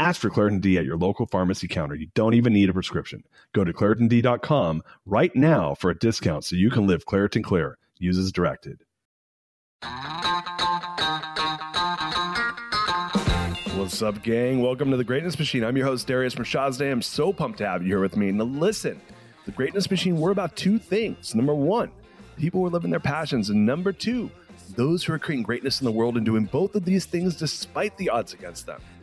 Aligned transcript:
Ask 0.00 0.20
for 0.20 0.30
Claritin 0.30 0.60
D 0.60 0.78
at 0.78 0.84
your 0.84 0.96
local 0.96 1.26
pharmacy 1.26 1.66
counter. 1.66 1.96
You 1.96 2.06
don't 2.14 2.34
even 2.34 2.52
need 2.52 2.70
a 2.70 2.72
prescription. 2.72 3.24
Go 3.52 3.64
to 3.64 3.72
ClaritinD.com 3.72 4.84
right 5.06 5.34
now 5.34 5.74
for 5.74 5.90
a 5.90 5.98
discount 5.98 6.44
so 6.44 6.54
you 6.54 6.70
can 6.70 6.86
live 6.86 7.04
Claritin 7.04 7.42
Clear. 7.42 7.78
Use 7.98 8.16
as 8.16 8.30
directed. 8.30 8.84
What's 13.74 14.00
up, 14.00 14.22
gang? 14.22 14.62
Welcome 14.62 14.92
to 14.92 14.96
the 14.96 15.02
Greatness 15.02 15.36
Machine. 15.36 15.64
I'm 15.64 15.76
your 15.76 15.86
host, 15.86 16.06
Darius 16.06 16.36
Mirshahzadeh. 16.36 16.92
I'm 16.92 17.02
so 17.02 17.32
pumped 17.32 17.58
to 17.58 17.66
have 17.66 17.82
you 17.82 17.88
here 17.88 18.00
with 18.00 18.16
me. 18.16 18.30
Now, 18.30 18.44
listen, 18.44 19.00
the 19.46 19.52
Greatness 19.52 19.90
Machine, 19.90 20.16
we're 20.16 20.30
about 20.30 20.54
two 20.54 20.78
things. 20.78 21.34
Number 21.34 21.56
one, 21.56 21.90
people 22.36 22.60
who 22.60 22.66
are 22.66 22.70
living 22.70 22.92
their 22.92 23.00
passions. 23.00 23.50
And 23.50 23.66
number 23.66 23.92
two, 23.92 24.30
those 24.76 25.02
who 25.02 25.12
are 25.12 25.18
creating 25.18 25.42
greatness 25.42 25.80
in 25.80 25.86
the 25.86 25.92
world 25.92 26.16
and 26.16 26.24
doing 26.24 26.44
both 26.44 26.76
of 26.76 26.84
these 26.84 27.04
things 27.04 27.34
despite 27.34 27.96
the 27.96 28.10
odds 28.10 28.32
against 28.32 28.66
them. 28.66 28.80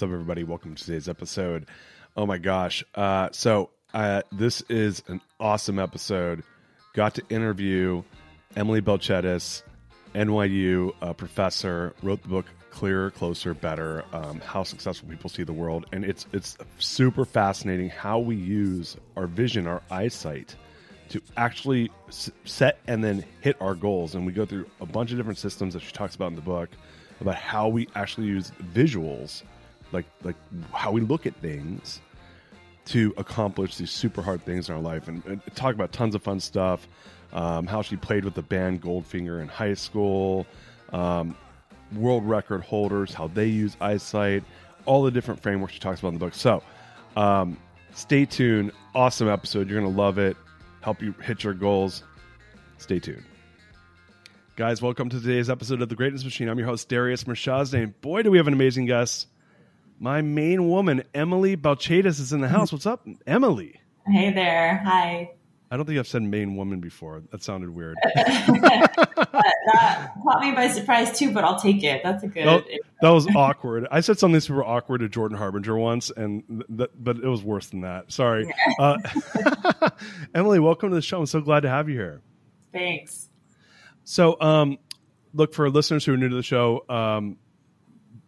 What's 0.00 0.08
up, 0.08 0.14
everybody? 0.14 0.44
Welcome 0.44 0.74
to 0.76 0.82
today's 0.82 1.10
episode. 1.10 1.66
Oh 2.16 2.24
my 2.24 2.38
gosh. 2.38 2.82
Uh, 2.94 3.28
so, 3.32 3.68
uh, 3.92 4.22
this 4.32 4.62
is 4.70 5.02
an 5.08 5.20
awesome 5.38 5.78
episode. 5.78 6.42
Got 6.94 7.16
to 7.16 7.22
interview 7.28 8.02
Emily 8.56 8.80
Balcetis, 8.80 9.62
NYU 10.14 10.94
uh, 11.02 11.12
professor, 11.12 11.92
wrote 12.02 12.22
the 12.22 12.28
book 12.28 12.46
Clearer, 12.70 13.10
Closer, 13.10 13.52
Better 13.52 14.02
um, 14.14 14.40
How 14.40 14.62
Successful 14.62 15.06
People 15.06 15.28
See 15.28 15.42
the 15.42 15.52
World. 15.52 15.84
And 15.92 16.02
it's, 16.02 16.26
it's 16.32 16.56
super 16.78 17.26
fascinating 17.26 17.90
how 17.90 18.20
we 18.20 18.36
use 18.36 18.96
our 19.18 19.26
vision, 19.26 19.66
our 19.66 19.82
eyesight, 19.90 20.56
to 21.10 21.20
actually 21.36 21.90
set 22.46 22.78
and 22.86 23.04
then 23.04 23.22
hit 23.42 23.60
our 23.60 23.74
goals. 23.74 24.14
And 24.14 24.24
we 24.24 24.32
go 24.32 24.46
through 24.46 24.64
a 24.80 24.86
bunch 24.86 25.10
of 25.10 25.18
different 25.18 25.38
systems 25.38 25.74
that 25.74 25.82
she 25.82 25.92
talks 25.92 26.14
about 26.14 26.28
in 26.28 26.36
the 26.36 26.40
book 26.40 26.70
about 27.20 27.34
how 27.34 27.68
we 27.68 27.86
actually 27.94 28.28
use 28.28 28.50
visuals 28.72 29.42
like 29.92 30.06
like 30.22 30.36
how 30.72 30.90
we 30.92 31.00
look 31.00 31.26
at 31.26 31.34
things 31.36 32.00
to 32.86 33.14
accomplish 33.16 33.76
these 33.76 33.90
super 33.90 34.22
hard 34.22 34.44
things 34.44 34.68
in 34.68 34.74
our 34.74 34.80
life. 34.80 35.06
And, 35.06 35.24
and 35.26 35.42
talk 35.54 35.74
about 35.74 35.92
tons 35.92 36.14
of 36.14 36.22
fun 36.22 36.40
stuff 36.40 36.88
um, 37.32 37.66
how 37.66 37.82
she 37.82 37.96
played 37.96 38.24
with 38.24 38.34
the 38.34 38.42
band 38.42 38.82
goldfinger 38.82 39.40
in 39.40 39.48
high 39.48 39.74
school 39.74 40.46
um, 40.92 41.36
world 41.94 42.28
record 42.28 42.62
holders 42.62 43.14
how 43.14 43.28
they 43.28 43.46
use 43.46 43.76
eyesight 43.80 44.42
all 44.86 45.02
the 45.02 45.10
different 45.10 45.40
frameworks 45.42 45.74
she 45.74 45.80
talks 45.80 46.00
about 46.00 46.08
in 46.08 46.14
the 46.14 46.20
book. 46.20 46.34
So 46.34 46.62
um, 47.16 47.58
stay 47.92 48.24
tuned. 48.24 48.72
Awesome 48.94 49.28
episode. 49.28 49.68
You're 49.68 49.80
gonna 49.80 49.94
love 49.94 50.18
it. 50.18 50.36
Help 50.80 51.02
you 51.02 51.14
hit 51.22 51.44
your 51.44 51.54
goals. 51.54 52.02
Stay 52.78 52.98
tuned. 52.98 53.22
Guys 54.56 54.82
welcome 54.82 55.08
to 55.08 55.20
today's 55.20 55.48
episode 55.48 55.80
of 55.80 55.88
the 55.88 55.94
greatness 55.94 56.24
machine. 56.24 56.48
I'm 56.48 56.58
your 56.58 56.66
host 56.66 56.88
darius 56.88 57.24
mirshahzadeh 57.24 57.82
and 57.82 58.00
boy 58.00 58.22
do 58.22 58.30
we 58.30 58.38
have 58.38 58.46
an 58.46 58.52
amazing 58.52 58.86
guest 58.86 59.26
my 60.00 60.22
main 60.22 60.68
woman, 60.68 61.04
Emily 61.14 61.56
Balcetis, 61.56 62.18
is 62.18 62.32
in 62.32 62.40
the 62.40 62.48
house. 62.48 62.72
What's 62.72 62.86
up, 62.86 63.06
Emily? 63.26 63.80
Hey 64.06 64.32
there. 64.32 64.78
Hi. 64.84 65.30
I 65.70 65.76
don't 65.76 65.86
think 65.86 65.98
I've 66.00 66.08
said 66.08 66.22
main 66.22 66.56
woman 66.56 66.80
before. 66.80 67.22
That 67.30 67.44
sounded 67.44 67.70
weird. 67.70 67.96
that 68.14 70.12
caught 70.24 70.40
me 70.40 70.52
by 70.52 70.66
surprise 70.68 71.16
too, 71.16 71.32
but 71.32 71.44
I'll 71.44 71.60
take 71.60 71.84
it. 71.84 72.02
That's 72.02 72.24
a 72.24 72.26
good. 72.26 72.44
That, 72.44 72.64
that 73.02 73.10
was 73.10 73.28
awkward. 73.36 73.86
I 73.90 74.00
said 74.00 74.18
something 74.18 74.40
super 74.40 74.64
awkward 74.64 74.98
to 74.98 75.08
Jordan 75.08 75.38
Harbinger 75.38 75.76
once, 75.76 76.10
and 76.10 76.64
th- 76.76 76.90
but 76.98 77.18
it 77.18 77.28
was 77.28 77.44
worse 77.44 77.68
than 77.68 77.82
that. 77.82 78.10
Sorry, 78.10 78.52
uh, 78.80 78.96
Emily. 80.34 80.58
Welcome 80.58 80.88
to 80.88 80.96
the 80.96 81.02
show. 81.02 81.20
I'm 81.20 81.26
so 81.26 81.40
glad 81.40 81.60
to 81.60 81.68
have 81.68 81.88
you 81.88 81.94
here. 81.94 82.20
Thanks. 82.72 83.28
So, 84.02 84.40
um, 84.40 84.78
look 85.34 85.54
for 85.54 85.70
listeners 85.70 86.04
who 86.04 86.14
are 86.14 86.16
new 86.16 86.30
to 86.30 86.36
the 86.36 86.42
show. 86.42 86.84
Um, 86.88 87.36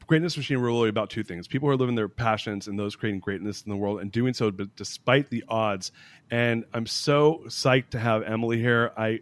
greatness 0.07 0.37
machine 0.37 0.61
we're 0.61 0.69
really 0.69 0.89
about 0.89 1.11
two 1.11 1.23
things. 1.23 1.47
People 1.47 1.69
who 1.69 1.73
are 1.73 1.77
living 1.77 1.95
their 1.95 2.09
passions 2.09 2.69
and 2.69 2.79
those 2.79 2.97
creating 2.97 3.21
greatness 3.21 3.63
in 3.63 3.71
the 3.71 3.77
world 3.77 4.01
and 4.01 4.11
doing 4.11 4.35
so 4.35 4.51
but 4.51 4.75
despite 4.77 5.31
the 5.31 5.45
odds. 5.49 5.93
And 6.31 6.65
i'm 6.73 6.87
so 6.87 7.43
psyched 7.47 7.91
to 7.91 7.99
have 7.99 8.23
emily 8.23 8.59
here. 8.59 8.93
I 8.97 9.21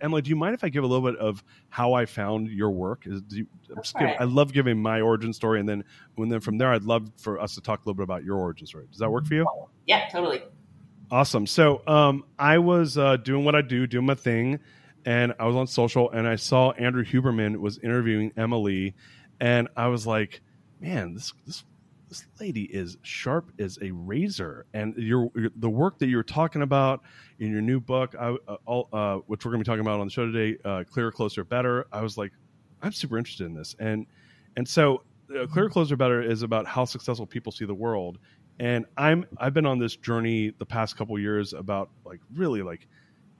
emily 0.00 0.22
do 0.22 0.30
you 0.30 0.36
mind 0.36 0.54
if 0.54 0.62
i 0.62 0.68
give 0.68 0.84
a 0.84 0.86
little 0.86 1.10
bit 1.10 1.18
of 1.18 1.42
how 1.68 1.92
i 1.92 2.06
found 2.06 2.48
your 2.48 2.70
work? 2.70 3.04
Is 3.06 3.22
you, 3.30 3.46
i 3.96 4.24
love 4.24 4.52
giving 4.52 4.80
my 4.80 5.00
origin 5.00 5.32
story 5.32 5.60
and 5.60 5.68
then 5.68 5.84
and 6.18 6.30
then 6.30 6.40
from 6.40 6.58
there 6.58 6.72
i'd 6.72 6.84
love 6.84 7.10
for 7.16 7.40
us 7.40 7.54
to 7.54 7.60
talk 7.60 7.80
a 7.80 7.82
little 7.82 7.94
bit 7.94 8.04
about 8.04 8.24
your 8.24 8.38
origin 8.38 8.66
story. 8.66 8.86
Does 8.90 8.98
that 8.98 9.10
work 9.10 9.26
for 9.26 9.34
you? 9.34 9.46
Yeah 9.86 10.08
totally. 10.10 10.42
Awesome. 11.10 11.46
So 11.46 11.82
um, 11.86 12.24
i 12.38 12.58
was 12.58 12.96
uh, 12.96 13.16
doing 13.16 13.44
what 13.44 13.54
i 13.54 13.62
do 13.62 13.86
doing 13.86 14.06
my 14.06 14.14
thing 14.14 14.60
and 15.04 15.34
i 15.38 15.46
was 15.46 15.56
on 15.56 15.66
social 15.66 16.10
and 16.10 16.28
i 16.28 16.36
saw 16.36 16.70
andrew 16.72 17.04
huberman 17.04 17.56
was 17.56 17.78
interviewing 17.78 18.32
emily 18.36 18.94
and 19.42 19.66
I 19.76 19.88
was 19.88 20.06
like, 20.06 20.40
man, 20.80 21.14
this 21.14 21.34
this 21.44 21.64
this 22.08 22.24
lady 22.40 22.62
is 22.62 22.96
sharp 23.02 23.50
as 23.58 23.78
a 23.82 23.90
razor, 23.90 24.66
and 24.72 24.94
your, 24.96 25.30
the 25.56 25.68
work 25.68 25.98
that 25.98 26.08
you're 26.08 26.22
talking 26.22 26.62
about 26.62 27.00
in 27.38 27.50
your 27.50 27.62
new 27.62 27.80
book, 27.80 28.14
I, 28.20 28.36
uh, 28.46 28.56
all, 28.66 28.88
uh, 28.92 29.16
which 29.26 29.44
we're 29.44 29.50
going 29.50 29.64
to 29.64 29.64
be 29.64 29.68
talking 29.68 29.80
about 29.80 29.98
on 29.98 30.06
the 30.06 30.12
show 30.12 30.30
today, 30.30 30.58
uh, 30.64 30.84
clearer, 30.84 31.10
closer, 31.10 31.42
better. 31.42 31.86
I 31.90 32.02
was 32.02 32.16
like, 32.16 32.32
I'm 32.82 32.92
super 32.92 33.18
interested 33.18 33.46
in 33.46 33.54
this, 33.54 33.74
and 33.80 34.06
and 34.56 34.66
so 34.66 35.02
uh, 35.36 35.46
clearer, 35.48 35.68
closer, 35.68 35.96
better 35.96 36.22
is 36.22 36.42
about 36.42 36.66
how 36.66 36.84
successful 36.84 37.26
people 37.26 37.50
see 37.50 37.64
the 37.64 37.74
world, 37.74 38.18
and 38.60 38.86
I'm 38.96 39.26
I've 39.38 39.54
been 39.54 39.66
on 39.66 39.80
this 39.80 39.96
journey 39.96 40.52
the 40.56 40.66
past 40.66 40.96
couple 40.96 41.18
years 41.18 41.52
about 41.52 41.90
like 42.04 42.20
really 42.32 42.62
like 42.62 42.86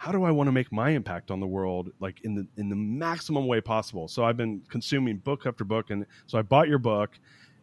how 0.02 0.10
do 0.10 0.24
I 0.24 0.32
want 0.32 0.48
to 0.48 0.52
make 0.52 0.72
my 0.72 0.90
impact 0.90 1.30
on 1.30 1.38
the 1.38 1.46
world 1.46 1.92
like 2.00 2.22
in 2.24 2.34
the 2.34 2.44
in 2.56 2.68
the 2.68 2.74
maximum 2.74 3.46
way 3.46 3.60
possible? 3.60 4.08
So 4.08 4.24
I've 4.24 4.36
been 4.36 4.60
consuming 4.68 5.18
book 5.18 5.46
after 5.46 5.62
book 5.62 5.90
and 5.90 6.04
so 6.26 6.40
I 6.40 6.42
bought 6.42 6.66
your 6.66 6.80
book 6.80 7.16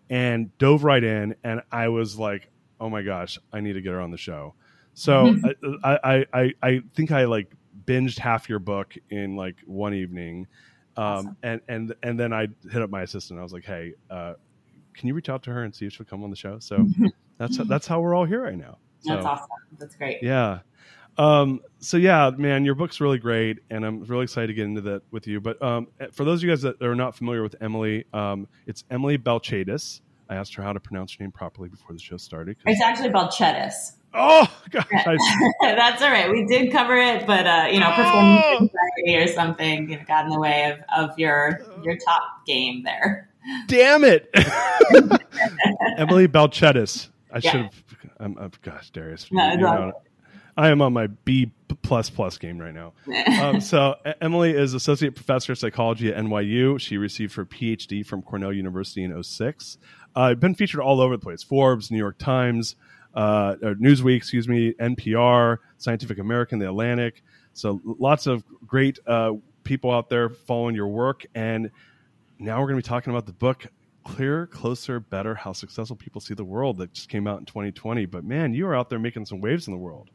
and 0.09 0.57
dove 0.57 0.85
right 0.85 1.03
in 1.03 1.35
and 1.43 1.61
I 1.69 1.89
was 1.89 2.17
like, 2.17 2.49
"Oh 2.79 2.89
my 2.89 3.01
gosh, 3.01 3.37
I 3.51 3.59
need 3.59 3.73
to 3.73 3.81
get 3.81 3.91
her 3.91 3.99
on 3.99 4.11
the 4.11 4.17
show." 4.17 4.53
So 4.93 5.35
I, 5.83 5.99
I, 6.01 6.25
I 6.33 6.53
I 6.63 6.81
think 6.95 7.11
I 7.11 7.25
like 7.25 7.51
binged 7.83 8.17
half 8.17 8.47
your 8.47 8.59
book 8.59 8.95
in 9.09 9.35
like 9.35 9.57
one 9.65 9.93
evening. 9.93 10.47
Um, 10.95 11.03
awesome. 11.03 11.37
and 11.43 11.61
and 11.67 11.95
and 12.03 12.17
then 12.17 12.31
I 12.31 12.47
hit 12.71 12.81
up 12.81 12.89
my 12.89 13.01
assistant. 13.01 13.37
I 13.37 13.43
was 13.43 13.51
like, 13.51 13.65
"Hey, 13.65 13.95
uh, 14.09 14.35
can 14.93 15.09
you 15.09 15.13
reach 15.13 15.27
out 15.27 15.43
to 15.43 15.51
her 15.51 15.63
and 15.63 15.75
see 15.75 15.87
if 15.87 15.91
she'll 15.91 16.05
come 16.05 16.23
on 16.23 16.29
the 16.29 16.37
show?" 16.37 16.57
So 16.59 16.87
that's 17.37 17.57
that's 17.67 17.85
how 17.85 17.99
we're 17.99 18.15
all 18.15 18.23
here 18.23 18.41
right 18.41 18.57
now. 18.57 18.77
So, 19.01 19.15
that's 19.15 19.25
awesome. 19.25 19.47
That's 19.77 19.95
great. 19.95 20.19
Yeah. 20.23 20.59
Um, 21.19 21.59
so 21.79 21.97
yeah, 21.97 22.31
man, 22.37 22.63
your 22.63 22.75
book's 22.75 23.01
really 23.01 23.19
great, 23.19 23.59
and 23.69 23.85
I'm 23.85 24.05
really 24.05 24.23
excited 24.23 24.47
to 24.47 24.53
get 24.53 24.65
into 24.65 24.81
that 24.81 25.01
with 25.11 25.27
you. 25.27 25.41
But 25.41 25.61
um, 25.61 25.87
for 26.13 26.23
those 26.23 26.39
of 26.39 26.43
you 26.45 26.49
guys 26.49 26.61
that 26.61 26.81
are 26.81 26.95
not 26.95 27.13
familiar 27.13 27.43
with 27.43 27.55
Emily, 27.61 28.05
um, 28.13 28.47
it's 28.65 28.85
Emily 28.89 29.17
Balcetis. 29.17 29.99
I 30.29 30.35
asked 30.35 30.55
her 30.55 30.63
how 30.63 30.71
to 30.71 30.79
pronounce 30.79 31.13
her 31.15 31.23
name 31.23 31.31
properly 31.31 31.67
before 31.67 31.93
the 31.93 31.99
show 31.99 32.15
started. 32.15 32.55
It's 32.65 32.81
actually 32.81 33.09
Balcetis. 33.09 33.97
Oh 34.13 34.49
gosh, 34.71 34.87
that's 35.61 36.01
all 36.01 36.09
right. 36.09 36.31
We 36.31 36.45
did 36.45 36.71
cover 36.71 36.97
it, 36.97 37.27
but 37.27 37.45
uh, 37.45 37.67
you 37.69 37.79
know, 37.79 37.91
performance 37.91 38.71
oh. 39.07 39.13
or 39.13 39.27
something 39.27 39.89
you 39.89 39.97
know, 39.97 40.03
got 40.07 40.23
in 40.23 40.31
the 40.31 40.39
way 40.39 40.71
of, 40.71 41.09
of 41.11 41.19
your 41.19 41.59
your 41.83 41.97
top 41.97 42.45
game 42.47 42.83
there. 42.83 43.29
Damn 43.67 44.03
it, 44.03 44.29
Emily 45.97 46.27
Balcetis. 46.27 47.09
I 47.31 47.39
yeah. 47.43 47.51
should 47.51 47.61
have. 47.61 47.83
I'm, 48.19 48.37
I'm, 48.37 48.51
gosh, 48.63 48.89
Darius. 48.89 49.27
No, 49.31 49.51
you 49.51 49.57
know, 49.57 49.93
I 50.59 50.69
am 50.69 50.81
on 50.81 50.91
my 50.91 51.07
B 51.07 51.51
plus 51.83 52.09
plus 52.09 52.37
game 52.37 52.57
right 52.57 52.73
now. 52.73 52.91
um, 53.41 53.61
so 53.61 53.95
Emily 54.19 54.51
is 54.51 54.73
associate 54.73 55.15
professor 55.15 55.53
of 55.53 55.57
psychology 55.57 56.09
at 56.09 56.21
NYU. 56.21 56.77
She 56.81 56.97
received 56.97 57.33
her 57.35 57.45
PhD 57.45 58.05
from 58.05 58.21
Cornell 58.21 58.51
University 58.51 59.03
in 59.03 59.23
06. 59.23 59.77
Uh, 60.15 60.35
been 60.35 60.53
featured 60.53 60.81
all 60.81 60.99
over 60.99 61.15
the 61.15 61.23
place: 61.23 61.43
Forbes, 61.43 61.91
New 61.91 61.97
York 61.97 62.17
Times, 62.17 62.75
uh, 63.13 63.55
Newsweek, 63.61 64.17
excuse 64.17 64.49
me, 64.49 64.73
NPR, 64.73 65.59
Scientific 65.77 66.19
American, 66.19 66.59
The 66.59 66.67
Atlantic. 66.67 67.23
So 67.53 67.79
lots 67.85 68.27
of 68.27 68.43
great 68.67 68.99
uh, 69.07 69.35
people 69.63 69.91
out 69.91 70.09
there 70.09 70.27
following 70.27 70.75
your 70.75 70.89
work. 70.89 71.25
And 71.35 71.71
now 72.37 72.59
we're 72.59 72.67
going 72.67 72.81
to 72.81 72.85
be 72.85 72.89
talking 72.89 73.13
about 73.13 73.27
the 73.27 73.33
book 73.33 73.65
Clearer, 74.03 74.45
Closer, 74.47 74.99
Better 74.99 75.35
How 75.35 75.53
Successful 75.53 75.95
People 75.95 76.19
See 76.19 76.33
the 76.33 76.43
World 76.43 76.79
that 76.79 76.91
just 76.91 77.07
came 77.07 77.27
out 77.27 77.39
in 77.39 77.45
2020. 77.45 78.05
But 78.07 78.25
man, 78.25 78.53
you 78.53 78.67
are 78.67 78.75
out 78.75 78.89
there 78.89 78.99
making 78.99 79.25
some 79.25 79.39
waves 79.39 79.65
in 79.67 79.73
the 79.73 79.79
world. 79.79 80.09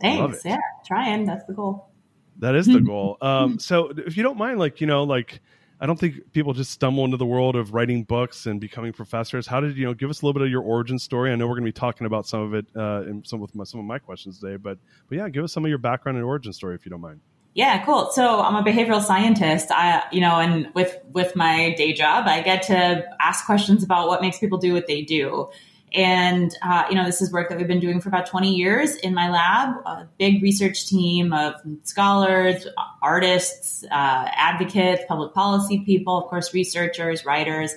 Thanks. 0.00 0.44
Yeah, 0.44 0.58
trying. 0.86 1.26
That's 1.26 1.44
the 1.44 1.52
goal. 1.52 1.90
That 2.38 2.54
is 2.54 2.66
the 2.66 2.80
goal. 2.86 3.18
Um, 3.20 3.58
so 3.58 3.92
if 3.96 4.16
you 4.16 4.22
don't 4.22 4.38
mind, 4.38 4.58
like, 4.58 4.80
you 4.80 4.86
know, 4.86 5.04
like, 5.04 5.40
I 5.80 5.86
don't 5.86 5.98
think 5.98 6.32
people 6.32 6.52
just 6.52 6.70
stumble 6.70 7.04
into 7.04 7.16
the 7.16 7.26
world 7.26 7.56
of 7.56 7.72
writing 7.72 8.04
books 8.04 8.46
and 8.46 8.60
becoming 8.60 8.92
professors. 8.92 9.46
How 9.46 9.60
did 9.60 9.76
you 9.78 9.86
know? 9.86 9.94
Give 9.94 10.10
us 10.10 10.20
a 10.20 10.26
little 10.26 10.38
bit 10.38 10.42
of 10.42 10.50
your 10.50 10.62
origin 10.62 10.98
story. 10.98 11.32
I 11.32 11.36
know 11.36 11.46
we're 11.46 11.54
going 11.54 11.64
to 11.64 11.68
be 11.68 11.72
talking 11.72 12.06
about 12.06 12.26
some 12.26 12.40
of 12.40 12.54
it 12.54 12.66
uh, 12.76 13.02
in 13.06 13.24
some 13.24 13.40
with 13.40 13.54
my, 13.54 13.64
some 13.64 13.80
of 13.80 13.86
my 13.86 13.98
questions 13.98 14.40
today, 14.40 14.56
but 14.56 14.78
but 15.08 15.16
yeah, 15.16 15.28
give 15.30 15.42
us 15.42 15.52
some 15.52 15.64
of 15.64 15.70
your 15.70 15.78
background 15.78 16.18
and 16.18 16.24
origin 16.24 16.52
story 16.52 16.74
if 16.74 16.84
you 16.84 16.90
don't 16.90 17.00
mind. 17.00 17.20
Yeah, 17.54 17.82
cool. 17.84 18.10
So 18.12 18.40
I'm 18.40 18.54
a 18.54 18.62
behavioral 18.62 19.02
scientist. 19.02 19.70
I, 19.70 20.04
you 20.12 20.20
know, 20.20 20.38
and 20.38 20.68
with 20.74 20.98
with 21.12 21.34
my 21.34 21.74
day 21.74 21.94
job, 21.94 22.26
I 22.28 22.42
get 22.42 22.62
to 22.64 23.04
ask 23.18 23.46
questions 23.46 23.82
about 23.82 24.06
what 24.06 24.20
makes 24.20 24.38
people 24.38 24.58
do 24.58 24.74
what 24.74 24.86
they 24.86 25.02
do. 25.02 25.48
And, 25.92 26.56
uh, 26.62 26.84
you 26.88 26.94
know, 26.94 27.04
this 27.04 27.20
is 27.20 27.32
work 27.32 27.48
that 27.48 27.58
we've 27.58 27.66
been 27.66 27.80
doing 27.80 28.00
for 28.00 28.08
about 28.08 28.26
20 28.26 28.54
years 28.54 28.94
in 28.96 29.12
my 29.12 29.28
lab, 29.28 29.76
a 29.86 30.08
big 30.18 30.42
research 30.42 30.86
team 30.86 31.32
of 31.32 31.54
scholars, 31.82 32.66
artists, 33.02 33.84
uh, 33.84 33.88
advocates, 33.90 35.02
public 35.08 35.34
policy 35.34 35.80
people, 35.84 36.16
of 36.16 36.30
course, 36.30 36.54
researchers, 36.54 37.24
writers, 37.24 37.74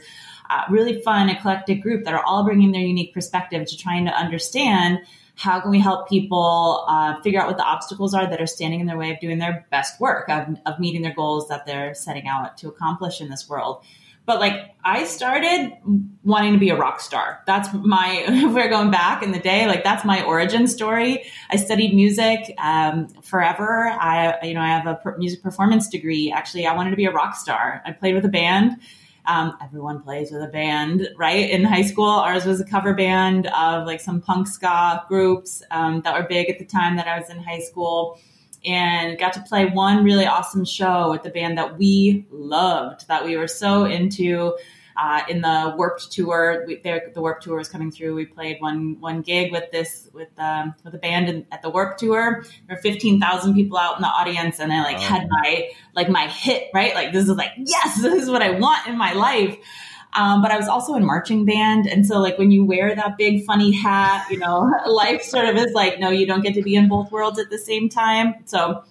uh, 0.50 0.64
really 0.70 1.02
fun, 1.02 1.30
eclectic 1.30 1.82
group 1.82 2.06
that 2.06 2.14
are 2.14 2.24
all 2.24 2.44
bringing 2.44 2.72
their 2.72 2.82
unique 2.82 3.14
perspective 3.14 3.66
to 3.68 3.78
trying 3.78 4.06
to 4.06 4.12
understand 4.12 5.00
how 5.36 5.60
can 5.60 5.72
we 5.72 5.80
help 5.80 6.08
people 6.08 6.86
uh, 6.88 7.20
figure 7.22 7.42
out 7.42 7.48
what 7.48 7.58
the 7.58 7.64
obstacles 7.64 8.14
are 8.14 8.30
that 8.30 8.40
are 8.40 8.48
standing 8.48 8.80
in 8.80 8.86
their 8.86 8.98
way 8.98 9.12
of 9.12 9.20
doing 9.20 9.40
their 9.40 9.66
best 9.72 10.00
work, 10.00 10.30
of, 10.30 10.56
of 10.66 10.80
meeting 10.80 11.02
their 11.02 11.14
goals 11.14 11.48
that 11.48 11.66
they're 11.66 11.96
setting 11.96 12.28
out 12.28 12.58
to 12.58 12.68
accomplish 12.68 13.20
in 13.20 13.30
this 13.30 13.50
world. 13.50 13.84
But 14.26 14.40
like 14.40 14.74
I 14.86 15.06
started 15.06 15.74
wanting 16.24 16.54
to 16.54 16.60
be 16.60 16.70
a 16.70 16.76
rock 16.76 17.00
star. 17.00 17.42
That's 17.46 17.70
my, 17.74 18.26
if 18.28 18.54
we're 18.54 18.70
going 18.70 18.92
back 18.92 19.24
in 19.24 19.32
the 19.32 19.40
day, 19.40 19.66
like 19.68 19.84
that's 19.84 20.04
my 20.04 20.24
origin 20.24 20.68
story. 20.68 21.24
I 21.50 21.56
studied 21.56 21.94
music 21.94 22.54
um, 22.58 23.08
forever. 23.22 23.90
I, 23.90 24.38
you 24.44 24.54
know, 24.54 24.62
I 24.62 24.68
have 24.68 24.88
a 24.88 25.00
music 25.18 25.42
performance 25.42 25.88
degree. 25.88 26.32
Actually, 26.32 26.66
I 26.66 26.76
wanted 26.76 26.92
to 26.92 26.98
be 26.98 27.06
a 27.06 27.12
rock 27.12 27.36
star. 27.36 27.82
I 27.86 27.92
played 27.92 28.16
with 28.16 28.26
a 28.26 28.30
band. 28.30 28.80
Um, 29.26 29.56
everyone 29.62 30.02
plays 30.02 30.32
with 30.32 30.42
a 30.42 30.48
band, 30.48 31.08
right? 31.16 31.50
In 31.50 31.64
high 31.64 31.84
school, 31.84 32.10
ours 32.10 32.46
was 32.46 32.60
a 32.60 32.66
cover 32.66 32.94
band 32.94 33.48
of 33.48 33.88
like 33.88 34.02
some 34.02 34.20
punk 34.20 34.48
ska 34.48 35.06
groups 35.08 35.64
um, 35.72 36.02
that 36.02 36.14
were 36.14 36.28
big 36.28 36.50
at 36.50 36.60
the 36.60 36.66
time 36.66 36.98
that 36.98 37.08
I 37.08 37.20
was 37.20 37.30
in 37.30 37.42
high 37.42 37.62
school 37.62 38.20
and 38.66 39.18
got 39.18 39.34
to 39.34 39.42
play 39.42 39.66
one 39.66 40.04
really 40.04 40.26
awesome 40.26 40.66
show 40.66 41.12
with 41.12 41.24
the 41.24 41.30
band 41.30 41.58
that 41.58 41.78
we 41.78 42.26
loved, 42.32 43.08
that 43.08 43.26
we 43.26 43.38
were 43.38 43.48
so 43.48 43.86
into. 43.86 44.56
Uh, 44.96 45.24
in 45.28 45.42
the 45.42 45.74
Warped 45.76 46.12
tour, 46.12 46.64
we, 46.68 46.76
the 46.76 47.12
Warped 47.16 47.42
tour 47.42 47.58
was 47.58 47.68
coming 47.68 47.90
through. 47.90 48.14
We 48.14 48.28
played 48.28 48.58
one 48.60 49.00
one 49.00 49.24
gig 49.24 49.52
with 49.52 49.72
this 49.72 50.08
with 50.14 50.30
um, 50.38 50.76
with 50.84 50.94
a 50.94 51.00
band 51.00 51.30
in, 51.30 51.48
at 51.52 51.64
the 51.64 51.70
Warped 51.72 52.00
tour. 52.00 52.46
There 52.68 52.76
were 52.76 52.82
fifteen 52.82 53.20
thousand 53.20 53.56
people 53.56 53.76
out 53.80 53.96
in 53.96 54.04
the 54.04 54.08
audience, 54.08 54.60
and 54.60 54.72
I 54.72 54.84
like 54.84 54.98
oh. 54.98 55.00
had 55.00 55.28
my 55.28 55.70
like 55.96 56.10
my 56.10 56.28
hit 56.28 56.70
right. 56.76 56.94
Like 56.94 57.12
this 57.12 57.28
is 57.28 57.36
like 57.36 57.54
yes, 57.58 58.04
this 58.04 58.22
is 58.22 58.30
what 58.30 58.44
I 58.44 58.52
want 58.52 58.86
in 58.86 58.96
my 58.96 59.14
life. 59.14 59.58
Um, 60.16 60.42
but 60.42 60.52
I 60.52 60.58
was 60.58 60.68
also 60.68 60.96
in 60.96 61.06
marching 61.06 61.46
band. 61.46 61.88
And 61.88 62.06
so 62.06 62.20
like 62.20 62.38
when 62.38 62.52
you 62.52 62.64
wear 62.64 62.96
that 62.96 63.18
big 63.18 63.46
funny 63.46 63.72
hat, 63.72 64.28
you 64.30 64.38
know, 64.38 64.72
life 64.88 65.24
sort 65.24 65.46
of 65.46 65.56
is 65.56 65.74
like, 65.74 66.00
no, 66.00 66.10
you 66.10 66.26
don't 66.26 66.42
get 66.42 66.54
to 66.56 66.62
be 66.62 66.76
in 66.76 66.88
both 66.88 67.12
worlds 67.12 67.40
at 67.40 67.50
the 67.50 67.58
same 67.58 67.90
time. 67.90 68.36
So, 68.46 68.84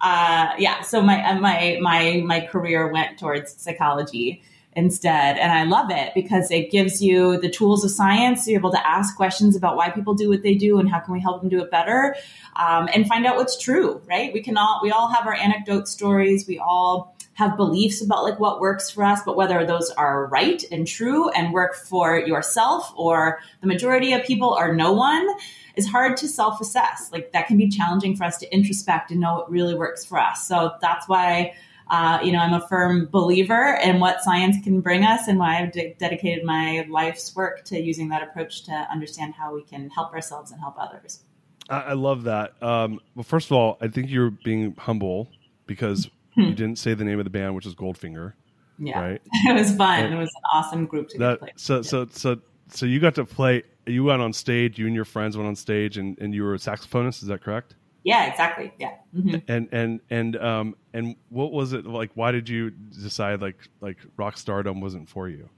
uh, 0.00 0.54
yeah, 0.58 0.80
so 0.80 1.02
my, 1.02 1.22
uh, 1.22 1.38
my, 1.38 1.78
my, 1.80 2.22
my 2.24 2.40
career 2.40 2.90
went 2.90 3.18
towards 3.18 3.52
psychology 3.60 4.42
instead. 4.74 5.36
And 5.36 5.52
I 5.52 5.64
love 5.64 5.90
it 5.90 6.12
because 6.14 6.50
it 6.50 6.70
gives 6.70 7.02
you 7.02 7.40
the 7.40 7.50
tools 7.50 7.84
of 7.84 7.90
science. 7.90 8.46
You're 8.46 8.60
able 8.60 8.70
to 8.70 8.86
ask 8.86 9.16
questions 9.16 9.56
about 9.56 9.76
why 9.76 9.90
people 9.90 10.14
do 10.14 10.28
what 10.28 10.42
they 10.42 10.54
do 10.54 10.78
and 10.78 10.88
how 10.88 11.00
can 11.00 11.12
we 11.12 11.20
help 11.20 11.40
them 11.40 11.50
do 11.50 11.62
it 11.62 11.70
better 11.70 12.14
um, 12.56 12.88
and 12.94 13.06
find 13.06 13.26
out 13.26 13.36
what's 13.36 13.58
true, 13.58 14.00
right? 14.06 14.32
We 14.32 14.42
can 14.42 14.56
all, 14.56 14.80
we 14.82 14.90
all 14.90 15.08
have 15.08 15.26
our 15.26 15.34
anecdote 15.34 15.88
stories. 15.88 16.46
We 16.46 16.58
all, 16.58 17.16
have 17.40 17.56
beliefs 17.56 18.02
about 18.02 18.22
like 18.22 18.38
what 18.38 18.60
works 18.60 18.90
for 18.90 19.02
us, 19.02 19.20
but 19.24 19.34
whether 19.34 19.64
those 19.64 19.88
are 19.92 20.26
right 20.26 20.62
and 20.70 20.86
true 20.86 21.30
and 21.30 21.54
work 21.54 21.74
for 21.74 22.18
yourself 22.18 22.92
or 22.96 23.40
the 23.62 23.66
majority 23.66 24.12
of 24.12 24.22
people 24.24 24.54
or 24.58 24.74
no 24.74 24.92
one 24.92 25.26
is 25.74 25.88
hard 25.88 26.18
to 26.18 26.28
self 26.28 26.60
assess. 26.60 27.08
Like 27.10 27.32
that 27.32 27.46
can 27.46 27.56
be 27.56 27.70
challenging 27.70 28.14
for 28.14 28.24
us 28.24 28.36
to 28.38 28.54
introspect 28.54 29.10
and 29.10 29.20
know 29.20 29.36
what 29.36 29.50
really 29.50 29.74
works 29.74 30.04
for 30.04 30.18
us. 30.18 30.46
So 30.46 30.72
that's 30.80 31.08
why. 31.08 31.54
Uh, 31.92 32.20
you 32.22 32.30
know, 32.30 32.38
I'm 32.38 32.52
a 32.52 32.64
firm 32.68 33.08
believer 33.10 33.76
in 33.82 33.98
what 33.98 34.22
science 34.22 34.54
can 34.62 34.80
bring 34.80 35.04
us, 35.04 35.26
and 35.26 35.40
why 35.40 35.58
I've 35.58 35.72
de- 35.72 35.96
dedicated 35.98 36.44
my 36.44 36.86
life's 36.88 37.34
work 37.34 37.64
to 37.64 37.80
using 37.80 38.10
that 38.10 38.22
approach 38.22 38.62
to 38.66 38.86
understand 38.92 39.34
how 39.34 39.52
we 39.52 39.64
can 39.64 39.90
help 39.90 40.12
ourselves 40.12 40.52
and 40.52 40.60
help 40.60 40.76
others. 40.78 41.24
I, 41.68 41.94
love 41.94 42.22
that. 42.24 42.62
Um, 42.62 43.00
well, 43.16 43.24
first 43.24 43.50
of 43.50 43.56
all, 43.56 43.76
I 43.80 43.88
think 43.88 44.08
you're 44.08 44.30
being 44.30 44.76
humble 44.78 45.32
because 45.66 46.08
Hmm. 46.40 46.48
You 46.48 46.54
didn't 46.54 46.78
say 46.78 46.94
the 46.94 47.04
name 47.04 47.18
of 47.18 47.24
the 47.24 47.30
band, 47.30 47.54
which 47.54 47.66
is 47.66 47.74
Goldfinger. 47.74 48.34
Yeah, 48.78 49.00
right? 49.00 49.22
it 49.46 49.54
was 49.54 49.74
fun. 49.74 50.04
And 50.04 50.14
it 50.14 50.16
was 50.16 50.30
an 50.34 50.42
awesome 50.52 50.86
group 50.86 51.08
to 51.10 51.18
that, 51.18 51.38
play. 51.40 51.52
So, 51.56 51.82
so, 51.82 52.06
so, 52.10 52.36
so 52.68 52.86
you 52.86 52.98
got 52.98 53.14
to 53.16 53.24
play. 53.24 53.62
You 53.86 54.04
went 54.04 54.22
on 54.22 54.32
stage. 54.32 54.78
You 54.78 54.86
and 54.86 54.94
your 54.94 55.04
friends 55.04 55.36
went 55.36 55.48
on 55.48 55.56
stage, 55.56 55.98
and, 55.98 56.18
and 56.18 56.34
you 56.34 56.42
were 56.44 56.54
a 56.54 56.58
saxophonist. 56.58 57.22
Is 57.22 57.28
that 57.28 57.42
correct? 57.42 57.74
Yeah, 58.02 58.30
exactly. 58.30 58.72
Yeah. 58.78 58.94
Mm-hmm. 59.14 59.36
And 59.48 59.68
and 59.72 60.00
and 60.08 60.36
um 60.36 60.76
and 60.94 61.16
what 61.28 61.52
was 61.52 61.72
it 61.72 61.84
like? 61.84 62.10
Why 62.14 62.30
did 62.32 62.48
you 62.48 62.70
decide 62.70 63.42
like 63.42 63.58
like 63.80 63.98
rock 64.16 64.38
stardom 64.38 64.80
wasn't 64.80 65.08
for 65.08 65.28
you? 65.28 65.50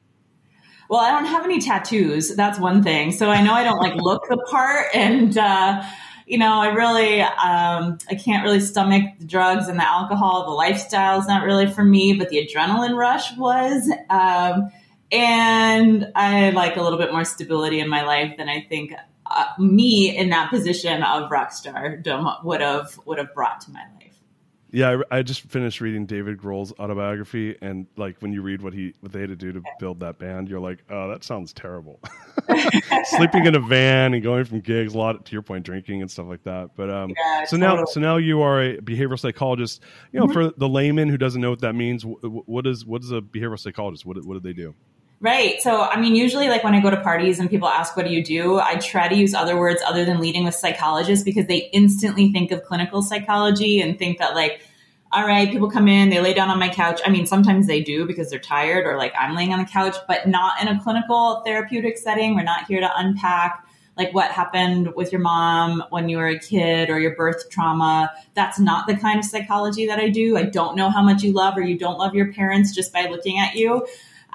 Well, 0.90 1.00
I 1.00 1.10
don't 1.10 1.26
have 1.26 1.44
any 1.44 1.60
tattoos. 1.60 2.34
That's 2.34 2.58
one 2.58 2.82
thing. 2.82 3.12
So 3.12 3.30
I 3.30 3.40
know 3.42 3.54
I 3.54 3.64
don't 3.64 3.78
like 3.78 3.94
look 3.94 4.28
the 4.28 4.36
part, 4.50 4.86
and 4.92 5.38
uh, 5.38 5.82
you 6.32 6.38
know, 6.38 6.62
I 6.62 6.68
really, 6.68 7.20
um, 7.20 7.98
I 8.08 8.14
can't 8.14 8.42
really 8.42 8.60
stomach 8.60 9.18
the 9.18 9.26
drugs 9.26 9.68
and 9.68 9.78
the 9.78 9.86
alcohol. 9.86 10.46
The 10.46 10.52
lifestyle 10.52 11.20
is 11.20 11.26
not 11.26 11.44
really 11.44 11.66
for 11.66 11.84
me, 11.84 12.14
but 12.14 12.30
the 12.30 12.38
adrenaline 12.38 12.96
rush 12.96 13.36
was. 13.36 13.86
Um, 14.08 14.72
and 15.12 16.10
I 16.14 16.48
like 16.52 16.76
a 16.78 16.82
little 16.82 16.98
bit 16.98 17.12
more 17.12 17.26
stability 17.26 17.80
in 17.80 17.88
my 17.90 18.02
life 18.04 18.38
than 18.38 18.48
I 18.48 18.62
think 18.66 18.94
uh, 19.26 19.44
me 19.58 20.16
in 20.16 20.30
that 20.30 20.48
position 20.48 21.02
of 21.02 21.30
rock 21.30 21.52
stardom 21.52 22.26
would 22.44 22.62
have 22.62 22.98
would 23.04 23.18
have 23.18 23.34
brought 23.34 23.60
to 23.62 23.70
my 23.70 23.82
life. 23.98 24.01
Yeah, 24.72 25.02
I, 25.10 25.18
I, 25.18 25.22
just 25.22 25.42
finished 25.42 25.82
reading 25.82 26.06
David 26.06 26.38
Grohl's 26.38 26.72
autobiography, 26.80 27.58
and 27.60 27.86
like 27.98 28.16
when 28.20 28.32
you 28.32 28.40
read 28.40 28.62
what 28.62 28.72
he 28.72 28.94
what 29.00 29.12
they 29.12 29.20
had 29.20 29.28
to 29.28 29.36
do 29.36 29.52
to 29.52 29.62
build 29.78 30.00
that 30.00 30.18
band, 30.18 30.48
you're 30.48 30.60
like, 30.60 30.78
oh, 30.88 31.10
that 31.10 31.24
sounds 31.24 31.52
terrible. 31.52 32.00
Sleeping 33.04 33.44
in 33.44 33.54
a 33.54 33.60
van 33.60 34.14
and 34.14 34.22
going 34.22 34.46
from 34.46 34.60
gigs, 34.60 34.94
a 34.94 34.98
lot 34.98 35.26
to 35.26 35.32
your 35.32 35.42
point, 35.42 35.66
drinking 35.66 36.00
and 36.00 36.10
stuff 36.10 36.26
like 36.26 36.42
that. 36.44 36.70
But 36.74 36.88
um, 36.88 37.12
yeah, 37.14 37.44
so 37.44 37.58
totally. 37.58 37.80
now, 37.80 37.84
so 37.84 38.00
now 38.00 38.16
you 38.16 38.40
are 38.40 38.62
a 38.62 38.78
behavioral 38.78 39.18
psychologist. 39.18 39.82
You 40.10 40.20
know, 40.20 40.26
mm-hmm. 40.26 40.32
for 40.32 40.50
the 40.56 40.68
layman 40.68 41.10
who 41.10 41.18
doesn't 41.18 41.42
know 41.42 41.50
what 41.50 41.60
that 41.60 41.74
means, 41.74 42.04
what 42.06 42.66
is 42.66 42.86
what 42.86 43.02
is 43.02 43.12
a 43.12 43.20
behavioral 43.20 43.58
psychologist? 43.58 44.06
What 44.06 44.24
what 44.24 44.34
do 44.34 44.40
they 44.40 44.54
do? 44.54 44.74
Right. 45.22 45.62
So, 45.62 45.82
I 45.82 46.00
mean, 46.00 46.16
usually, 46.16 46.48
like 46.48 46.64
when 46.64 46.74
I 46.74 46.80
go 46.80 46.90
to 46.90 47.00
parties 47.00 47.38
and 47.38 47.48
people 47.48 47.68
ask, 47.68 47.96
What 47.96 48.06
do 48.06 48.12
you 48.12 48.24
do? 48.24 48.58
I 48.58 48.74
try 48.74 49.06
to 49.06 49.14
use 49.14 49.34
other 49.34 49.56
words 49.56 49.80
other 49.86 50.04
than 50.04 50.18
leading 50.18 50.44
with 50.44 50.56
psychologists 50.56 51.24
because 51.24 51.46
they 51.46 51.70
instantly 51.72 52.32
think 52.32 52.50
of 52.50 52.64
clinical 52.64 53.02
psychology 53.02 53.80
and 53.80 53.96
think 53.96 54.18
that, 54.18 54.34
like, 54.34 54.62
all 55.12 55.24
right, 55.24 55.48
people 55.48 55.70
come 55.70 55.86
in, 55.86 56.08
they 56.08 56.20
lay 56.20 56.34
down 56.34 56.48
on 56.48 56.58
my 56.58 56.68
couch. 56.68 57.00
I 57.06 57.10
mean, 57.10 57.26
sometimes 57.26 57.68
they 57.68 57.82
do 57.82 58.04
because 58.04 58.30
they're 58.30 58.40
tired 58.40 58.84
or 58.84 58.96
like 58.96 59.14
I'm 59.16 59.36
laying 59.36 59.52
on 59.52 59.60
the 59.60 59.64
couch, 59.64 59.94
but 60.08 60.26
not 60.26 60.60
in 60.60 60.66
a 60.66 60.82
clinical 60.82 61.42
therapeutic 61.46 61.98
setting. 61.98 62.34
We're 62.34 62.42
not 62.42 62.66
here 62.66 62.80
to 62.80 62.90
unpack 62.96 63.64
like 63.96 64.12
what 64.14 64.32
happened 64.32 64.94
with 64.96 65.12
your 65.12 65.20
mom 65.20 65.84
when 65.90 66.08
you 66.08 66.16
were 66.16 66.28
a 66.28 66.38
kid 66.38 66.90
or 66.90 66.98
your 66.98 67.14
birth 67.14 67.48
trauma. 67.48 68.10
That's 68.34 68.58
not 68.58 68.88
the 68.88 68.96
kind 68.96 69.20
of 69.20 69.24
psychology 69.24 69.86
that 69.86 70.00
I 70.00 70.08
do. 70.08 70.36
I 70.36 70.44
don't 70.44 70.76
know 70.76 70.90
how 70.90 71.02
much 71.02 71.22
you 71.22 71.32
love 71.32 71.56
or 71.56 71.60
you 71.60 71.78
don't 71.78 71.98
love 71.98 72.14
your 72.14 72.32
parents 72.32 72.74
just 72.74 72.92
by 72.92 73.06
looking 73.06 73.38
at 73.38 73.54
you. 73.54 73.86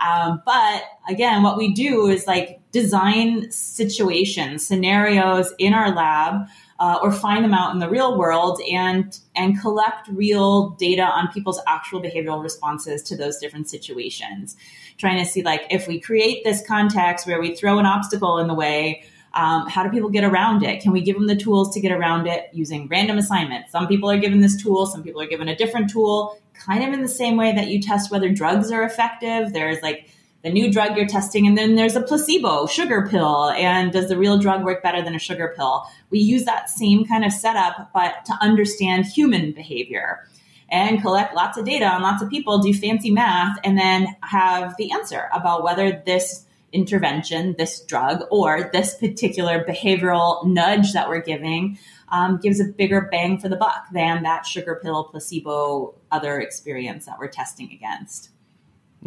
Um, 0.05 0.41
but 0.45 0.83
again, 1.09 1.43
what 1.43 1.57
we 1.57 1.73
do 1.73 2.07
is 2.07 2.27
like 2.27 2.59
design 2.71 3.51
situations, 3.51 4.65
scenarios 4.65 5.53
in 5.57 5.73
our 5.73 5.93
lab, 5.93 6.47
uh, 6.79 6.99
or 7.01 7.11
find 7.11 7.43
them 7.43 7.53
out 7.53 7.73
in 7.73 7.79
the 7.79 7.89
real 7.89 8.17
world 8.17 8.61
and 8.71 9.19
and 9.35 9.59
collect 9.59 10.07
real 10.09 10.69
data 10.71 11.01
on 11.01 11.31
people's 11.31 11.59
actual 11.67 12.01
behavioral 12.01 12.41
responses 12.41 13.01
to 13.03 13.17
those 13.17 13.37
different 13.37 13.67
situations. 13.67 14.55
Trying 14.97 15.17
to 15.17 15.25
see 15.25 15.41
like 15.41 15.65
if 15.71 15.87
we 15.87 15.99
create 15.99 16.43
this 16.43 16.65
context 16.67 17.25
where 17.25 17.39
we 17.39 17.55
throw 17.55 17.79
an 17.79 17.85
obstacle 17.85 18.37
in 18.37 18.47
the 18.47 18.53
way. 18.53 19.03
Um, 19.33 19.67
how 19.67 19.83
do 19.83 19.89
people 19.89 20.09
get 20.09 20.23
around 20.23 20.63
it? 20.63 20.81
Can 20.81 20.91
we 20.91 21.01
give 21.01 21.15
them 21.15 21.27
the 21.27 21.35
tools 21.35 21.73
to 21.73 21.79
get 21.79 21.91
around 21.91 22.27
it 22.27 22.49
using 22.53 22.87
random 22.87 23.17
assignments? 23.17 23.71
Some 23.71 23.87
people 23.87 24.09
are 24.09 24.17
given 24.17 24.41
this 24.41 24.61
tool, 24.61 24.85
some 24.85 25.03
people 25.03 25.21
are 25.21 25.27
given 25.27 25.47
a 25.47 25.55
different 25.55 25.89
tool, 25.89 26.39
kind 26.53 26.83
of 26.83 26.93
in 26.93 27.01
the 27.01 27.07
same 27.07 27.37
way 27.37 27.53
that 27.53 27.67
you 27.67 27.81
test 27.81 28.11
whether 28.11 28.29
drugs 28.29 28.71
are 28.71 28.83
effective. 28.83 29.53
There's 29.53 29.81
like 29.81 30.09
the 30.43 30.49
new 30.49 30.71
drug 30.71 30.95
you're 30.95 31.07
testing, 31.07 31.45
and 31.45 31.57
then 31.57 31.75
there's 31.75 31.95
a 31.95 32.01
placebo 32.01 32.67
sugar 32.67 33.07
pill. 33.09 33.49
And 33.49 33.91
does 33.91 34.07
the 34.07 34.17
real 34.17 34.39
drug 34.39 34.63
work 34.63 34.81
better 34.81 35.01
than 35.01 35.15
a 35.15 35.19
sugar 35.19 35.53
pill? 35.55 35.85
We 36.09 36.19
use 36.19 36.45
that 36.45 36.69
same 36.69 37.05
kind 37.05 37.25
of 37.25 37.31
setup, 37.31 37.91
but 37.93 38.25
to 38.25 38.33
understand 38.41 39.05
human 39.05 39.51
behavior 39.51 40.27
and 40.69 41.01
collect 41.01 41.33
lots 41.33 41.57
of 41.57 41.65
data 41.65 41.85
on 41.85 42.01
lots 42.01 42.21
of 42.21 42.29
people, 42.29 42.59
do 42.59 42.73
fancy 42.73 43.11
math, 43.11 43.57
and 43.63 43.77
then 43.77 44.15
have 44.21 44.75
the 44.77 44.91
answer 44.91 45.29
about 45.33 45.63
whether 45.63 46.03
this 46.05 46.45
intervention, 46.71 47.55
this 47.57 47.81
drug, 47.81 48.23
or 48.29 48.69
this 48.73 48.95
particular 48.95 49.63
behavioral 49.63 50.45
nudge 50.45 50.93
that 50.93 51.07
we're 51.07 51.21
giving 51.21 51.77
um, 52.09 52.37
gives 52.37 52.59
a 52.59 52.65
bigger 52.65 53.01
bang 53.11 53.37
for 53.37 53.49
the 53.49 53.55
buck 53.55 53.87
than 53.91 54.23
that 54.23 54.45
sugar 54.45 54.79
pill, 54.81 55.05
placebo, 55.05 55.95
other 56.11 56.39
experience 56.39 57.05
that 57.05 57.19
we're 57.19 57.27
testing 57.27 57.71
against. 57.71 58.29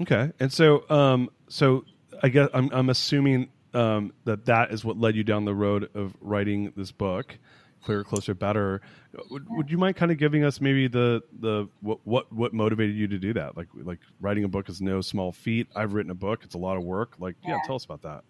Okay, 0.01 0.33
and 0.39 0.53
so 0.53 0.89
um, 0.89 1.31
so 1.49 1.85
I 2.23 2.29
guess 2.29 2.49
I'm, 2.55 2.71
I'm 2.73 2.91
assuming 2.91 3.51
um, 3.75 4.13
that 4.25 4.47
that 4.47 4.73
is 4.73 4.85
what 4.85 4.99
led 4.99 5.17
you 5.17 5.25
down 5.25 5.45
the 5.45 5.55
road 5.55 5.91
of 5.95 6.17
writing 6.21 6.73
this 6.77 6.93
book 6.93 7.39
clearer, 7.83 8.05
closer, 8.05 8.35
better. 8.35 8.81
Would, 9.31 9.47
would 9.51 9.71
you 9.71 9.79
mind 9.79 9.97
kind 9.97 10.13
of 10.13 10.19
giving 10.19 10.45
us 10.45 10.61
maybe 10.61 10.89
the 10.89 11.23
the 11.41 11.69
what, 11.81 12.01
what 12.05 12.33
what 12.33 12.53
motivated 12.53 12.97
you 12.97 13.09
to 13.09 13.19
do 13.19 13.33
that? 13.35 13.57
Like 13.57 13.69
like 13.75 14.01
writing 14.21 14.45
a 14.45 14.49
book 14.49 14.69
is 14.69 14.81
no 14.81 15.01
small 15.01 15.33
feat. 15.33 15.69
I've 15.75 15.95
written 15.95 16.11
a 16.11 16.15
book; 16.15 16.45
it's 16.45 16.55
a 16.55 16.59
lot 16.59 16.77
of 16.77 16.85
work. 16.85 17.15
Like, 17.19 17.37
yeah, 17.43 17.51
yeah 17.51 17.59
tell 17.67 17.77
us 17.77 17.85
about 17.85 18.03
that. 18.03 18.25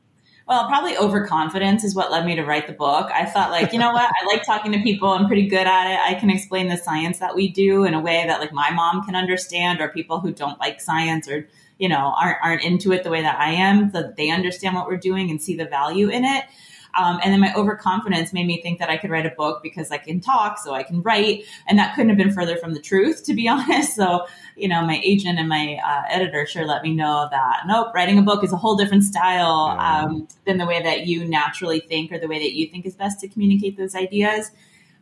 Well, 0.50 0.66
probably 0.66 0.96
overconfidence 0.96 1.84
is 1.84 1.94
what 1.94 2.10
led 2.10 2.26
me 2.26 2.34
to 2.34 2.44
write 2.44 2.66
the 2.66 2.72
book. 2.72 3.08
I 3.14 3.24
thought, 3.24 3.52
like, 3.52 3.72
you 3.72 3.78
know 3.78 3.92
what? 3.92 4.10
I 4.10 4.26
like 4.26 4.42
talking 4.42 4.72
to 4.72 4.80
people. 4.80 5.08
I'm 5.08 5.28
pretty 5.28 5.46
good 5.46 5.64
at 5.64 5.92
it. 5.92 6.00
I 6.00 6.18
can 6.18 6.28
explain 6.28 6.66
the 6.66 6.76
science 6.76 7.20
that 7.20 7.36
we 7.36 7.46
do 7.46 7.84
in 7.84 7.94
a 7.94 8.00
way 8.00 8.24
that, 8.26 8.40
like, 8.40 8.52
my 8.52 8.72
mom 8.72 9.04
can 9.04 9.14
understand, 9.14 9.80
or 9.80 9.88
people 9.90 10.18
who 10.18 10.32
don't 10.32 10.58
like 10.58 10.80
science 10.80 11.28
or, 11.28 11.46
you 11.78 11.88
know, 11.88 12.14
aren't, 12.18 12.38
aren't 12.42 12.64
into 12.64 12.90
it 12.90 13.04
the 13.04 13.10
way 13.10 13.22
that 13.22 13.38
I 13.38 13.52
am, 13.52 13.92
so 13.92 14.02
that 14.02 14.16
they 14.16 14.30
understand 14.30 14.74
what 14.74 14.88
we're 14.88 14.96
doing 14.96 15.30
and 15.30 15.40
see 15.40 15.54
the 15.54 15.66
value 15.66 16.08
in 16.08 16.24
it. 16.24 16.46
Um, 16.98 17.20
and 17.22 17.32
then 17.32 17.40
my 17.40 17.52
overconfidence 17.54 18.32
made 18.32 18.46
me 18.46 18.60
think 18.62 18.78
that 18.78 18.90
I 18.90 18.96
could 18.96 19.10
write 19.10 19.26
a 19.26 19.30
book 19.30 19.62
because 19.62 19.90
I 19.90 19.98
can 19.98 20.20
talk, 20.20 20.58
so 20.58 20.74
I 20.74 20.82
can 20.82 21.02
write. 21.02 21.44
And 21.68 21.78
that 21.78 21.94
couldn't 21.94 22.08
have 22.08 22.18
been 22.18 22.32
further 22.32 22.56
from 22.56 22.74
the 22.74 22.80
truth, 22.80 23.24
to 23.24 23.34
be 23.34 23.48
honest. 23.48 23.94
So, 23.94 24.26
you 24.56 24.68
know, 24.68 24.84
my 24.84 25.00
agent 25.04 25.38
and 25.38 25.48
my 25.48 25.78
uh, 25.84 26.02
editor 26.08 26.46
sure 26.46 26.64
let 26.64 26.82
me 26.82 26.94
know 26.94 27.28
that 27.30 27.62
nope, 27.66 27.92
writing 27.94 28.18
a 28.18 28.22
book 28.22 28.44
is 28.44 28.52
a 28.52 28.56
whole 28.56 28.76
different 28.76 29.04
style 29.04 29.76
um, 29.78 30.28
than 30.46 30.58
the 30.58 30.66
way 30.66 30.82
that 30.82 31.06
you 31.06 31.24
naturally 31.24 31.80
think 31.80 32.12
or 32.12 32.18
the 32.18 32.28
way 32.28 32.38
that 32.38 32.52
you 32.52 32.66
think 32.66 32.86
is 32.86 32.94
best 32.94 33.20
to 33.20 33.28
communicate 33.28 33.76
those 33.76 33.94
ideas. 33.94 34.50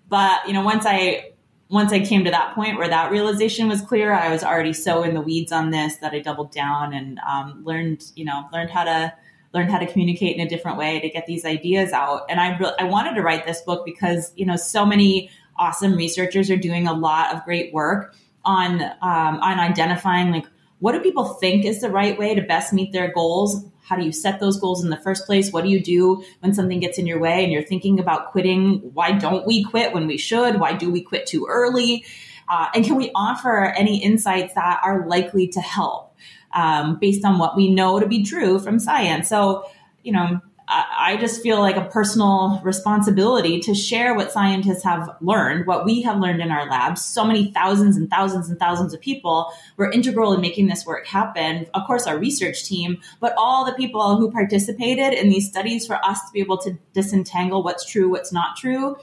But, 0.09 0.47
you 0.47 0.55
know, 0.55 0.63
once 0.63 0.87
I 0.87 1.33
once 1.71 1.93
I 1.93 2.01
came 2.01 2.25
to 2.25 2.31
that 2.31 2.55
point 2.55 2.79
where 2.79 2.89
that 2.89 3.11
realization 3.11 3.69
was 3.69 3.83
clear, 3.83 4.13
I 4.13 4.31
was 4.31 4.43
already 4.43 4.73
so 4.73 5.03
in 5.03 5.15
the 5.15 5.21
weeds 5.21 5.53
on 5.53 5.71
this 5.71 5.97
that 5.97 6.13
I 6.13 6.21
doubled 6.21 6.51
down 6.51 6.95
and 6.95 7.21
um, 7.29 7.63
learned, 7.65 8.05
you 8.15 8.25
know, 8.25 8.49
learned 8.53 8.71
how 8.71 8.85
to 8.85 9.13
learn 9.55 9.69
how 9.69 9.79
to 9.79 9.87
communicate 9.87 10.37
in 10.37 10.47
a 10.47 10.49
different 10.49 10.79
way 10.79 11.01
to 11.01 11.09
get 11.09 11.27
these 11.27 11.45
ideas 11.45 11.93
out. 11.93 12.27
And 12.29 12.41
I 12.41 12.57
re- 12.59 12.75
I 12.79 12.85
wanted 12.85 13.15
to 13.15 13.23
write 13.23 13.47
this 13.47 13.61
book 13.63 13.85
because 13.85 14.33
you 14.37 14.47
know 14.47 14.57
so 14.57 14.85
many 14.85 15.31
awesome 15.57 15.95
researchers 15.95 16.51
are 16.51 16.57
doing 16.57 16.87
a 16.87 16.93
lot 16.93 17.35
of 17.35 17.45
great 17.45 17.73
work 17.73 18.15
on 18.45 18.83
um, 18.83 19.41
on 19.41 19.59
identifying 19.59 20.31
like 20.31 20.47
what 20.81 20.93
do 20.93 21.01
people 21.01 21.25
think 21.25 21.65
is 21.65 21.81
the 21.81 21.91
right 21.91 22.17
way 22.19 22.35
to 22.35 22.43
best 22.43 22.73
meet 22.73 22.93
their 22.93 23.13
goals? 23.13 23.65
How 23.83 23.97
do 23.97 24.05
you 24.05 24.13
set 24.13 24.39
those 24.39 24.61
goals 24.61 24.85
in 24.85 24.91
the 24.91 24.97
first 24.99 25.27
place? 25.27 25.53
What 25.53 25.65
do 25.65 25.71
you 25.71 25.83
do 25.83 26.23
when 26.41 26.55
something 26.55 26.79
gets 26.79 26.99
in 26.99 27.07
your 27.07 27.19
way 27.19 27.43
and 27.43 27.53
you're 27.53 27.63
thinking 27.63 27.99
about 27.99 28.31
quitting? 28.31 28.91
Why 28.95 29.13
don't 29.13 29.47
we 29.47 29.65
quit 29.65 29.93
when 29.93 30.07
we 30.07 30.19
should? 30.19 30.61
Why 30.61 30.75
do 30.75 30.91
we 30.91 31.01
quit 31.01 31.27
too 31.27 31.47
early? 31.49 32.05
Uh, 32.49 32.69
and 32.75 32.85
can 32.85 32.97
we 32.97 33.11
offer 33.15 33.75
any 33.77 34.03
insights 34.03 34.55
that 34.55 34.81
are 34.85 35.07
likely 35.07 35.49
to 35.49 35.61
help 35.61 36.08
um, 36.53 36.99
based 36.99 37.25
on 37.25 37.39
what 37.39 37.57
we 37.57 37.73
know 37.73 38.01
to 38.01 38.07
be 38.07 38.23
true 38.23 38.59
from 38.59 38.79
science. 38.79 39.29
So, 39.29 39.69
you 40.03 40.13
know, 40.13 40.41
I, 40.69 41.13
I 41.13 41.17
just 41.17 41.43
feel 41.43 41.61
like 41.61 41.77
a 41.77 41.85
personal 41.85 42.61
responsibility 42.63 43.61
to 43.61 43.75
share 43.75 44.15
what 44.15 44.31
scientists 44.31 44.85
have 44.85 45.17
learned, 45.21 45.67
what 45.67 45.85
we 45.85 46.03
have 46.03 46.19
learned 46.19 46.41
in 46.41 46.51
our 46.51 46.69
labs. 46.69 47.05
So 47.05 47.25
many 47.25 47.53
thousands 47.53 47.97
and 47.97 48.09
thousands 48.11 48.49
and 48.49 48.59
thousands 48.59 48.93
of 48.95 49.01
people 49.01 49.53
were 49.77 49.91
integral 49.91 50.33
in 50.33 50.41
making 50.41 50.69
this 50.69 50.85
work 50.85 51.07
happen. 51.07 51.67
Of 51.75 51.87
course, 51.87 52.07
our 52.07 52.19
research 52.19 52.65
team, 52.65 53.01
but 53.21 53.35
all 53.39 53.65
the 53.65 53.73
people 53.73 54.17
who 54.17 54.31
participated 54.31 55.15
in 55.15 55.31
these 55.31 55.49
studies 55.49 55.87
for 55.87 55.97
us 56.05 56.21
to 56.27 56.33
be 56.33 56.41
able 56.41 56.59
to 56.59 56.79
disentangle 56.93 57.63
what's 57.63 57.85
true, 57.85 58.11
what's 58.11 58.33
not 58.33 58.57
true 58.57 58.97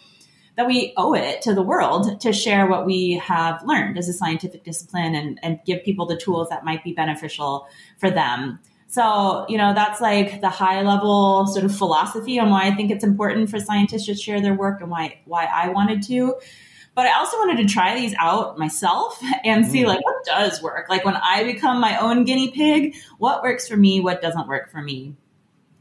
that 0.55 0.67
we 0.67 0.93
owe 0.95 1.13
it 1.13 1.41
to 1.43 1.53
the 1.53 1.61
world 1.61 2.21
to 2.21 2.31
share 2.31 2.67
what 2.67 2.85
we 2.85 3.13
have 3.13 3.63
learned 3.65 3.97
as 3.97 4.07
a 4.07 4.13
scientific 4.13 4.63
discipline 4.63 5.15
and, 5.15 5.39
and 5.43 5.59
give 5.65 5.83
people 5.83 6.05
the 6.05 6.17
tools 6.17 6.49
that 6.49 6.63
might 6.63 6.83
be 6.83 6.93
beneficial 6.93 7.67
for 7.97 8.09
them. 8.09 8.59
So, 8.87 9.45
you 9.49 9.57
know, 9.57 9.73
that's 9.73 9.99
like 9.99 10.39
the 10.41 10.49
high 10.49 10.81
level 10.81 11.47
sort 11.47 11.65
of 11.65 11.75
philosophy 11.75 12.39
on 12.39 12.49
why 12.49 12.67
I 12.67 12.71
think 12.75 12.91
it's 12.91 13.03
important 13.03 13.49
for 13.49 13.59
scientists 13.59 14.05
to 14.05 14.15
share 14.15 14.39
their 14.39 14.53
work 14.53 14.79
and 14.81 14.89
why 14.89 15.19
why 15.25 15.45
I 15.45 15.69
wanted 15.69 16.03
to. 16.03 16.35
But 16.93 17.07
I 17.07 17.17
also 17.19 17.35
wanted 17.37 17.67
to 17.67 17.73
try 17.73 17.93
these 17.95 18.15
out 18.17 18.57
myself 18.57 19.21
and 19.43 19.65
see 19.65 19.83
mm. 19.83 19.87
like 19.87 20.03
what 20.05 20.23
does 20.23 20.61
work. 20.61 20.87
Like 20.89 21.03
when 21.03 21.17
I 21.17 21.43
become 21.43 21.81
my 21.81 21.97
own 21.97 22.23
guinea 22.23 22.51
pig, 22.51 22.95
what 23.17 23.43
works 23.43 23.67
for 23.67 23.75
me, 23.75 23.99
what 23.99 24.21
doesn't 24.21 24.47
work 24.47 24.71
for 24.71 24.81
me. 24.81 25.15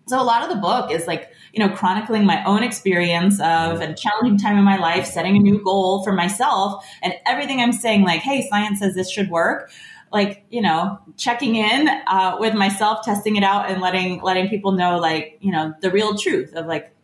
So 0.07 0.21
a 0.21 0.23
lot 0.23 0.43
of 0.43 0.51
the 0.51 0.57
book 0.57 0.91
is 0.91 1.07
like, 1.07 1.31
you 1.53 1.65
know, 1.65 1.75
chronicling 1.75 2.27
my 2.27 2.45
own 2.45 2.63
experience 2.63 3.41
of 3.41 3.81
a 3.81 3.95
challenging 3.95 4.39
time 4.39 4.59
in 4.59 4.65
my 4.65 4.77
life, 4.77 5.07
setting 5.07 5.37
a 5.37 5.41
new 5.41 5.63
goal 5.63 6.05
for 6.05 6.13
myself, 6.13 6.85
and 7.03 7.15
everything 7.27 7.61
I'm 7.61 7.73
saying, 7.73 8.03
like, 8.03 8.21
hey, 8.21 8.47
science 8.49 8.81
says 8.81 8.95
this 8.95 9.11
should 9.11 9.31
work. 9.31 9.71
Like, 10.13 10.45
you 10.51 10.61
know, 10.61 10.99
checking 11.17 11.57
in 11.57 11.89
uh, 12.07 12.37
with 12.39 12.55
myself, 12.55 13.05
testing 13.05 13.37
it 13.37 13.43
out, 13.43 13.71
and 13.71 13.81
letting 13.81 14.21
letting 14.23 14.49
people 14.49 14.73
know, 14.73 14.99
like, 14.99 15.39
you 15.41 15.51
know, 15.51 15.75
the 15.81 15.91
real 15.91 16.17
truth 16.17 16.55
of 16.55 16.67
like, 16.67 16.95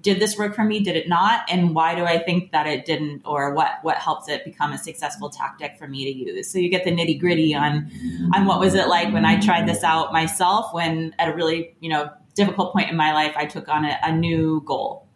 did 0.00 0.20
this 0.20 0.38
work 0.38 0.54
for 0.54 0.64
me? 0.64 0.80
Did 0.80 0.96
it 0.96 1.08
not? 1.08 1.42
And 1.50 1.74
why 1.74 1.94
do 1.94 2.04
I 2.04 2.18
think 2.18 2.52
that 2.52 2.66
it 2.66 2.84
didn't? 2.84 3.22
Or 3.24 3.52
what 3.52 3.80
what 3.82 3.96
helps 3.96 4.28
it 4.28 4.44
become 4.44 4.72
a 4.72 4.78
successful 4.78 5.30
tactic 5.30 5.76
for 5.78 5.88
me 5.88 6.04
to 6.04 6.32
use? 6.32 6.50
So 6.50 6.58
you 6.58 6.70
get 6.70 6.84
the 6.84 6.92
nitty 6.92 7.18
gritty 7.18 7.54
on 7.54 7.90
on 8.34 8.46
what 8.46 8.60
was 8.60 8.74
it 8.74 8.88
like 8.88 9.12
when 9.12 9.24
I 9.24 9.40
tried 9.40 9.68
this 9.68 9.82
out 9.82 10.12
myself 10.12 10.72
when 10.72 11.14
at 11.18 11.28
a 11.28 11.34
really 11.34 11.74
you 11.80 11.90
know 11.90 12.10
difficult 12.34 12.72
point 12.72 12.90
in 12.90 12.96
my 12.96 13.12
life, 13.12 13.34
I 13.36 13.46
took 13.46 13.68
on 13.68 13.84
a, 13.84 13.98
a 14.02 14.12
new 14.12 14.62
goal. 14.64 15.08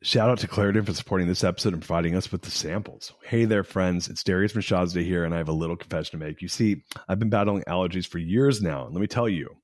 Shout 0.00 0.30
out 0.30 0.38
to 0.38 0.48
Claritin 0.48 0.86
for 0.86 0.94
supporting 0.94 1.26
this 1.26 1.42
episode 1.42 1.72
and 1.72 1.82
providing 1.82 2.14
us 2.14 2.30
with 2.30 2.42
the 2.42 2.52
samples. 2.52 3.12
Hey 3.24 3.46
there, 3.46 3.64
friends. 3.64 4.08
It's 4.08 4.22
Darius 4.22 4.52
Mirshahzadeh 4.52 5.04
here, 5.04 5.24
and 5.24 5.34
I 5.34 5.38
have 5.38 5.48
a 5.48 5.52
little 5.52 5.76
confession 5.76 6.20
to 6.20 6.24
make. 6.24 6.40
You 6.40 6.46
see, 6.46 6.84
I've 7.08 7.18
been 7.18 7.30
battling 7.30 7.64
allergies 7.64 8.06
for 8.06 8.18
years 8.18 8.62
now, 8.62 8.84
and 8.84 8.94
let 8.94 9.00
me 9.00 9.08
tell 9.08 9.28
you, 9.28 9.56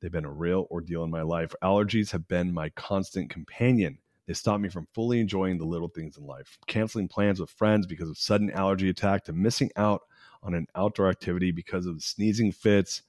they've 0.00 0.12
been 0.12 0.24
a 0.24 0.32
real 0.32 0.68
ordeal 0.70 1.02
in 1.02 1.10
my 1.10 1.22
life. 1.22 1.54
Allergies 1.60 2.12
have 2.12 2.28
been 2.28 2.54
my 2.54 2.68
constant 2.70 3.30
companion. 3.30 3.98
They 4.28 4.34
stop 4.34 4.60
me 4.60 4.68
from 4.68 4.86
fully 4.94 5.18
enjoying 5.18 5.58
the 5.58 5.64
little 5.64 5.88
things 5.88 6.16
in 6.16 6.24
life, 6.24 6.56
canceling 6.68 7.08
plans 7.08 7.40
with 7.40 7.50
friends 7.50 7.84
because 7.84 8.08
of 8.08 8.16
sudden 8.16 8.52
allergy 8.52 8.90
attack, 8.90 9.24
to 9.24 9.32
missing 9.32 9.72
out 9.74 10.02
on 10.44 10.54
an 10.54 10.68
outdoor 10.76 11.08
activity 11.08 11.50
because 11.50 11.86
of 11.86 12.00
sneezing 12.00 12.52
fits, 12.52 13.02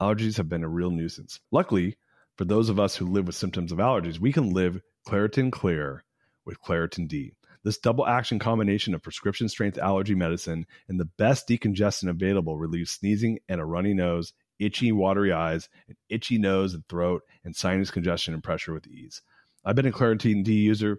allergies 0.00 0.36
have 0.36 0.48
been 0.48 0.64
a 0.64 0.68
real 0.68 0.90
nuisance. 0.90 1.40
Luckily, 1.50 1.96
for 2.36 2.44
those 2.44 2.68
of 2.68 2.78
us 2.78 2.96
who 2.96 3.06
live 3.06 3.26
with 3.26 3.36
symptoms 3.36 3.72
of 3.72 3.78
allergies, 3.78 4.18
we 4.18 4.32
can 4.32 4.50
live 4.50 4.80
Claritin 5.08 5.50
Clear 5.50 6.04
with 6.44 6.60
Claritin 6.60 7.08
D. 7.08 7.32
This 7.64 7.78
double 7.78 8.06
action 8.06 8.38
combination 8.38 8.94
of 8.94 9.02
prescription 9.02 9.48
strength 9.48 9.78
allergy 9.78 10.14
medicine 10.14 10.66
and 10.88 11.00
the 11.00 11.04
best 11.04 11.48
decongestant 11.48 12.10
available 12.10 12.58
relieves 12.58 12.92
sneezing 12.92 13.40
and 13.48 13.60
a 13.60 13.64
runny 13.64 13.94
nose, 13.94 14.32
itchy, 14.58 14.92
watery 14.92 15.32
eyes, 15.32 15.68
an 15.88 15.96
itchy 16.08 16.38
nose 16.38 16.74
and 16.74 16.86
throat, 16.88 17.22
and 17.44 17.56
sinus 17.56 17.90
congestion 17.90 18.34
and 18.34 18.44
pressure 18.44 18.72
with 18.72 18.86
ease. 18.86 19.22
I've 19.64 19.74
been 19.74 19.86
a 19.86 19.90
Claritin 19.92 20.44
D 20.44 20.52
user 20.52 20.98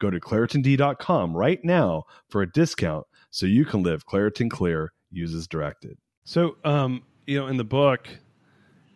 Go 0.00 0.10
to 0.10 0.18
ClaritinD.com 0.18 1.36
right 1.36 1.64
now 1.64 2.04
for 2.28 2.42
a 2.42 2.50
discount 2.50 3.06
so 3.30 3.46
you 3.46 3.64
can 3.64 3.82
live 3.82 4.06
Claritin 4.06 4.50
Clear, 4.50 4.92
uses 5.12 5.46
directed. 5.46 5.98
So, 6.24 6.56
um, 6.64 7.02
you 7.26 7.38
know, 7.38 7.46
in 7.46 7.56
the 7.56 7.64
book, 7.64 8.08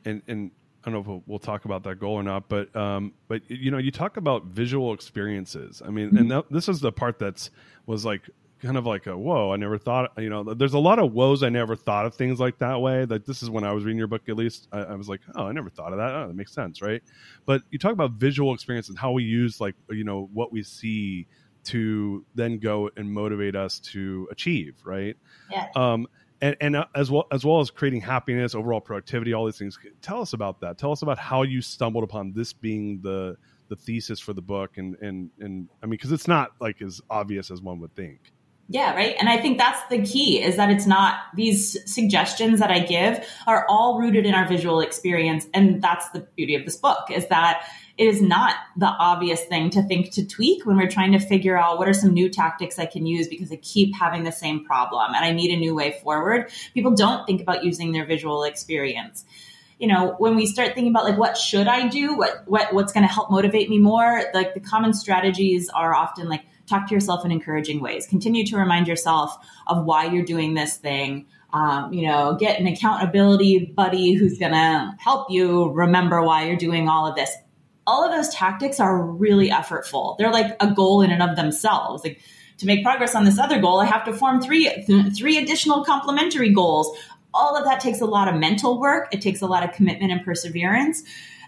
and, 0.05 0.23
and 0.27 0.51
I 0.83 0.91
don't 0.91 0.95
know 0.95 1.01
if 1.01 1.07
we'll, 1.07 1.23
we'll, 1.27 1.39
talk 1.39 1.65
about 1.65 1.83
that 1.85 1.99
goal 1.99 2.15
or 2.15 2.23
not, 2.23 2.49
but 2.49 2.75
um, 2.77 3.15
but 3.29 3.43
you 3.49 3.71
know, 3.71 3.79
you 3.79 3.91
talk 3.91 4.17
about 4.17 4.47
visual 4.47 4.93
experiences. 4.93 5.81
I 5.85 5.91
mean, 5.91 6.09
mm-hmm. 6.09 6.17
and 6.17 6.31
that, 6.31 6.45
this 6.51 6.69
is 6.69 6.81
the 6.81 6.93
part 6.93 7.19
that's 7.19 7.51
was 7.87 8.05
like 8.05 8.29
kind 8.65 8.77
of 8.77 8.87
like 8.87 9.07
a 9.07 9.17
whoa 9.17 9.53
i 9.53 9.57
never 9.57 9.77
thought 9.79 10.13
you 10.17 10.31
know 10.31 10.43
there's 10.55 10.73
a 10.73 10.79
lot 10.79 10.99
of 10.99 11.13
woes 11.13 11.43
i 11.43 11.49
never 11.49 11.77
thought 11.77 12.07
of 12.07 12.15
things 12.15 12.41
like 12.41 12.59
that 12.59 12.81
way. 12.81 13.05
Like 13.05 13.25
this 13.25 13.43
is 13.43 13.51
when 13.51 13.63
i 13.65 13.73
was 13.73 13.85
reading 13.85 13.99
your 13.99 14.07
book 14.07 14.23
at 14.29 14.37
least 14.37 14.69
i, 14.73 14.81
I 14.81 14.95
was 14.95 15.09
like 15.09 15.21
oh 15.35 15.47
i 15.47 15.53
never 15.53 15.71
thought 15.71 15.93
of 15.93 15.99
that. 15.99 16.15
Oh, 16.15 16.29
that 16.29 16.35
makes 16.35 16.53
sense 16.53 16.81
right? 16.81 17.03
But 17.47 17.63
you 17.71 17.79
talk 17.79 17.93
about 17.93 18.13
visual 18.13 18.55
experience 18.55 18.89
and 18.89 18.99
how 18.99 19.13
we 19.13 19.23
use 19.23 19.61
like 19.61 19.75
you 19.91 20.05
know 20.05 20.29
what 20.33 20.53
we 20.53 20.63
see 20.63 21.27
to 21.65 22.25
then 22.35 22.59
go 22.59 22.91
and 22.97 23.11
motivate 23.13 23.55
us 23.55 23.81
to 23.81 24.29
achieve 24.31 24.75
right? 24.85 25.17
Yeah. 25.51 25.67
Um 25.77 26.07
and, 26.41 26.57
and 26.61 26.77
uh, 26.77 26.87
as 26.95 27.11
well 27.11 27.27
as 27.31 27.45
well 27.45 27.61
as 27.61 27.71
creating 27.71 28.01
happiness 28.01 28.55
overall 28.55 28.81
productivity 28.81 29.33
all 29.33 29.45
these 29.47 29.59
things. 29.59 29.79
Tell 30.03 30.21
us 30.21 30.33
about 30.33 30.61
that. 30.61 30.79
Tell 30.79 30.93
us 30.93 31.03
about 31.03 31.19
how 31.19 31.43
you 31.43 31.63
stumbled 31.63 32.05
upon 32.05 32.33
this 32.33 32.53
being 32.53 33.01
the 33.03 33.37
the 33.69 33.77
thesis 33.77 34.21
for 34.21 34.33
the 34.33 34.43
book 34.43 34.77
and 34.77 34.97
and 35.01 35.31
and 35.41 35.69
i 35.83 35.87
mean 35.87 35.93
because 35.93 36.13
it's 36.13 36.29
not 36.29 36.53
like 36.61 36.83
as 36.83 37.01
obvious 37.11 37.51
as 37.51 37.61
one 37.61 37.81
would 37.81 37.95
think 37.95 38.33
yeah, 38.69 38.95
right. 38.95 39.15
And 39.19 39.29
I 39.29 39.37
think 39.37 39.59
that's 39.59 39.81
the 39.91 40.03
key 40.03 40.43
is 40.43 40.57
that 40.57 40.71
it's 40.71 40.87
not 40.87 41.17
these 41.35 41.77
suggestions 41.93 42.61
that 42.61 42.71
I 42.71 42.81
give 42.81 43.27
are 43.47 43.67
all 43.69 43.99
rooted 43.99 44.25
in 44.25 44.35
our 44.35 44.49
visual 44.49 44.81
experience. 44.81 45.47
And 45.53 45.83
that's 45.83 46.09
the 46.11 46.21
beauty 46.35 46.55
of 46.55 46.65
this 46.65 46.77
book 46.77 47.11
is 47.11 47.27
that 47.29 47.69
it 47.99 48.07
is 48.07 48.23
not 48.23 48.57
the 48.77 48.87
obvious 48.87 49.45
thing 49.45 49.69
to 49.71 49.83
think 49.83 50.13
to 50.13 50.27
tweak 50.27 50.65
when 50.65 50.79
we're 50.79 50.91
trying 50.91 51.13
to 51.13 51.19
figure 51.19 51.59
out 51.59 51.79
what 51.79 51.89
are 51.89 51.93
some 51.93 52.15
new 52.15 52.31
tactics 52.31 52.79
I 52.79 52.87
can 52.87 53.05
use 53.05 53.29
because 53.29 53.53
I 53.53 53.57
keep 53.57 53.95
having 53.95 54.25
the 54.25 54.33
same 54.33 54.65
problem 54.65 55.15
and 55.15 55.25
I 55.25 55.33
need 55.33 55.51
a 55.51 55.59
new 55.59 55.75
way 55.75 56.01
forward. 56.03 56.51
People 56.73 56.93
don't 56.93 57.27
think 57.27 57.43
about 57.43 57.65
using 57.65 57.93
their 57.93 58.07
visual 58.07 58.45
experience 58.45 59.25
you 59.79 59.89
know 59.89 60.15
when 60.19 60.37
we 60.37 60.47
start 60.47 60.69
thinking 60.69 60.91
about 60.91 61.05
like 61.05 61.19
what 61.19 61.37
should 61.37 61.67
i 61.67 61.89
do 61.89 62.17
what, 62.17 62.45
what 62.47 62.73
what's 62.73 62.93
going 62.93 63.03
to 63.07 63.13
help 63.13 63.29
motivate 63.29 63.69
me 63.69 63.77
more 63.77 64.23
like 64.33 64.55
the 64.55 64.61
common 64.61 64.95
strategies 64.95 65.69
are 65.69 65.93
often 65.93 66.29
like 66.29 66.45
talk 66.67 66.89
to 66.89 66.95
yourself 66.95 67.25
in 67.25 67.31
encouraging 67.31 67.81
ways. 67.81 68.07
Continue 68.07 68.45
to 68.47 68.57
remind 68.57 68.89
yourself 68.89 69.37
of 69.67 69.85
why 69.85 70.07
you're 70.07 70.25
doing 70.25 70.55
this 70.55 70.77
thing. 70.77 71.27
Um, 71.53 71.93
you 71.93 72.09
know, 72.09 72.37
get 72.39 72.59
an 72.59 72.67
accountability 72.67 73.73
buddy 73.77 74.15
who's 74.15 74.39
going 74.39 74.53
to 74.53 74.95
help 74.99 75.31
you 75.31 75.71
remember 75.71 76.23
why 76.23 76.47
you're 76.47 76.57
doing 76.57 76.89
all 76.89 77.07
of 77.07 77.15
this. 77.15 77.31
All 77.87 78.05
of 78.05 78.11
those 78.11 78.35
tactics 78.35 78.81
are 78.81 79.01
really 79.01 79.51
effortful. 79.51 80.17
They're 80.19 80.33
like 80.33 80.57
a 80.59 80.73
goal 80.73 81.03
in 81.03 81.11
and 81.11 81.23
of 81.23 81.37
themselves. 81.37 82.03
Like 82.03 82.21
to 82.59 82.67
make 82.67 82.83
progress 82.83 83.15
on 83.15 83.25
this 83.25 83.39
other 83.39 83.61
goal, 83.61 83.81
I 83.81 83.85
have 83.85 84.05
to 84.05 84.13
form 84.13 84.41
three 84.41 84.69
three 85.17 85.37
additional 85.37 85.85
complementary 85.85 86.53
goals. 86.53 86.97
All 87.33 87.57
of 87.57 87.65
that 87.65 87.81
takes 87.81 88.01
a 88.01 88.07
lot 88.07 88.27
of 88.27 88.37
mental 88.37 88.81
work. 88.81 89.13
It 89.13 89.21
takes 89.21 89.41
a 89.41 89.47
lot 89.47 89.63
of 89.63 89.73
commitment 89.73 90.13
and 90.13 90.25
perseverance. 90.25 91.03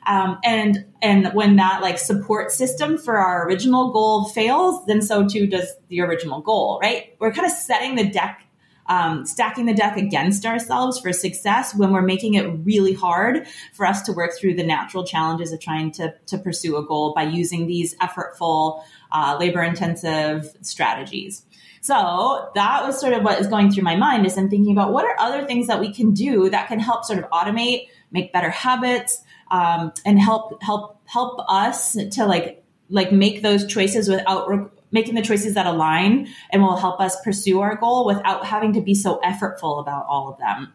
Um, 0.07 0.39
and 0.45 0.87
and 1.03 1.33
when 1.35 1.57
that 1.57 1.83
like 1.83 1.99
support 1.99 2.53
system 2.53 2.97
for 2.97 3.17
our 3.17 3.47
original 3.47 3.93
goal 3.93 4.27
fails, 4.27 4.87
then 4.87 5.03
so 5.03 5.27
too 5.27 5.47
does 5.47 5.69
the 5.89 6.01
original 6.01 6.41
goal, 6.41 6.79
right? 6.81 7.17
We're 7.19 7.33
kind 7.33 7.47
of 7.47 7.53
setting 7.53 7.97
the 7.97 8.09
deck, 8.09 8.47
um, 8.87 9.27
stacking 9.27 9.67
the 9.67 9.75
deck 9.75 9.97
against 9.97 10.47
ourselves 10.47 11.01
for 11.01 11.13
success 11.13 11.75
when 11.75 11.93
we're 11.93 12.03
making 12.03 12.35
it 12.35 12.45
really 12.63 12.93
hard 12.93 13.49
for 13.73 13.85
us 13.85 14.03
to 14.03 14.13
work 14.13 14.33
through 14.39 14.55
the 14.55 14.63
natural 14.63 15.05
challenges 15.05 15.53
of 15.53 15.61
trying 15.61 15.91
to 15.93 16.15
to 16.27 16.39
pursue 16.39 16.77
a 16.77 16.87
goal 16.87 17.13
by 17.13 17.25
using 17.25 17.67
these 17.67 17.97
effortful, 17.97 18.85
uh, 19.11 19.37
labor 19.41 19.63
intensive 19.63 20.57
strategies. 20.63 21.45
So 21.81 22.51
that 22.55 22.85
was 22.85 22.99
sort 23.01 23.13
of 23.13 23.23
what 23.23 23.41
is 23.41 23.47
going 23.47 23.71
through 23.71 23.85
my 23.85 23.95
mind 23.95 24.27
is 24.27 24.37
I'm 24.37 24.51
thinking 24.51 24.73
about 24.73 24.93
what 24.93 25.05
are 25.05 25.15
other 25.21 25.45
things 25.45 25.69
that 25.69 25.79
we 25.79 25.93
can 25.93 26.15
do 26.15 26.51
that 26.51 26.67
can 26.67 26.81
help 26.81 27.05
sort 27.05 27.21
of 27.21 27.31
automate, 27.31 27.89
make 28.11 28.33
better 28.33 28.51
habits, 28.51 29.23
um, 29.51 29.93
and 30.05 30.19
help 30.21 30.63
help 30.63 31.01
help 31.07 31.41
us 31.49 31.93
to 31.93 32.27
like 32.27 32.63
like 32.89 33.13
make 33.13 33.43
those 33.43 33.67
choices 33.67 34.09
without 34.09 34.49
re- 34.49 34.67
making 34.93 35.15
the 35.15 35.23
choices 35.23 35.55
that 35.55 35.67
align 35.67 36.29
and 36.51 36.63
will 36.63 36.77
help 36.77 37.01
us 37.01 37.21
pursue 37.23 37.61
our 37.61 37.77
goal 37.77 38.07
without 38.07 38.47
having 38.47 38.73
to 38.73 38.81
be 38.81 38.95
so 38.95 39.21
effortful 39.25 39.81
about 39.81 40.07
all 40.09 40.29
of 40.29 40.39
them. 40.39 40.73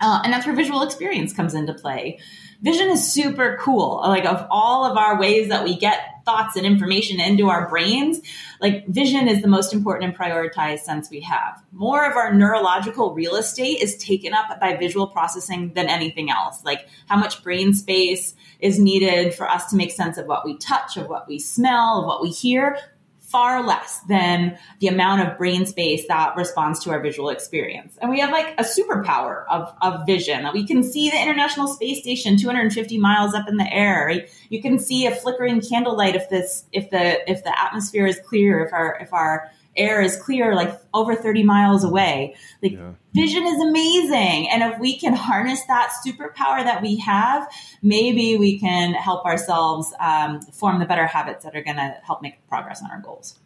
Uh, 0.00 0.20
and 0.24 0.32
that's 0.32 0.46
where 0.46 0.54
visual 0.54 0.82
experience 0.82 1.32
comes 1.32 1.54
into 1.54 1.72
play. 1.72 2.18
Vision 2.62 2.88
is 2.88 3.12
super 3.12 3.58
cool. 3.60 4.00
Like 4.02 4.24
of 4.24 4.46
all 4.50 4.84
of 4.84 4.96
our 4.96 5.18
ways 5.18 5.48
that 5.48 5.64
we 5.64 5.76
get 5.76 6.00
thoughts 6.24 6.56
and 6.56 6.66
information 6.66 7.20
into 7.20 7.48
our 7.48 7.68
brains, 7.68 8.20
like 8.60 8.86
vision 8.88 9.28
is 9.28 9.42
the 9.42 9.48
most 9.48 9.72
important 9.72 10.10
and 10.10 10.18
prioritized 10.18 10.80
sense 10.80 11.10
we 11.10 11.20
have. 11.20 11.62
More 11.72 12.04
of 12.04 12.16
our 12.16 12.34
neurological 12.34 13.14
real 13.14 13.36
estate 13.36 13.80
is 13.80 13.96
taken 13.98 14.34
up 14.34 14.58
by 14.60 14.76
visual 14.76 15.06
processing 15.06 15.72
than 15.74 15.88
anything 15.88 16.30
else. 16.30 16.64
Like 16.64 16.88
how 17.08 17.16
much 17.16 17.42
brain 17.42 17.74
space 17.74 18.34
is 18.58 18.78
needed 18.78 19.34
for 19.34 19.48
us 19.48 19.70
to 19.70 19.76
make 19.76 19.92
sense 19.92 20.18
of 20.18 20.26
what 20.26 20.44
we 20.44 20.56
touch, 20.58 20.96
of 20.96 21.08
what 21.08 21.28
we 21.28 21.38
smell, 21.38 22.00
of 22.00 22.06
what 22.06 22.22
we 22.22 22.30
hear 22.30 22.78
far 23.26 23.66
less 23.66 24.00
than 24.08 24.56
the 24.78 24.86
amount 24.86 25.20
of 25.20 25.36
brain 25.36 25.66
space 25.66 26.06
that 26.06 26.36
responds 26.36 26.78
to 26.84 26.90
our 26.90 27.00
visual 27.00 27.28
experience. 27.28 27.98
And 28.00 28.08
we 28.08 28.20
have 28.20 28.30
like 28.30 28.54
a 28.56 28.62
superpower 28.62 29.44
of, 29.48 29.74
of 29.82 30.06
vision 30.06 30.44
that 30.44 30.54
we 30.54 30.64
can 30.64 30.84
see 30.84 31.10
the 31.10 31.20
International 31.20 31.66
Space 31.66 32.00
Station 32.00 32.36
250 32.36 32.98
miles 32.98 33.34
up 33.34 33.48
in 33.48 33.56
the 33.56 33.72
air. 33.72 34.26
You 34.48 34.62
can 34.62 34.78
see 34.78 35.06
a 35.06 35.14
flickering 35.14 35.60
candlelight 35.60 36.14
if 36.14 36.30
this 36.30 36.64
if 36.72 36.90
the 36.90 37.28
if 37.30 37.42
the 37.42 37.60
atmosphere 37.60 38.06
is 38.06 38.20
clear, 38.20 38.64
if 38.64 38.72
our 38.72 38.96
if 39.00 39.12
our 39.12 39.50
air 39.76 40.00
is 40.00 40.16
clear 40.16 40.54
like 40.54 40.78
over 40.94 41.14
30 41.14 41.44
miles 41.44 41.84
away. 41.84 42.34
Like 42.62 42.72
yeah. 42.72 42.92
vision 43.14 43.46
is 43.46 43.60
amazing. 43.60 44.48
And 44.50 44.62
if 44.62 44.78
we 44.78 44.98
can 44.98 45.14
harness 45.14 45.62
that 45.64 45.92
superpower 46.06 46.64
that 46.64 46.82
we 46.82 46.96
have, 46.96 47.48
maybe 47.82 48.36
we 48.36 48.58
can 48.58 48.94
help 48.94 49.24
ourselves 49.24 49.92
um, 50.00 50.40
form 50.40 50.78
the 50.78 50.86
better 50.86 51.06
habits 51.06 51.44
that 51.44 51.54
are 51.54 51.62
going 51.62 51.76
to 51.76 51.96
help 52.04 52.22
make 52.22 52.46
progress 52.48 52.82
on 52.82 52.90
our 52.90 53.00
goals. 53.00 53.38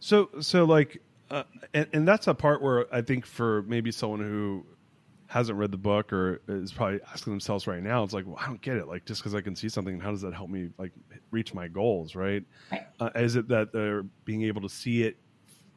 So, 0.00 0.30
so 0.40 0.64
like, 0.64 1.02
uh, 1.30 1.44
and, 1.72 1.86
and 1.92 2.08
that's 2.08 2.26
a 2.26 2.34
part 2.34 2.62
where 2.62 2.92
I 2.94 3.02
think 3.02 3.24
for 3.24 3.62
maybe 3.62 3.90
someone 3.92 4.20
who 4.20 4.66
hasn't 5.32 5.58
read 5.58 5.70
the 5.70 5.78
book 5.78 6.12
or 6.12 6.42
is 6.46 6.72
probably 6.72 7.00
asking 7.10 7.32
themselves 7.32 7.66
right 7.66 7.82
now, 7.82 8.04
it's 8.04 8.12
like, 8.12 8.26
well, 8.26 8.36
I 8.38 8.46
don't 8.46 8.60
get 8.60 8.76
it. 8.76 8.86
Like, 8.86 9.06
just 9.06 9.22
because 9.22 9.34
I 9.34 9.40
can 9.40 9.56
see 9.56 9.70
something, 9.70 9.98
how 9.98 10.10
does 10.10 10.20
that 10.20 10.34
help 10.34 10.50
me 10.50 10.68
like 10.76 10.92
reach 11.30 11.54
my 11.54 11.68
goals? 11.68 12.14
Right? 12.14 12.44
right. 12.70 12.86
Uh, 13.00 13.08
is 13.14 13.36
it 13.36 13.48
that 13.48 13.72
they're 13.72 14.02
being 14.26 14.42
able 14.42 14.60
to 14.60 14.68
see 14.68 15.04
it 15.04 15.16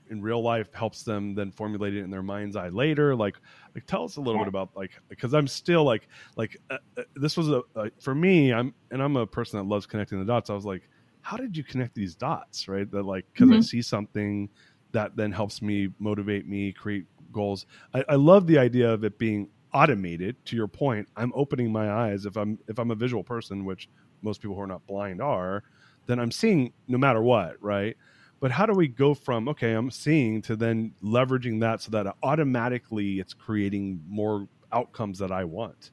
in 0.09 0.21
real 0.21 0.41
life 0.41 0.71
helps 0.73 1.03
them 1.03 1.33
then 1.35 1.51
formulate 1.51 1.95
it 1.95 2.03
in 2.03 2.09
their 2.09 2.23
mind's 2.23 2.55
eye 2.55 2.69
later 2.69 3.15
like 3.15 3.35
like 3.73 3.85
tell 3.85 4.03
us 4.03 4.17
a 4.17 4.21
little 4.21 4.35
yeah. 4.35 4.45
bit 4.45 4.47
about 4.47 4.69
like 4.75 4.91
because 5.09 5.33
i'm 5.33 5.47
still 5.47 5.83
like 5.83 6.07
like 6.35 6.57
uh, 6.69 6.77
uh, 6.97 7.03
this 7.15 7.37
was 7.37 7.49
a, 7.49 7.61
for 7.99 8.15
me 8.15 8.53
i'm 8.53 8.73
and 8.91 9.01
i'm 9.01 9.15
a 9.15 9.25
person 9.25 9.57
that 9.59 9.65
loves 9.65 9.85
connecting 9.85 10.19
the 10.19 10.25
dots 10.25 10.49
i 10.49 10.53
was 10.53 10.65
like 10.65 10.89
how 11.21 11.37
did 11.37 11.55
you 11.57 11.63
connect 11.63 11.95
these 11.95 12.15
dots 12.15 12.67
right 12.67 12.89
that 12.91 13.03
like 13.03 13.25
because 13.33 13.49
mm-hmm. 13.49 13.57
i 13.57 13.61
see 13.61 13.81
something 13.81 14.49
that 14.91 15.15
then 15.15 15.31
helps 15.31 15.61
me 15.61 15.89
motivate 15.99 16.47
me 16.47 16.71
create 16.71 17.05
goals 17.31 17.65
I, 17.93 18.03
I 18.09 18.15
love 18.15 18.47
the 18.47 18.57
idea 18.57 18.91
of 18.91 19.03
it 19.03 19.17
being 19.17 19.49
automated 19.73 20.37
to 20.45 20.55
your 20.55 20.67
point 20.67 21.07
i'm 21.17 21.33
opening 21.35 21.71
my 21.71 21.91
eyes 21.91 22.25
if 22.25 22.37
i'm 22.37 22.57
if 22.67 22.79
i'm 22.79 22.91
a 22.91 22.95
visual 22.95 23.23
person 23.23 23.65
which 23.65 23.89
most 24.21 24.41
people 24.41 24.55
who 24.55 24.61
are 24.61 24.67
not 24.67 24.85
blind 24.87 25.21
are 25.21 25.63
then 26.05 26.19
i'm 26.19 26.31
seeing 26.31 26.71
no 26.87 26.97
matter 26.97 27.21
what 27.21 27.61
right 27.61 27.97
but 28.45 28.51
how 28.51 28.67
do 28.67 28.73
we 28.73 28.87
go 28.87 29.15
from 29.15 29.49
okay 29.49 29.73
i'm 29.73 29.89
seeing 29.89 30.39
to 30.39 30.55
then 30.55 30.93
leveraging 31.03 31.61
that 31.61 31.81
so 31.81 31.89
that 31.89 32.05
automatically 32.21 33.19
it's 33.19 33.33
creating 33.33 33.99
more 34.07 34.47
outcomes 34.71 35.17
that 35.17 35.31
i 35.31 35.43
want? 35.43 35.89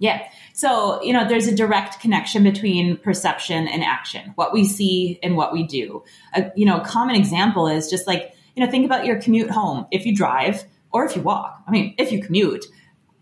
Yeah. 0.00 0.26
So 0.52 1.00
you 1.04 1.12
know 1.12 1.28
there's 1.28 1.46
a 1.46 1.54
direct 1.54 2.00
connection 2.00 2.42
between 2.42 2.96
perception 2.96 3.68
and 3.68 3.84
action 3.84 4.32
what 4.34 4.52
we 4.52 4.64
see 4.64 5.20
and 5.22 5.36
what 5.36 5.52
we 5.52 5.62
do. 5.62 6.02
A, 6.34 6.50
you 6.56 6.66
know 6.66 6.80
a 6.80 6.84
common 6.84 7.14
example 7.14 7.68
is 7.68 7.88
just 7.88 8.08
like 8.08 8.34
you 8.56 8.64
know 8.64 8.68
think 8.68 8.84
about 8.84 9.06
your 9.06 9.22
commute 9.22 9.50
home. 9.50 9.86
If 9.92 10.04
you 10.04 10.12
drive 10.12 10.64
or 10.90 11.04
if 11.04 11.14
you 11.14 11.22
walk 11.22 11.62
i 11.68 11.70
mean 11.70 11.94
if 11.98 12.10
you 12.10 12.20
commute 12.20 12.66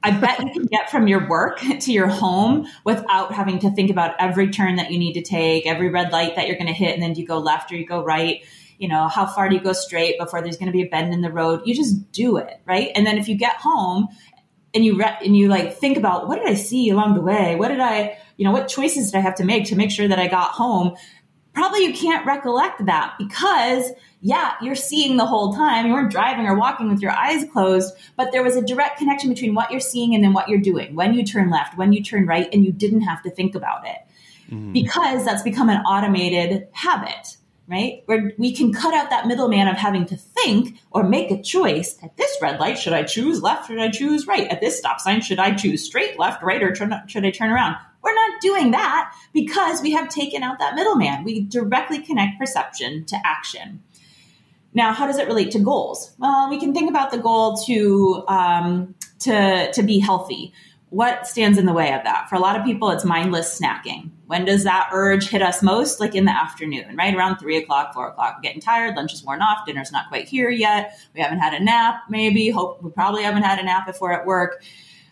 I 0.03 0.13
bet 0.13 0.41
you 0.41 0.51
can 0.51 0.65
get 0.65 0.91
from 0.91 1.09
your 1.09 1.29
work 1.29 1.61
to 1.81 1.93
your 1.93 2.09
home 2.09 2.67
without 2.85 3.35
having 3.35 3.59
to 3.59 3.71
think 3.71 3.91
about 3.91 4.15
every 4.19 4.49
turn 4.49 4.77
that 4.77 4.91
you 4.91 4.99
need 4.99 5.13
to 5.13 5.23
take, 5.23 5.67
every 5.67 5.91
red 5.91 6.11
light 6.11 6.37
that 6.37 6.47
you're 6.47 6.57
going 6.57 6.69
to 6.69 6.73
hit, 6.73 6.95
and 6.95 7.03
then 7.03 7.13
do 7.13 7.21
you 7.21 7.27
go 7.27 7.39
left 7.39 7.71
or 7.71 7.77
you 7.77 7.87
go 7.87 8.03
right 8.03 8.43
you 8.81 8.89
know, 8.89 9.09
how 9.09 9.27
far 9.27 9.49
do 9.49 9.55
you 9.55 9.61
go 9.61 9.75
straight 9.75 10.19
before 10.19 10.41
there's 10.41 10.57
going 10.57 10.67
to 10.67 10.73
be 10.73 10.83
a 10.83 10.89
bend 10.89 11.13
in 11.13 11.21
the 11.21 11.31
road? 11.31 11.61
You 11.67 11.75
just 11.75 12.11
do 12.13 12.39
it, 12.39 12.61
right? 12.65 12.91
And 12.95 13.07
then 13.07 13.19
if 13.19 13.29
you 13.29 13.37
get 13.37 13.57
home 13.57 14.09
and 14.73 14.83
you 14.83 14.97
re- 14.97 15.19
and 15.23 15.37
you 15.37 15.49
like 15.49 15.77
think 15.77 15.99
about 15.99 16.29
what 16.29 16.39
did 16.39 16.49
I 16.49 16.55
see 16.55 16.89
along 16.89 17.15
the 17.15 17.21
way? 17.21 17.57
What 17.57 17.69
did 17.69 17.79
I, 17.79 18.17
you 18.39 18.47
know, 18.47 18.53
what 18.53 18.69
choices 18.69 19.11
did 19.11 19.19
I 19.19 19.21
have 19.21 19.35
to 19.35 19.45
make 19.45 19.67
to 19.67 19.77
make 19.77 19.91
sure 19.91 20.09
that 20.09 20.19
I 20.19 20.29
got 20.29 20.53
home? 20.53 20.97
Probably 21.53 21.85
you 21.85 21.93
can't 21.93 22.25
recollect 22.25 22.87
that 22.87 23.17
because 23.19 23.91
yeah, 24.23 24.55
you're 24.63 24.75
seeing 24.75 25.19
the 25.19 25.27
whole 25.27 25.53
time. 25.53 25.87
You 25.87 25.93
weren't 25.93 26.11
driving 26.11 26.47
or 26.47 26.59
walking 26.59 26.89
with 26.89 27.03
your 27.03 27.13
eyes 27.13 27.45
closed, 27.53 27.95
but 28.17 28.33
there 28.33 28.43
was 28.43 28.57
a 28.57 28.63
direct 28.63 28.97
connection 28.97 29.29
between 29.29 29.55
what 29.55 29.71
you're 29.71 29.81
seeing 29.81 30.15
and 30.15 30.25
then 30.25 30.33
what 30.33 30.49
you're 30.49 30.59
doing. 30.59 30.95
When 30.95 31.13
you 31.13 31.23
turn 31.23 31.51
left, 31.51 31.77
when 31.77 31.93
you 31.93 32.03
turn 32.03 32.27
right, 32.27 32.49
and 32.51 32.65
you 32.65 32.73
didn't 32.73 33.03
have 33.03 33.23
to 33.25 33.31
think 33.31 33.55
about 33.55 33.87
it. 33.87 33.99
Mm. 34.51 34.73
Because 34.73 35.25
that's 35.25 35.43
become 35.43 35.69
an 35.69 35.83
automated 35.83 36.69
habit 36.73 37.37
right? 37.71 38.03
Where 38.07 38.33
we 38.37 38.53
can 38.53 38.73
cut 38.73 38.93
out 38.93 39.11
that 39.11 39.27
middleman 39.27 39.69
of 39.69 39.77
having 39.77 40.05
to 40.07 40.17
think 40.17 40.81
or 40.91 41.05
make 41.05 41.31
a 41.31 41.41
choice. 41.41 41.97
At 42.03 42.17
this 42.17 42.37
red 42.43 42.59
light, 42.59 42.79
should 42.79 42.93
I 42.93 43.05
choose 43.05 43.43
left? 43.43 43.69
Should 43.69 43.79
I 43.79 43.91
choose 43.91 44.27
right? 44.27 44.49
At 44.49 44.61
this 44.61 44.79
stop 44.79 45.01
sign, 45.01 45.21
should 45.21 45.39
I 45.39 45.55
choose 45.55 45.85
straight, 45.85 46.19
left, 46.19 46.43
right, 46.43 46.63
or 46.63 46.75
should 46.75 47.25
I 47.25 47.31
turn 47.31 47.51
around? 47.51 47.77
We're 48.03 48.15
not 48.15 48.41
doing 48.41 48.71
that 48.73 49.15
because 49.33 49.83
we 49.83 49.93
have 49.93 50.09
taken 50.09 50.43
out 50.43 50.59
that 50.59 50.75
middleman. 50.75 51.23
We 51.23 51.43
directly 51.43 52.01
connect 52.01 52.39
perception 52.39 53.05
to 53.07 53.17
action. 53.25 53.83
Now, 54.73 54.93
how 54.93 55.07
does 55.07 55.19
it 55.19 55.27
relate 55.27 55.51
to 55.53 55.59
goals? 55.59 56.13
Well, 56.19 56.49
we 56.49 56.59
can 56.59 56.73
think 56.73 56.89
about 56.89 57.11
the 57.11 57.19
goal 57.19 57.57
to 57.67 58.25
um, 58.29 58.95
to 59.21 59.71
to 59.73 59.83
be 59.83 59.99
healthy. 59.99 60.53
What 60.91 61.27
stands 61.27 61.57
in 61.57 61.67
the 61.67 61.73
way 61.73 61.93
of 61.95 62.03
that? 62.05 62.29
For 62.29 62.35
a 62.35 62.41
lot 62.41 62.59
of 62.59 62.65
people, 62.65 62.91
it's 62.91 63.05
mindless 63.05 63.59
snacking. 63.59 64.11
When 64.27 64.45
does 64.45 64.65
that 64.65 64.91
urge 64.93 65.29
hit 65.29 65.41
us 65.41 65.63
most? 65.63 66.01
Like 66.01 66.15
in 66.15 66.25
the 66.25 66.37
afternoon, 66.37 66.97
right 66.97 67.15
around 67.15 67.39
three 67.39 67.57
o'clock, 67.57 67.95
four 67.95 68.09
o'clock. 68.09 68.37
We're 68.37 68.43
getting 68.43 68.61
tired. 68.61 68.97
Lunch 68.97 69.13
is 69.13 69.25
worn 69.25 69.41
off. 69.41 69.67
Dinner's 69.67 69.93
not 69.93 70.09
quite 70.09 70.29
here 70.29 70.51
yet. 70.51 70.99
We 71.15 71.21
haven't 71.21 71.39
had 71.39 71.55
a 71.55 71.63
nap. 71.63 72.03
Maybe 72.09 72.51
hope 72.51 72.83
we 72.83 72.91
probably 72.91 73.23
haven't 73.23 73.45
had 73.45 73.59
a 73.59 73.63
nap 73.63 73.89
we're 74.01 74.13
at 74.13 74.27
work. 74.27 74.63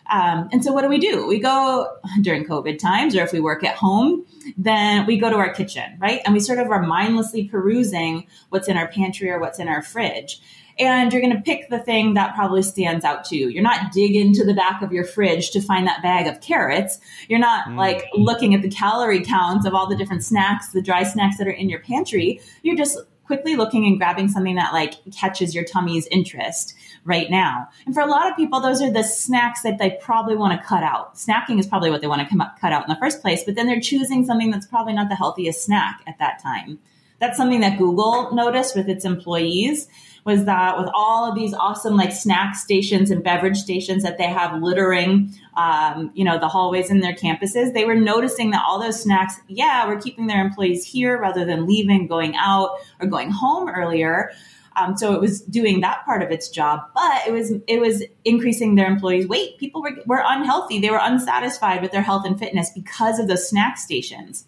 Um, 0.09 0.49
and 0.51 0.63
so, 0.63 0.71
what 0.71 0.81
do 0.81 0.89
we 0.89 0.97
do? 0.97 1.27
We 1.27 1.39
go 1.39 1.97
during 2.21 2.45
COVID 2.45 2.79
times, 2.79 3.15
or 3.15 3.23
if 3.23 3.31
we 3.31 3.39
work 3.39 3.63
at 3.63 3.75
home, 3.75 4.25
then 4.57 5.05
we 5.05 5.17
go 5.17 5.29
to 5.29 5.35
our 5.35 5.53
kitchen, 5.53 5.97
right? 5.99 6.21
And 6.25 6.33
we 6.33 6.39
sort 6.39 6.59
of 6.59 6.69
are 6.71 6.81
mindlessly 6.81 7.47
perusing 7.47 8.27
what's 8.49 8.67
in 8.67 8.77
our 8.77 8.87
pantry 8.87 9.29
or 9.29 9.39
what's 9.39 9.59
in 9.59 9.67
our 9.67 9.81
fridge. 9.81 10.41
And 10.79 11.11
you're 11.11 11.21
going 11.21 11.35
to 11.35 11.41
pick 11.41 11.69
the 11.69 11.79
thing 11.79 12.13
that 12.13 12.35
probably 12.35 12.61
stands 12.61 13.03
out 13.03 13.25
to 13.25 13.35
you. 13.35 13.49
You're 13.49 13.63
not 13.63 13.91
digging 13.91 14.33
to 14.33 14.45
the 14.45 14.53
back 14.53 14.81
of 14.81 14.93
your 14.93 15.03
fridge 15.03 15.51
to 15.51 15.61
find 15.61 15.85
that 15.87 16.01
bag 16.01 16.25
of 16.25 16.39
carrots. 16.41 16.99
You're 17.27 17.39
not 17.39 17.67
mm. 17.67 17.75
like 17.75 18.05
looking 18.13 18.55
at 18.55 18.61
the 18.61 18.69
calorie 18.69 19.23
counts 19.23 19.65
of 19.65 19.73
all 19.73 19.87
the 19.87 19.97
different 19.97 20.23
snacks, 20.23 20.69
the 20.69 20.81
dry 20.81 21.03
snacks 21.03 21.37
that 21.37 21.47
are 21.47 21.51
in 21.51 21.69
your 21.69 21.79
pantry. 21.79 22.39
You're 22.63 22.77
just 22.77 22.97
quickly 23.29 23.55
looking 23.55 23.85
and 23.85 23.99
grabbing 23.99 24.27
something 24.27 24.55
that 24.55 24.73
like 24.73 24.95
catches 25.15 25.53
your 25.53 25.63
tummy's 25.63 26.07
interest 26.07 26.73
right 27.05 27.29
now. 27.29 27.67
And 27.85 27.93
for 27.93 28.01
a 28.01 28.07
lot 28.07 28.27
of 28.27 28.35
people, 28.35 28.59
those 28.59 28.81
are 28.81 28.89
the 28.89 29.03
snacks 29.03 29.61
that 29.61 29.77
they 29.77 29.91
probably 30.01 30.35
want 30.35 30.59
to 30.59 30.67
cut 30.67 30.81
out. 30.81 31.13
Snacking 31.13 31.59
is 31.59 31.67
probably 31.67 31.91
what 31.91 32.01
they 32.01 32.07
want 32.07 32.21
to 32.21 32.27
come 32.27 32.41
up, 32.41 32.59
cut 32.59 32.73
out 32.73 32.81
in 32.81 32.89
the 32.89 32.99
first 32.99 33.21
place, 33.21 33.43
but 33.43 33.53
then 33.53 33.67
they're 33.67 33.79
choosing 33.79 34.25
something 34.25 34.49
that's 34.49 34.65
probably 34.65 34.93
not 34.93 35.09
the 35.09 35.15
healthiest 35.15 35.63
snack 35.63 36.01
at 36.07 36.17
that 36.17 36.41
time. 36.41 36.79
That's 37.19 37.37
something 37.37 37.59
that 37.59 37.77
Google 37.77 38.33
noticed 38.33 38.75
with 38.75 38.89
its 38.89 39.05
employees 39.05 39.87
was 40.29 40.45
that 40.45 40.77
with 40.77 40.87
all 40.93 41.27
of 41.27 41.35
these 41.35 41.55
awesome 41.55 41.97
like 41.97 42.11
snack 42.11 42.55
stations 42.55 43.09
and 43.09 43.23
beverage 43.23 43.57
stations 43.57 44.03
that 44.03 44.19
they 44.19 44.27
have 44.27 44.61
littering, 44.61 45.33
um, 45.57 46.11
you 46.13 46.23
know, 46.23 46.39
the 46.39 46.47
hallways 46.47 46.91
in 46.91 46.99
their 46.99 47.15
campuses, 47.15 47.73
they 47.73 47.83
were 47.83 47.95
noticing 47.95 48.51
that 48.51 48.63
all 48.65 48.79
those 48.79 49.01
snacks, 49.01 49.39
yeah, 49.47 49.87
we're 49.87 49.99
keeping 49.99 50.27
their 50.27 50.45
employees 50.45 50.85
here 50.85 51.19
rather 51.19 51.45
than 51.45 51.65
leaving, 51.65 52.05
going 52.05 52.35
out, 52.37 52.77
or 52.99 53.07
going 53.07 53.31
home 53.31 53.67
earlier. 53.67 54.31
Um, 54.75 54.95
so 54.95 55.15
it 55.15 55.19
was 55.19 55.41
doing 55.41 55.81
that 55.81 56.05
part 56.05 56.21
of 56.21 56.29
its 56.29 56.47
job, 56.47 56.81
but 56.93 57.27
it 57.27 57.33
was 57.33 57.51
it 57.67 57.81
was 57.81 58.03
increasing 58.23 58.75
their 58.75 58.87
employees' 58.87 59.27
weight. 59.27 59.57
People 59.57 59.81
were, 59.81 59.97
were 60.05 60.23
unhealthy; 60.23 60.79
they 60.79 60.91
were 60.91 61.01
unsatisfied 61.01 61.81
with 61.81 61.91
their 61.91 62.03
health 62.03 62.25
and 62.25 62.37
fitness 62.37 62.69
because 62.69 63.17
of 63.17 63.27
those 63.27 63.49
snack 63.49 63.79
stations. 63.79 64.45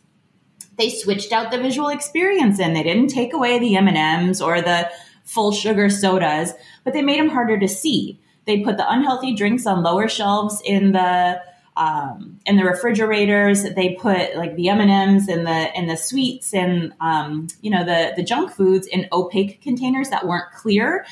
They 0.77 0.89
switched 0.89 1.33
out 1.33 1.51
the 1.51 1.57
visual 1.57 1.89
experience, 1.89 2.59
and 2.59 2.75
they 2.75 2.83
didn't 2.83 3.07
take 3.07 3.33
away 3.33 3.57
the 3.57 3.75
M 3.75 3.87
and 3.87 3.97
M's 3.97 4.41
or 4.41 4.61
the 4.61 4.89
full 5.25 5.51
sugar 5.51 5.89
sodas, 5.89 6.53
but 6.83 6.93
they 6.93 7.01
made 7.01 7.19
them 7.19 7.29
harder 7.29 7.59
to 7.59 7.67
see. 7.67 8.19
They 8.45 8.61
put 8.61 8.77
the 8.77 8.91
unhealthy 8.91 9.35
drinks 9.35 9.65
on 9.65 9.83
lower 9.83 10.07
shelves 10.07 10.61
in 10.65 10.91
the 10.91 11.41
um, 11.77 12.39
in 12.45 12.57
the 12.57 12.65
refrigerators. 12.65 13.63
They 13.63 13.95
put 13.95 14.35
like 14.35 14.55
the 14.55 14.69
M 14.69 14.81
and 14.81 14.91
M's 14.91 15.27
and 15.27 15.45
the 15.45 15.51
and 15.51 15.89
the 15.89 15.97
sweets 15.97 16.53
and 16.53 16.93
um, 16.99 17.47
you 17.61 17.71
know 17.71 17.83
the 17.85 18.13
the 18.15 18.23
junk 18.23 18.51
foods 18.51 18.87
in 18.87 19.07
opaque 19.11 19.61
containers 19.61 20.09
that 20.09 20.27
weren't 20.27 20.51
clear. 20.51 21.05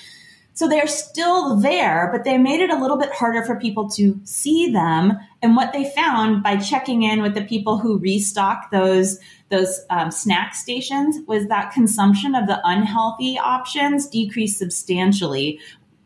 So 0.53 0.67
they're 0.67 0.87
still 0.87 1.55
there, 1.55 2.09
but 2.11 2.25
they 2.25 2.37
made 2.37 2.59
it 2.59 2.69
a 2.69 2.75
little 2.75 2.97
bit 2.97 3.13
harder 3.13 3.45
for 3.45 3.55
people 3.55 3.89
to 3.91 4.19
see 4.25 4.69
them. 4.69 5.17
And 5.41 5.55
what 5.55 5.71
they 5.71 5.89
found 5.91 6.43
by 6.43 6.57
checking 6.57 7.03
in 7.03 7.21
with 7.21 7.33
the 7.33 7.45
people 7.45 7.77
who 7.77 7.97
restock 7.97 8.69
those 8.69 9.19
those 9.49 9.81
um, 9.89 10.11
snack 10.11 10.53
stations 10.53 11.17
was 11.27 11.47
that 11.47 11.73
consumption 11.73 12.35
of 12.35 12.47
the 12.47 12.61
unhealthy 12.63 13.37
options 13.37 14.07
decreased 14.07 14.57
substantially 14.57 15.59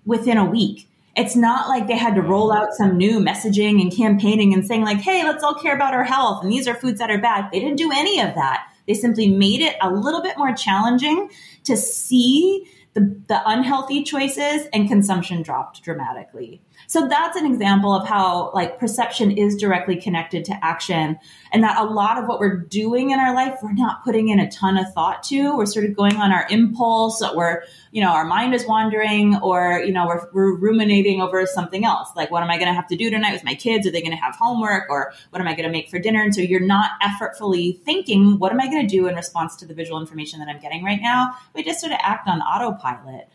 within 0.06 0.38
a 0.38 0.46
week. 0.46 0.90
It's 1.16 1.36
not 1.36 1.68
like 1.68 1.88
they 1.88 1.98
had 1.98 2.16
to 2.16 2.22
roll 2.22 2.52
out 2.52 2.74
some 2.74 2.98
new 2.98 3.20
messaging 3.20 3.82
and 3.82 3.96
campaigning 3.96 4.54
and 4.54 4.66
saying 4.66 4.84
like, 4.84 5.00
"Hey, 5.00 5.24
let's 5.24 5.44
all 5.44 5.54
care 5.54 5.76
about 5.76 5.94
our 5.94 6.04
health 6.04 6.44
and 6.44 6.52
these 6.52 6.68
are 6.68 6.74
foods 6.74 7.00
that 7.00 7.12
are 7.12 7.20
bad." 7.20 7.52
They 7.52 7.60
didn't 7.60 7.78
do 7.78 7.92
any 7.92 8.20
of 8.20 8.34
that. 8.36 8.66
They 8.88 8.94
simply 8.94 9.28
made 9.28 9.62
it 9.62 9.76
a 9.82 9.92
little 9.92 10.22
bit 10.22 10.38
more 10.38 10.54
challenging 10.54 11.30
to 11.66 11.78
see 11.78 12.66
the, 12.94 13.16
the 13.28 13.42
unhealthy 13.46 14.04
choices 14.04 14.68
and 14.74 14.88
consumption 14.88 15.42
dropped 15.42 15.84
dramatically. 15.84 16.62
So 16.94 17.08
that's 17.08 17.36
an 17.36 17.48
example 17.48 17.92
of 17.92 18.08
how 18.08 18.52
like 18.54 18.78
perception 18.78 19.32
is 19.32 19.56
directly 19.56 19.96
connected 19.96 20.46
to 20.46 20.64
action 20.64 21.18
and 21.52 21.64
that 21.64 21.80
a 21.80 21.86
lot 21.86 22.20
of 22.20 22.28
what 22.28 22.40
we're 22.40 22.56
doing 22.56 23.10
in 23.10 23.20
our 23.20 23.34
life, 23.34 23.58
we're 23.64 23.74
not 23.74 24.04
putting 24.04 24.30
in 24.30 24.40
a 24.40 24.48
ton 24.52 24.78
of 24.78 24.94
thought 24.94 25.24
to. 25.24 25.58
We're 25.58 25.66
sort 25.66 25.86
of 25.86 25.96
going 25.96 26.18
on 26.18 26.32
our 26.32 26.46
impulse 26.52 27.24
or, 27.24 27.64
you 27.92 28.04
know, 28.04 28.12
our 28.12 28.26
mind 28.26 28.54
is 28.54 28.68
wandering 28.68 29.38
or, 29.38 29.82
you 29.84 29.92
know, 29.92 30.06
we're, 30.06 30.30
we're 30.34 30.56
ruminating 30.56 31.20
over 31.20 31.44
something 31.48 31.84
else. 31.84 32.10
Like, 32.16 32.30
what 32.30 32.44
am 32.44 32.52
I 32.52 32.58
going 32.58 32.68
to 32.68 32.76
have 32.76 32.86
to 32.90 32.96
do 32.96 33.10
tonight 33.10 33.34
with 33.34 33.44
my 33.44 33.56
kids? 33.56 33.88
Are 33.88 33.92
they 33.92 34.02
going 34.02 34.16
to 34.16 34.24
have 34.24 34.36
homework 34.36 34.88
or 34.88 35.14
what 35.32 35.42
am 35.42 35.48
I 35.48 35.56
going 35.56 35.66
to 35.66 35.72
make 35.72 35.90
for 35.90 35.98
dinner? 35.98 36.22
And 36.22 36.36
so 36.36 36.42
you're 36.42 36.60
not 36.60 36.92
effortfully 37.02 37.80
thinking, 37.80 38.38
what 38.38 38.52
am 38.52 38.60
I 38.60 38.68
going 38.68 38.88
to 38.88 38.96
do 38.96 39.08
in 39.08 39.16
response 39.16 39.56
to 39.56 39.66
the 39.66 39.74
visual 39.74 40.00
information 40.00 40.42
that 40.42 40.48
I'm 40.48 40.60
getting 40.60 40.84
right 40.84 41.02
now? 41.02 41.34
We 41.56 41.64
just 41.64 41.80
sort 41.80 41.92
of 41.92 41.98
act 42.04 42.28
on 42.28 42.40
autopilot 42.42 43.30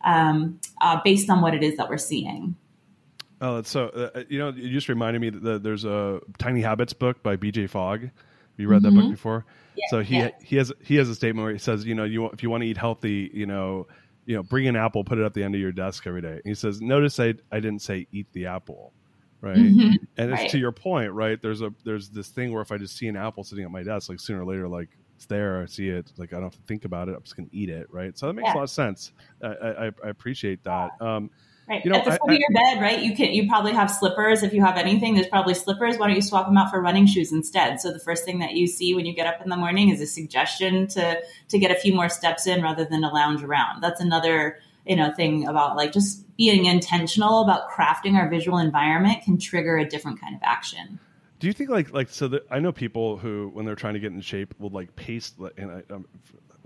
um, 0.00 0.58
uh, 0.80 1.00
based 1.04 1.30
on 1.30 1.40
what 1.40 1.54
it 1.54 1.62
is 1.62 1.76
that 1.76 1.88
we're 1.88 1.98
seeing. 1.98 2.56
Oh, 3.40 3.62
so 3.62 3.88
uh, 3.88 4.18
uh, 4.18 4.22
you 4.28 4.38
know, 4.38 4.50
you 4.50 4.70
just 4.70 4.88
reminded 4.88 5.20
me 5.20 5.30
that 5.30 5.62
there's 5.62 5.84
a 5.84 6.20
Tiny 6.38 6.62
Habits 6.62 6.92
book 6.92 7.22
by 7.22 7.36
B.J. 7.36 7.66
Fogg. 7.66 8.02
Have 8.02 8.10
you 8.56 8.68
read 8.68 8.78
mm-hmm. 8.78 8.84
that 8.84 8.90
book 8.92 9.04
mm-hmm. 9.04 9.10
before? 9.10 9.44
Yeah, 9.76 9.84
so 9.90 10.00
he 10.00 10.16
yeah. 10.16 10.30
he 10.42 10.56
has 10.56 10.72
he 10.82 10.96
has 10.96 11.08
a 11.08 11.14
statement 11.14 11.44
where 11.44 11.52
he 11.52 11.58
says, 11.58 11.84
you 11.84 11.94
know, 11.94 12.04
you 12.04 12.26
if 12.30 12.42
you 12.42 12.48
want 12.48 12.62
to 12.62 12.66
eat 12.66 12.78
healthy, 12.78 13.30
you 13.34 13.44
know, 13.44 13.86
you 14.24 14.36
know, 14.36 14.42
bring 14.42 14.66
an 14.66 14.76
apple, 14.76 15.04
put 15.04 15.18
it 15.18 15.24
at 15.24 15.34
the 15.34 15.42
end 15.42 15.54
of 15.54 15.60
your 15.60 15.72
desk 15.72 16.06
every 16.06 16.22
day. 16.22 16.32
And 16.32 16.42
he 16.44 16.54
says, 16.54 16.80
notice 16.80 17.20
I 17.20 17.34
I 17.52 17.60
didn't 17.60 17.80
say 17.80 18.06
eat 18.10 18.26
the 18.32 18.46
apple, 18.46 18.94
right? 19.42 19.56
Mm-hmm. 19.56 20.04
And 20.16 20.32
it's 20.32 20.40
right. 20.40 20.50
to 20.50 20.58
your 20.58 20.72
point, 20.72 21.12
right? 21.12 21.40
There's 21.40 21.60
a 21.60 21.74
there's 21.84 22.08
this 22.08 22.28
thing 22.28 22.52
where 22.52 22.62
if 22.62 22.72
I 22.72 22.78
just 22.78 22.96
see 22.96 23.06
an 23.08 23.16
apple 23.16 23.44
sitting 23.44 23.64
at 23.66 23.70
my 23.70 23.82
desk, 23.82 24.08
like 24.08 24.20
sooner 24.20 24.40
or 24.40 24.46
later, 24.46 24.66
like 24.66 24.88
it's 25.16 25.26
there, 25.26 25.60
I 25.60 25.66
see 25.66 25.88
it, 25.88 26.10
like 26.16 26.32
I 26.32 26.36
don't 26.36 26.44
have 26.44 26.56
to 26.56 26.66
think 26.66 26.86
about 26.86 27.10
it. 27.10 27.14
I'm 27.14 27.22
just 27.22 27.36
gonna 27.36 27.48
eat 27.52 27.68
it, 27.68 27.86
right? 27.90 28.16
So 28.16 28.28
that 28.28 28.32
makes 28.32 28.46
yeah. 28.46 28.54
a 28.54 28.56
lot 28.56 28.62
of 28.62 28.70
sense. 28.70 29.12
I, 29.42 29.48
I, 29.48 29.86
I 29.86 30.08
appreciate 30.08 30.64
that. 30.64 30.92
Um, 31.02 31.30
Right. 31.68 31.84
You 31.84 31.90
know, 31.90 31.98
At 31.98 32.04
the 32.04 32.12
foot 32.12 32.30
I, 32.30 32.34
of 32.34 32.38
your 32.38 32.50
bed, 32.50 32.80
right? 32.80 33.02
You 33.02 33.16
can 33.16 33.32
you 33.32 33.48
probably 33.48 33.72
have 33.72 33.90
slippers. 33.90 34.44
If 34.44 34.52
you 34.52 34.64
have 34.64 34.76
anything, 34.76 35.14
there's 35.14 35.26
probably 35.26 35.54
slippers. 35.54 35.98
Why 35.98 36.06
don't 36.06 36.14
you 36.14 36.22
swap 36.22 36.46
them 36.46 36.56
out 36.56 36.70
for 36.70 36.80
running 36.80 37.06
shoes 37.06 37.32
instead? 37.32 37.80
So 37.80 37.92
the 37.92 37.98
first 37.98 38.24
thing 38.24 38.38
that 38.38 38.52
you 38.52 38.68
see 38.68 38.94
when 38.94 39.04
you 39.04 39.12
get 39.12 39.26
up 39.26 39.42
in 39.42 39.48
the 39.48 39.56
morning 39.56 39.88
is 39.88 40.00
a 40.00 40.06
suggestion 40.06 40.86
to 40.88 41.20
to 41.48 41.58
get 41.58 41.72
a 41.72 41.74
few 41.74 41.92
more 41.92 42.08
steps 42.08 42.46
in 42.46 42.62
rather 42.62 42.84
than 42.84 43.02
to 43.02 43.08
lounge 43.08 43.42
around. 43.42 43.82
That's 43.82 44.00
another 44.00 44.60
you 44.86 44.94
know 44.94 45.12
thing 45.12 45.48
about 45.48 45.76
like 45.76 45.92
just 45.92 46.22
being 46.36 46.66
intentional 46.66 47.42
about 47.42 47.68
crafting 47.70 48.14
our 48.14 48.28
visual 48.28 48.58
environment 48.58 49.24
can 49.24 49.36
trigger 49.36 49.76
a 49.76 49.88
different 49.88 50.20
kind 50.20 50.36
of 50.36 50.42
action. 50.44 51.00
Do 51.40 51.48
you 51.48 51.52
think 51.52 51.68
like 51.68 51.92
like 51.92 52.10
so 52.10 52.28
that 52.28 52.46
I 52.48 52.60
know 52.60 52.70
people 52.70 53.16
who 53.16 53.50
when 53.52 53.66
they're 53.66 53.74
trying 53.74 53.94
to 53.94 54.00
get 54.00 54.12
in 54.12 54.20
shape 54.20 54.54
will 54.58 54.70
like 54.70 54.94
paste 54.94 55.34
and 55.56 55.70
I, 55.70 55.82
um, 55.92 56.06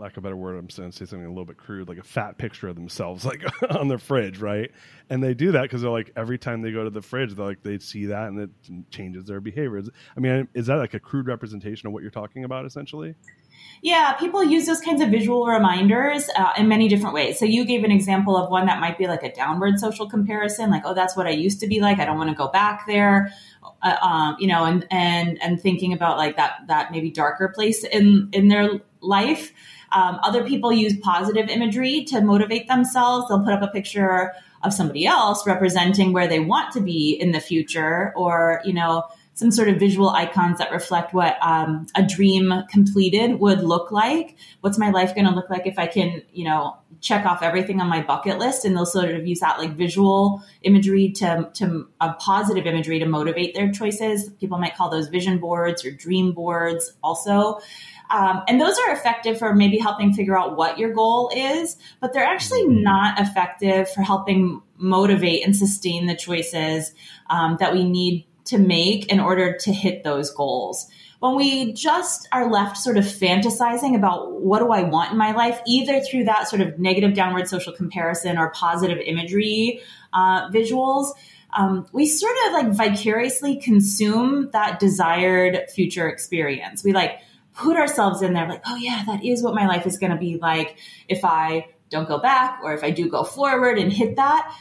lack 0.00 0.12
of 0.12 0.18
a 0.18 0.20
better 0.22 0.36
word, 0.36 0.56
I'm 0.56 0.70
saying 0.70 0.92
say 0.92 1.04
something 1.04 1.26
a 1.26 1.28
little 1.28 1.44
bit 1.44 1.56
crude, 1.56 1.88
like 1.88 1.98
a 1.98 2.02
fat 2.02 2.38
picture 2.38 2.68
of 2.68 2.76
themselves, 2.76 3.24
like 3.24 3.42
on 3.70 3.88
their 3.88 3.98
fridge, 3.98 4.38
right? 4.38 4.70
And 5.08 5.22
they 5.22 5.34
do 5.34 5.52
that 5.52 5.62
because 5.62 5.82
they're 5.82 5.90
like 5.90 6.12
every 6.16 6.38
time 6.38 6.62
they 6.62 6.72
go 6.72 6.84
to 6.84 6.90
the 6.90 7.02
fridge, 7.02 7.34
they're 7.34 7.46
like 7.46 7.62
they 7.62 7.78
see 7.78 8.06
that 8.06 8.28
and 8.28 8.40
it 8.40 8.90
changes 8.90 9.26
their 9.26 9.40
behaviors. 9.40 9.88
I 10.16 10.20
mean, 10.20 10.48
is 10.54 10.66
that 10.66 10.76
like 10.76 10.94
a 10.94 11.00
crude 11.00 11.26
representation 11.26 11.86
of 11.86 11.92
what 11.92 12.02
you're 12.02 12.10
talking 12.10 12.44
about, 12.44 12.66
essentially? 12.66 13.14
Yeah, 13.82 14.12
people 14.14 14.44
use 14.44 14.66
those 14.66 14.80
kinds 14.80 15.00
of 15.00 15.08
visual 15.08 15.46
reminders 15.46 16.28
uh, 16.36 16.52
in 16.58 16.68
many 16.68 16.86
different 16.88 17.14
ways. 17.14 17.38
So 17.38 17.46
you 17.46 17.64
gave 17.64 17.82
an 17.82 17.90
example 17.90 18.36
of 18.36 18.50
one 18.50 18.66
that 18.66 18.78
might 18.78 18.98
be 18.98 19.06
like 19.06 19.22
a 19.22 19.32
downward 19.32 19.78
social 19.78 20.08
comparison, 20.08 20.70
like, 20.70 20.82
oh, 20.84 20.92
that's 20.92 21.16
what 21.16 21.26
I 21.26 21.30
used 21.30 21.60
to 21.60 21.66
be 21.66 21.80
like. 21.80 21.98
I 21.98 22.04
don't 22.04 22.18
want 22.18 22.28
to 22.28 22.36
go 22.36 22.48
back 22.48 22.86
there. 22.86 23.32
Uh, 23.82 23.96
um, 24.02 24.36
you 24.38 24.46
know, 24.46 24.64
and 24.64 24.86
and 24.90 25.42
and 25.42 25.60
thinking 25.60 25.94
about 25.94 26.18
like 26.18 26.36
that 26.36 26.60
that 26.68 26.90
maybe 26.90 27.10
darker 27.10 27.48
place 27.48 27.82
in 27.84 28.28
in 28.32 28.48
their 28.48 28.80
life. 29.00 29.52
Um, 29.92 30.18
other 30.22 30.44
people 30.44 30.72
use 30.72 30.96
positive 30.98 31.48
imagery 31.48 32.04
to 32.04 32.20
motivate 32.20 32.68
themselves. 32.68 33.28
They'll 33.28 33.44
put 33.44 33.52
up 33.52 33.62
a 33.62 33.68
picture 33.68 34.32
of 34.62 34.72
somebody 34.72 35.06
else 35.06 35.46
representing 35.46 36.12
where 36.12 36.28
they 36.28 36.40
want 36.40 36.72
to 36.72 36.80
be 36.80 37.12
in 37.12 37.32
the 37.32 37.40
future, 37.40 38.12
or 38.14 38.60
you 38.64 38.72
know, 38.72 39.04
some 39.40 39.50
sort 39.50 39.68
of 39.68 39.78
visual 39.78 40.10
icons 40.10 40.58
that 40.58 40.70
reflect 40.70 41.14
what 41.14 41.38
um, 41.40 41.86
a 41.96 42.02
dream 42.02 42.52
completed 42.70 43.40
would 43.40 43.62
look 43.62 43.90
like. 43.90 44.36
What's 44.60 44.76
my 44.76 44.90
life 44.90 45.14
going 45.14 45.26
to 45.26 45.34
look 45.34 45.48
like 45.48 45.66
if 45.66 45.78
I 45.78 45.86
can, 45.86 46.20
you 46.30 46.44
know, 46.44 46.76
check 47.00 47.24
off 47.24 47.42
everything 47.42 47.80
on 47.80 47.88
my 47.88 48.02
bucket 48.02 48.38
list? 48.38 48.66
And 48.66 48.76
they'll 48.76 48.84
sort 48.84 49.12
of 49.12 49.26
use 49.26 49.40
that 49.40 49.58
like 49.58 49.76
visual 49.76 50.42
imagery 50.60 51.12
to 51.12 51.48
to 51.54 51.88
a 52.02 52.12
positive 52.12 52.66
imagery 52.66 52.98
to 52.98 53.06
motivate 53.06 53.54
their 53.54 53.72
choices. 53.72 54.28
People 54.28 54.58
might 54.58 54.76
call 54.76 54.90
those 54.90 55.08
vision 55.08 55.38
boards 55.38 55.86
or 55.86 55.90
dream 55.90 56.32
boards, 56.32 56.92
also. 57.02 57.60
Um, 58.10 58.42
and 58.46 58.60
those 58.60 58.76
are 58.76 58.92
effective 58.92 59.38
for 59.38 59.54
maybe 59.54 59.78
helping 59.78 60.12
figure 60.12 60.36
out 60.36 60.56
what 60.56 60.78
your 60.78 60.92
goal 60.92 61.30
is, 61.34 61.78
but 62.00 62.12
they're 62.12 62.24
actually 62.24 62.64
mm-hmm. 62.64 62.82
not 62.82 63.20
effective 63.20 63.88
for 63.90 64.02
helping 64.02 64.60
motivate 64.76 65.46
and 65.46 65.56
sustain 65.56 66.06
the 66.06 66.16
choices 66.16 66.92
um, 67.30 67.56
that 67.60 67.72
we 67.72 67.88
need 67.88 68.26
to 68.50 68.58
make 68.58 69.10
in 69.10 69.20
order 69.20 69.56
to 69.58 69.72
hit 69.72 70.04
those 70.04 70.30
goals. 70.30 70.86
When 71.18 71.36
we 71.36 71.72
just 71.72 72.28
are 72.32 72.50
left 72.50 72.78
sort 72.78 72.96
of 72.96 73.04
fantasizing 73.04 73.94
about 73.94 74.40
what 74.40 74.60
do 74.60 74.70
I 74.70 74.82
want 74.82 75.12
in 75.12 75.18
my 75.18 75.32
life, 75.32 75.60
either 75.66 76.00
through 76.00 76.24
that 76.24 76.48
sort 76.48 76.62
of 76.62 76.78
negative 76.78 77.14
downward 77.14 77.48
social 77.48 77.72
comparison 77.72 78.38
or 78.38 78.50
positive 78.50 78.98
imagery 78.98 79.82
uh, 80.14 80.48
visuals, 80.50 81.12
um, 81.56 81.86
we 81.92 82.06
sort 82.06 82.34
of 82.46 82.52
like 82.52 82.72
vicariously 82.72 83.56
consume 83.56 84.50
that 84.52 84.78
desired 84.78 85.68
future 85.70 86.08
experience. 86.08 86.84
We 86.84 86.92
like 86.92 87.20
put 87.54 87.76
ourselves 87.76 88.22
in 88.22 88.32
there, 88.32 88.48
like, 88.48 88.62
oh 88.66 88.76
yeah, 88.76 89.02
that 89.06 89.24
is 89.24 89.42
what 89.42 89.54
my 89.54 89.66
life 89.66 89.86
is 89.86 89.98
going 89.98 90.12
to 90.12 90.18
be 90.18 90.38
like 90.38 90.78
if 91.08 91.24
I 91.24 91.66
don't 91.90 92.08
go 92.08 92.18
back 92.18 92.60
or 92.62 92.72
if 92.72 92.84
I 92.84 92.90
do 92.90 93.08
go 93.08 93.24
forward 93.24 93.78
and 93.78 93.92
hit 93.92 94.16
that. 94.16 94.54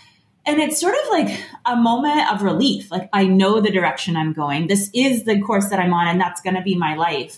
And 0.49 0.59
it's 0.59 0.81
sort 0.81 0.95
of 0.95 1.09
like 1.11 1.43
a 1.63 1.75
moment 1.75 2.31
of 2.31 2.41
relief. 2.41 2.89
Like, 2.89 3.07
I 3.13 3.27
know 3.27 3.61
the 3.61 3.69
direction 3.69 4.17
I'm 4.17 4.33
going. 4.33 4.65
This 4.65 4.89
is 4.95 5.25
the 5.25 5.39
course 5.39 5.69
that 5.69 5.77
I'm 5.79 5.93
on, 5.93 6.07
and 6.07 6.19
that's 6.19 6.41
going 6.41 6.55
to 6.55 6.63
be 6.63 6.75
my 6.75 6.95
life. 6.95 7.37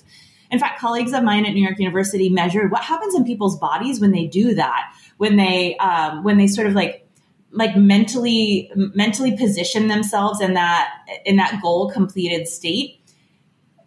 In 0.50 0.60
fact, 0.60 0.80
colleagues 0.80 1.12
of 1.12 1.22
mine 1.22 1.46
at 1.46 1.52
New 1.52 1.62
York 1.62 1.78
University 1.78 2.30
measured 2.30 2.72
what 2.72 2.84
happens 2.84 3.14
in 3.14 3.26
people's 3.26 3.60
bodies 3.60 4.00
when 4.00 4.12
they 4.12 4.28
do 4.28 4.56
that, 4.56 4.96
when 5.18 5.36
they 5.36 5.76
um, 5.78 6.24
when 6.24 6.38
they 6.38 6.48
sort 6.48 6.68
of 6.68 6.74
like 6.74 7.06
like 7.52 7.76
mentally 7.76 8.72
mentally 8.76 9.36
position 9.36 9.90
themselves 9.90 10.40
in 10.40 10.54
that 10.54 10.90
in 11.26 11.36
that 11.36 11.62
goal 11.62 11.92
completed 11.92 12.48
state 12.48 13.02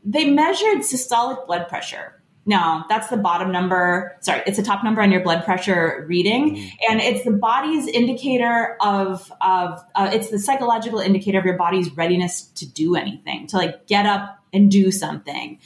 they 0.04 0.26
measured 0.26 0.82
systolic 0.82 1.46
blood 1.46 1.66
pressure 1.66 2.20
no 2.46 2.84
that's 2.88 3.08
the 3.08 3.16
bottom 3.16 3.50
number. 3.52 4.16
Sorry 4.20 4.42
it's 4.46 4.56
the 4.56 4.62
top 4.62 4.84
number 4.84 5.02
on 5.02 5.10
your 5.10 5.22
blood 5.22 5.44
pressure 5.44 6.04
reading. 6.08 6.56
Mm. 6.56 6.70
and 6.90 7.00
it's 7.00 7.24
the 7.24 7.32
body's 7.32 7.86
indicator 7.86 8.76
of 8.80 9.32
of 9.40 9.80
uh, 9.94 10.10
it's 10.12 10.30
the 10.30 10.38
psychological 10.38 10.98
indicator 10.98 11.38
of 11.38 11.44
your 11.44 11.56
body's 11.56 11.90
readiness 11.96 12.42
to 12.56 12.66
do 12.66 12.96
anything 12.96 13.46
to 13.48 13.56
like 13.56 13.86
get 13.86 14.06
up 14.06 14.38
and 14.52 14.70
do 14.70 14.90
something. 14.90 15.58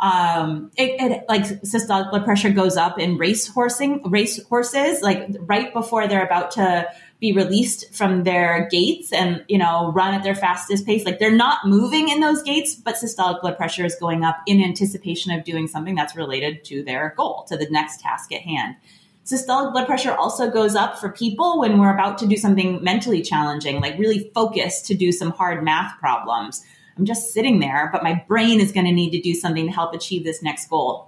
Um, 0.00 0.70
it, 0.76 1.00
it, 1.00 1.24
like 1.28 1.42
systolic 1.42 2.10
blood 2.10 2.24
pressure 2.24 2.50
goes 2.50 2.76
up 2.76 3.00
in 3.00 3.18
race 3.18 3.48
horsing 3.48 4.08
race 4.08 4.40
horses 4.44 5.02
like 5.02 5.28
right 5.40 5.72
before 5.72 6.06
they're 6.06 6.24
about 6.24 6.52
to 6.52 6.88
be 7.20 7.32
released 7.32 7.92
from 7.94 8.22
their 8.22 8.68
gates 8.70 9.12
and 9.12 9.44
you 9.48 9.58
know 9.58 9.90
run 9.92 10.14
at 10.14 10.22
their 10.22 10.34
fastest 10.34 10.86
pace. 10.86 11.04
Like 11.04 11.18
they're 11.18 11.34
not 11.34 11.66
moving 11.66 12.08
in 12.08 12.20
those 12.20 12.42
gates 12.42 12.74
but 12.74 12.94
systolic 12.94 13.40
blood 13.40 13.56
pressure 13.56 13.84
is 13.84 13.96
going 13.96 14.24
up 14.24 14.38
in 14.46 14.62
anticipation 14.62 15.32
of 15.32 15.44
doing 15.44 15.66
something 15.66 15.94
that's 15.94 16.16
related 16.16 16.64
to 16.64 16.82
their 16.82 17.14
goal 17.16 17.44
to 17.48 17.56
the 17.56 17.68
next 17.70 18.00
task 18.00 18.32
at 18.32 18.42
hand. 18.42 18.76
Systolic 19.24 19.72
blood 19.72 19.86
pressure 19.86 20.12
also 20.12 20.50
goes 20.50 20.74
up 20.74 20.98
for 20.98 21.10
people 21.10 21.58
when 21.58 21.78
we're 21.78 21.92
about 21.92 22.18
to 22.18 22.26
do 22.26 22.36
something 22.36 22.82
mentally 22.82 23.20
challenging 23.20 23.80
like 23.80 23.98
really 23.98 24.30
focused 24.34 24.86
to 24.86 24.94
do 24.94 25.10
some 25.12 25.32
hard 25.32 25.64
math 25.64 25.98
problems. 25.98 26.64
I'm 26.96 27.04
just 27.04 27.32
sitting 27.32 27.58
there 27.58 27.90
but 27.92 28.02
my 28.02 28.24
brain 28.28 28.60
is 28.60 28.72
going 28.72 28.86
to 28.86 28.92
need 28.92 29.10
to 29.10 29.20
do 29.20 29.34
something 29.34 29.66
to 29.66 29.72
help 29.72 29.92
achieve 29.92 30.24
this 30.24 30.42
next 30.42 30.70
goal 30.70 31.07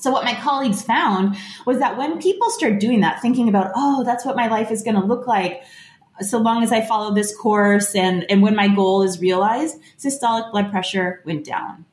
so 0.00 0.10
what 0.10 0.24
my 0.24 0.34
colleagues 0.34 0.82
found 0.82 1.36
was 1.66 1.78
that 1.78 1.96
when 1.98 2.20
people 2.20 2.50
start 2.50 2.80
doing 2.80 3.00
that, 3.00 3.20
thinking 3.20 3.48
about, 3.48 3.72
oh, 3.74 4.02
that's 4.04 4.24
what 4.24 4.36
my 4.36 4.48
life 4.48 4.70
is 4.70 4.82
going 4.82 4.96
to 4.96 5.04
look 5.04 5.26
like 5.26 5.62
so 6.20 6.38
long 6.38 6.62
as 6.62 6.72
I 6.72 6.84
follow 6.84 7.14
this 7.14 7.36
course 7.36 7.94
and, 7.94 8.30
and 8.30 8.42
when 8.42 8.54
my 8.54 8.68
goal 8.68 9.02
is 9.02 9.20
realized, 9.20 9.78
systolic 9.98 10.50
blood 10.50 10.70
pressure 10.70 11.22
went 11.24 11.44
down. 11.44 11.84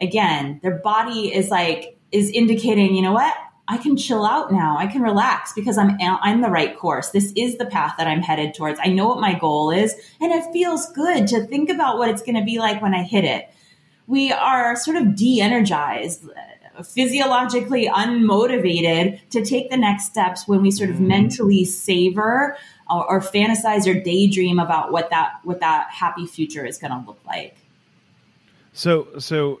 Again, 0.00 0.60
their 0.62 0.78
body 0.78 1.34
is 1.34 1.50
like, 1.50 1.98
is 2.10 2.30
indicating, 2.30 2.94
you 2.94 3.02
know 3.02 3.12
what? 3.12 3.34
I 3.68 3.76
can 3.76 3.96
chill 3.96 4.24
out 4.24 4.50
now. 4.50 4.76
I 4.78 4.88
can 4.88 5.00
relax 5.00 5.52
because 5.52 5.78
I'm 5.78 5.96
I'm 6.00 6.40
the 6.40 6.50
right 6.50 6.76
course. 6.76 7.10
This 7.10 7.32
is 7.36 7.56
the 7.56 7.66
path 7.66 7.94
that 7.98 8.08
I'm 8.08 8.20
headed 8.20 8.52
towards. 8.52 8.80
I 8.82 8.88
know 8.88 9.06
what 9.06 9.20
my 9.20 9.38
goal 9.38 9.70
is, 9.70 9.94
and 10.20 10.32
it 10.32 10.52
feels 10.52 10.90
good 10.90 11.28
to 11.28 11.46
think 11.46 11.70
about 11.70 11.96
what 11.96 12.08
it's 12.08 12.22
going 12.22 12.34
to 12.34 12.44
be 12.44 12.58
like 12.58 12.82
when 12.82 12.94
I 12.94 13.04
hit 13.04 13.24
it. 13.24 13.48
We 14.08 14.32
are 14.32 14.74
sort 14.74 14.96
of 14.96 15.14
de-energized 15.14 16.24
physiologically 16.84 17.86
unmotivated 17.88 19.20
to 19.30 19.44
take 19.44 19.70
the 19.70 19.76
next 19.76 20.06
steps 20.06 20.46
when 20.46 20.62
we 20.62 20.70
sort 20.70 20.90
of 20.90 20.96
mm. 20.96 21.08
mentally 21.08 21.64
savor 21.64 22.56
or, 22.88 23.10
or, 23.10 23.20
fantasize 23.20 23.86
or 23.86 24.00
daydream 24.00 24.58
about 24.58 24.92
what 24.92 25.10
that 25.10 25.40
what 25.44 25.60
that 25.60 25.88
happy 25.90 26.26
future 26.26 26.64
is 26.64 26.78
going 26.78 26.90
to 26.90 27.06
look 27.06 27.20
like. 27.26 27.56
So 28.72 29.08
so 29.18 29.60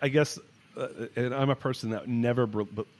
I 0.00 0.08
guess 0.08 0.38
uh, 0.76 0.88
and 1.16 1.34
I'm 1.34 1.50
a 1.50 1.56
person 1.56 1.90
that 1.90 2.08
never 2.08 2.48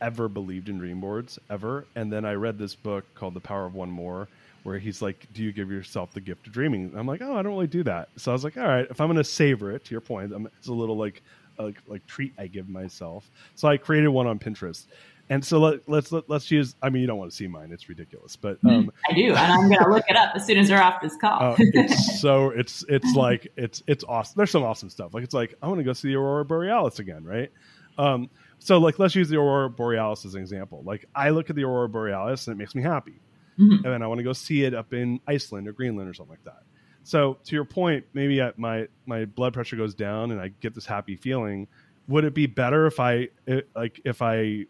ever 0.00 0.28
believed 0.28 0.68
in 0.68 0.78
dream 0.78 1.00
boards 1.00 1.38
ever 1.48 1.86
and 1.94 2.12
then 2.12 2.24
I 2.24 2.34
read 2.34 2.58
this 2.58 2.74
book 2.74 3.04
called 3.14 3.34
The 3.34 3.40
Power 3.40 3.64
of 3.64 3.74
One 3.74 3.90
More 3.90 4.28
where 4.62 4.78
he's 4.78 5.00
like, 5.00 5.26
"Do 5.32 5.42
you 5.42 5.52
give 5.52 5.70
yourself 5.70 6.12
the 6.12 6.20
gift 6.20 6.46
of 6.46 6.52
dreaming?" 6.52 6.92
I'm 6.94 7.06
like, 7.06 7.22
"Oh, 7.22 7.36
I 7.36 7.42
don't 7.42 7.52
really 7.52 7.66
do 7.66 7.82
that." 7.84 8.08
So 8.16 8.30
I 8.30 8.34
was 8.34 8.44
like, 8.44 8.56
"All 8.56 8.66
right, 8.66 8.86
if 8.90 9.00
I'm 9.00 9.08
going 9.08 9.16
to 9.16 9.24
savor 9.24 9.70
it, 9.72 9.84
to 9.86 9.90
your 9.92 10.00
point, 10.00 10.32
I'm, 10.32 10.46
it's 10.58 10.68
a 10.68 10.72
little 10.72 10.96
like 10.96 11.22
like, 11.62 11.83
like 11.87 12.07
treat 12.07 12.33
I 12.38 12.46
give 12.46 12.68
myself. 12.68 13.31
So 13.55 13.68
I 13.68 13.77
created 13.77 14.09
one 14.09 14.27
on 14.27 14.38
Pinterest. 14.38 14.87
And 15.31 15.44
so 15.44 15.61
let, 15.61 15.88
let's 15.88 16.11
let, 16.11 16.25
us 16.25 16.29
let 16.29 16.37
us 16.37 16.51
use. 16.51 16.75
I 16.83 16.90
mean, 16.90 17.03
you 17.03 17.07
don't 17.07 17.16
want 17.16 17.31
to 17.31 17.37
see 17.37 17.46
mine; 17.46 17.70
it's 17.70 17.88
ridiculous. 17.88 18.35
But 18.35 18.59
um, 18.68 18.90
I 19.09 19.14
do, 19.14 19.29
and 19.29 19.38
I'm 19.38 19.68
going 19.68 19.79
to 19.79 19.88
look 19.88 20.03
it 20.09 20.16
up 20.16 20.33
as 20.35 20.44
soon 20.44 20.59
as 20.59 20.68
we're 20.68 20.83
off 20.83 21.01
this 21.01 21.16
call. 21.20 21.53
uh, 21.53 21.57
it's 21.59 22.20
so 22.20 22.51
it's 22.51 22.85
it's 22.88 23.14
like 23.14 23.46
it's 23.57 23.81
it's 23.87 24.03
awesome. 24.03 24.35
There's 24.37 24.51
some 24.51 24.64
awesome 24.64 24.90
stuff. 24.90 25.14
Like 25.14 25.23
it's 25.23 25.33
like 25.33 25.55
I 25.62 25.68
want 25.68 25.79
to 25.79 25.85
go 25.85 25.92
see 25.92 26.09
the 26.09 26.16
aurora 26.16 26.44
borealis 26.44 26.99
again, 26.99 27.23
right? 27.25 27.53
Um, 27.96 28.29
so 28.59 28.79
like 28.79 28.99
let's 28.99 29.14
use 29.14 29.29
the 29.29 29.37
aurora 29.37 29.70
borealis 29.70 30.25
as 30.25 30.35
an 30.35 30.40
example. 30.40 30.83
Like 30.85 31.07
I 31.14 31.31
look 31.31 31.49
at 31.49 31.55
the 31.55 31.62
aurora 31.62 31.88
borealis 31.88 32.49
and 32.49 32.57
it 32.57 32.59
makes 32.59 32.75
me 32.75 32.83
happy, 32.83 33.20
mm-hmm. 33.57 33.85
and 33.85 33.85
then 33.85 34.03
I 34.03 34.09
want 34.09 34.18
to 34.18 34.25
go 34.25 34.33
see 34.33 34.64
it 34.64 34.75
up 34.75 34.92
in 34.92 35.20
Iceland 35.29 35.68
or 35.68 35.73
Greenland 35.73 36.11
or 36.11 36.14
something 36.14 36.33
like 36.33 36.44
that. 36.44 36.64
So 37.11 37.38
to 37.42 37.57
your 37.57 37.64
point, 37.64 38.05
maybe 38.12 38.40
my 38.57 38.87
my 39.05 39.25
blood 39.25 39.53
pressure 39.53 39.75
goes 39.75 39.96
down 39.96 40.31
and 40.31 40.40
I 40.40 40.53
get 40.61 40.77
this 40.77 40.87
happy 40.87 41.16
feeling. 41.16 41.66
Would 42.07 42.25
it 42.25 42.35
be 42.35 42.46
better 42.46 42.87
if 42.87 43.01
I 43.01 43.31
like 43.75 44.01
if 44.05 44.23
I 44.23 44.66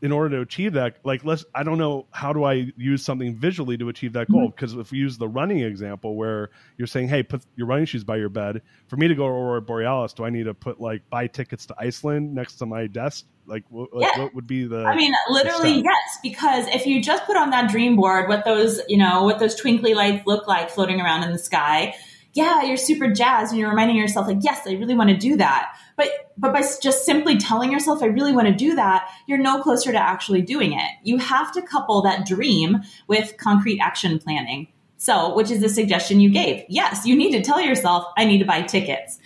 in 0.00 0.12
order 0.12 0.36
to 0.36 0.40
achieve 0.40 0.72
that 0.72 0.96
like 1.04 1.24
let's 1.26 1.44
i 1.54 1.62
don't 1.62 1.76
know 1.76 2.06
how 2.10 2.32
do 2.32 2.44
i 2.44 2.72
use 2.78 3.04
something 3.04 3.34
visually 3.34 3.76
to 3.76 3.90
achieve 3.90 4.14
that 4.14 4.30
goal 4.30 4.48
because 4.48 4.72
mm-hmm. 4.72 4.80
if 4.80 4.92
we 4.92 4.96
use 4.96 5.18
the 5.18 5.28
running 5.28 5.58
example 5.58 6.16
where 6.16 6.48
you're 6.78 6.86
saying 6.86 7.06
hey 7.06 7.22
put 7.22 7.42
your 7.54 7.66
running 7.66 7.84
shoes 7.84 8.02
by 8.02 8.16
your 8.16 8.30
bed 8.30 8.62
for 8.88 8.96
me 8.96 9.08
to 9.08 9.14
go 9.14 9.24
to 9.24 9.28
aurora 9.28 9.60
borealis 9.60 10.14
do 10.14 10.24
i 10.24 10.30
need 10.30 10.44
to 10.44 10.54
put 10.54 10.80
like 10.80 11.02
buy 11.10 11.26
tickets 11.26 11.66
to 11.66 11.74
iceland 11.78 12.34
next 12.34 12.54
to 12.54 12.64
my 12.64 12.86
desk 12.86 13.26
like 13.50 13.64
what, 13.68 13.90
yeah. 13.96 14.18
what 14.18 14.34
would 14.34 14.46
be 14.46 14.64
the 14.64 14.84
i 14.84 14.94
mean 14.94 15.12
literally 15.28 15.82
yes 15.82 16.18
because 16.22 16.66
if 16.68 16.86
you 16.86 17.02
just 17.02 17.24
put 17.26 17.36
on 17.36 17.50
that 17.50 17.70
dream 17.70 17.96
board 17.96 18.28
what 18.28 18.44
those 18.44 18.80
you 18.88 18.96
know 18.96 19.24
what 19.24 19.38
those 19.38 19.54
twinkly 19.54 19.92
lights 19.92 20.26
look 20.26 20.46
like 20.46 20.70
floating 20.70 21.00
around 21.00 21.24
in 21.24 21.32
the 21.32 21.38
sky 21.38 21.94
yeah 22.32 22.62
you're 22.62 22.76
super 22.76 23.08
jazzed 23.12 23.52
and 23.52 23.60
you're 23.60 23.68
reminding 23.68 23.96
yourself 23.96 24.26
like 24.26 24.38
yes 24.40 24.66
i 24.66 24.72
really 24.72 24.94
want 24.94 25.10
to 25.10 25.16
do 25.16 25.36
that. 25.36 25.76
But 25.96 26.32
but 26.38 26.52
by 26.52 26.62
just 26.80 27.04
simply 27.04 27.36
telling 27.36 27.72
yourself 27.72 28.02
i 28.02 28.06
really 28.06 28.32
want 28.32 28.48
to 28.48 28.54
do 28.54 28.74
that 28.76 29.10
you're 29.26 29.38
no 29.38 29.62
closer 29.62 29.92
to 29.92 29.98
actually 29.98 30.42
doing 30.42 30.72
it. 30.72 30.90
You 31.02 31.18
have 31.18 31.52
to 31.52 31.62
couple 31.62 32.02
that 32.02 32.26
dream 32.26 32.78
with 33.06 33.36
concrete 33.36 33.80
action 33.80 34.18
planning. 34.18 34.68
So 34.96 35.34
which 35.34 35.50
is 35.50 35.60
the 35.60 35.68
suggestion 35.68 36.20
you 36.20 36.30
gave. 36.30 36.64
Yes 36.68 37.04
you 37.04 37.16
need 37.16 37.32
to 37.32 37.42
tell 37.42 37.60
yourself 37.60 38.04
i 38.16 38.24
need 38.24 38.38
to 38.38 38.44
buy 38.44 38.62
tickets 38.62 39.18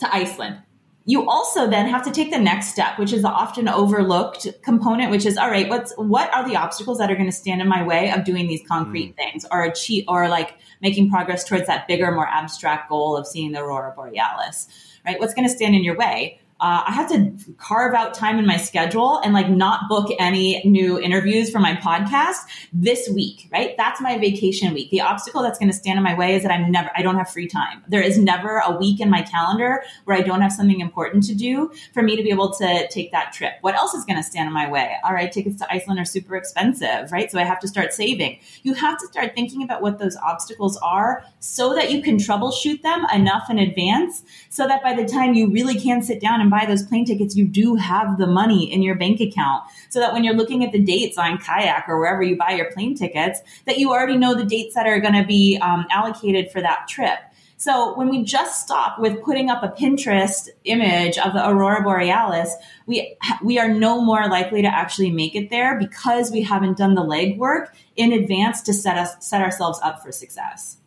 to 0.00 0.14
iceland 0.14 0.58
you 1.08 1.26
also 1.26 1.66
then 1.66 1.88
have 1.88 2.04
to 2.04 2.10
take 2.10 2.30
the 2.30 2.38
next 2.38 2.68
step, 2.68 2.98
which 2.98 3.14
is 3.14 3.22
the 3.22 3.30
often 3.30 3.66
overlooked 3.66 4.46
component, 4.62 5.10
which 5.10 5.24
is 5.24 5.38
all 5.38 5.48
right, 5.48 5.66
what's 5.66 5.90
what 5.96 6.32
are 6.34 6.46
the 6.46 6.54
obstacles 6.54 6.98
that 6.98 7.10
are 7.10 7.14
going 7.14 7.24
to 7.24 7.32
stand 7.32 7.62
in 7.62 7.66
my 7.66 7.82
way 7.82 8.10
of 8.10 8.24
doing 8.24 8.46
these 8.46 8.60
concrete 8.68 9.12
mm. 9.12 9.16
things 9.16 9.46
or 9.50 9.62
achieve 9.62 10.04
or 10.06 10.28
like 10.28 10.58
making 10.82 11.08
progress 11.08 11.44
towards 11.44 11.66
that 11.66 11.88
bigger, 11.88 12.12
more 12.12 12.28
abstract 12.28 12.90
goal 12.90 13.16
of 13.16 13.26
seeing 13.26 13.52
the 13.52 13.58
aurora 13.58 13.90
borealis, 13.96 14.68
right? 15.06 15.18
What's 15.18 15.32
going 15.32 15.48
to 15.48 15.54
stand 15.54 15.74
in 15.74 15.82
your 15.82 15.96
way? 15.96 16.42
Uh, 16.60 16.82
I 16.86 16.92
have 16.92 17.08
to 17.10 17.32
carve 17.56 17.94
out 17.94 18.14
time 18.14 18.38
in 18.38 18.46
my 18.46 18.56
schedule 18.56 19.20
and 19.22 19.32
like 19.32 19.48
not 19.48 19.88
book 19.88 20.10
any 20.18 20.60
new 20.64 20.98
interviews 20.98 21.50
for 21.50 21.60
my 21.60 21.74
podcast 21.74 22.38
this 22.72 23.08
week, 23.08 23.48
right? 23.52 23.76
That's 23.76 24.00
my 24.00 24.18
vacation 24.18 24.74
week. 24.74 24.90
The 24.90 25.02
obstacle 25.02 25.40
that's 25.42 25.56
going 25.58 25.70
to 25.70 25.76
stand 25.76 25.98
in 25.98 26.02
my 26.02 26.14
way 26.14 26.34
is 26.34 26.42
that 26.42 26.50
I'm 26.50 26.72
never, 26.72 26.90
I 26.96 27.02
don't 27.02 27.16
have 27.16 27.30
free 27.30 27.46
time. 27.46 27.84
There 27.86 28.02
is 28.02 28.18
never 28.18 28.58
a 28.58 28.76
week 28.76 29.00
in 29.00 29.08
my 29.08 29.22
calendar 29.22 29.84
where 30.04 30.16
I 30.16 30.20
don't 30.20 30.40
have 30.40 30.50
something 30.50 30.80
important 30.80 31.22
to 31.24 31.34
do 31.34 31.70
for 31.94 32.02
me 32.02 32.16
to 32.16 32.24
be 32.24 32.30
able 32.30 32.52
to 32.54 32.88
take 32.88 33.12
that 33.12 33.32
trip. 33.32 33.52
What 33.60 33.76
else 33.76 33.94
is 33.94 34.04
going 34.04 34.16
to 34.16 34.24
stand 34.24 34.48
in 34.48 34.52
my 34.52 34.68
way? 34.68 34.96
All 35.04 35.12
right, 35.12 35.30
tickets 35.30 35.58
to 35.58 35.72
Iceland 35.72 36.00
are 36.00 36.04
super 36.04 36.34
expensive, 36.34 37.12
right? 37.12 37.30
So 37.30 37.38
I 37.38 37.44
have 37.44 37.60
to 37.60 37.68
start 37.68 37.92
saving. 37.92 38.40
You 38.64 38.74
have 38.74 38.98
to 38.98 39.06
start 39.06 39.32
thinking 39.36 39.62
about 39.62 39.80
what 39.80 40.00
those 40.00 40.16
obstacles 40.16 40.76
are 40.78 41.22
so 41.38 41.74
that 41.76 41.92
you 41.92 42.02
can 42.02 42.16
troubleshoot 42.16 42.82
them 42.82 43.06
enough 43.14 43.48
in 43.48 43.58
advance 43.58 44.24
so 44.48 44.66
that 44.66 44.82
by 44.82 44.92
the 44.92 45.04
time 45.04 45.34
you 45.34 45.52
really 45.52 45.78
can 45.78 46.02
sit 46.02 46.20
down 46.20 46.40
and 46.40 46.47
and 46.48 46.60
buy 46.60 46.66
those 46.66 46.82
plane 46.82 47.04
tickets, 47.04 47.36
you 47.36 47.46
do 47.46 47.74
have 47.74 48.18
the 48.18 48.26
money 48.26 48.72
in 48.72 48.82
your 48.82 48.94
bank 48.94 49.20
account 49.20 49.64
so 49.90 50.00
that 50.00 50.12
when 50.12 50.24
you're 50.24 50.34
looking 50.34 50.64
at 50.64 50.72
the 50.72 50.78
dates 50.78 51.18
on 51.18 51.38
kayak 51.38 51.84
or 51.88 51.98
wherever 51.98 52.22
you 52.22 52.36
buy 52.36 52.52
your 52.52 52.70
plane 52.72 52.96
tickets, 52.96 53.40
that 53.66 53.78
you 53.78 53.90
already 53.90 54.16
know 54.16 54.34
the 54.34 54.44
dates 54.44 54.74
that 54.74 54.86
are 54.86 55.00
going 55.00 55.14
to 55.14 55.24
be 55.24 55.58
um, 55.58 55.86
allocated 55.90 56.50
for 56.50 56.60
that 56.60 56.88
trip. 56.88 57.18
So 57.58 57.96
when 57.96 58.08
we 58.08 58.22
just 58.22 58.62
stop 58.62 59.00
with 59.00 59.20
putting 59.22 59.50
up 59.50 59.64
a 59.64 59.68
Pinterest 59.68 60.48
image 60.62 61.18
of 61.18 61.32
the 61.32 61.46
aurora 61.46 61.82
borealis, 61.82 62.54
we 62.86 63.16
we 63.42 63.58
are 63.58 63.68
no 63.68 64.00
more 64.00 64.28
likely 64.28 64.62
to 64.62 64.68
actually 64.68 65.10
make 65.10 65.34
it 65.34 65.50
there 65.50 65.76
because 65.76 66.30
we 66.30 66.42
haven't 66.42 66.78
done 66.78 66.94
the 66.94 67.02
legwork 67.02 67.66
in 67.96 68.12
advance 68.12 68.62
to 68.62 68.72
set 68.72 68.96
us 68.96 69.16
set 69.26 69.42
ourselves 69.42 69.80
up 69.82 70.04
for 70.04 70.12
success. 70.12 70.77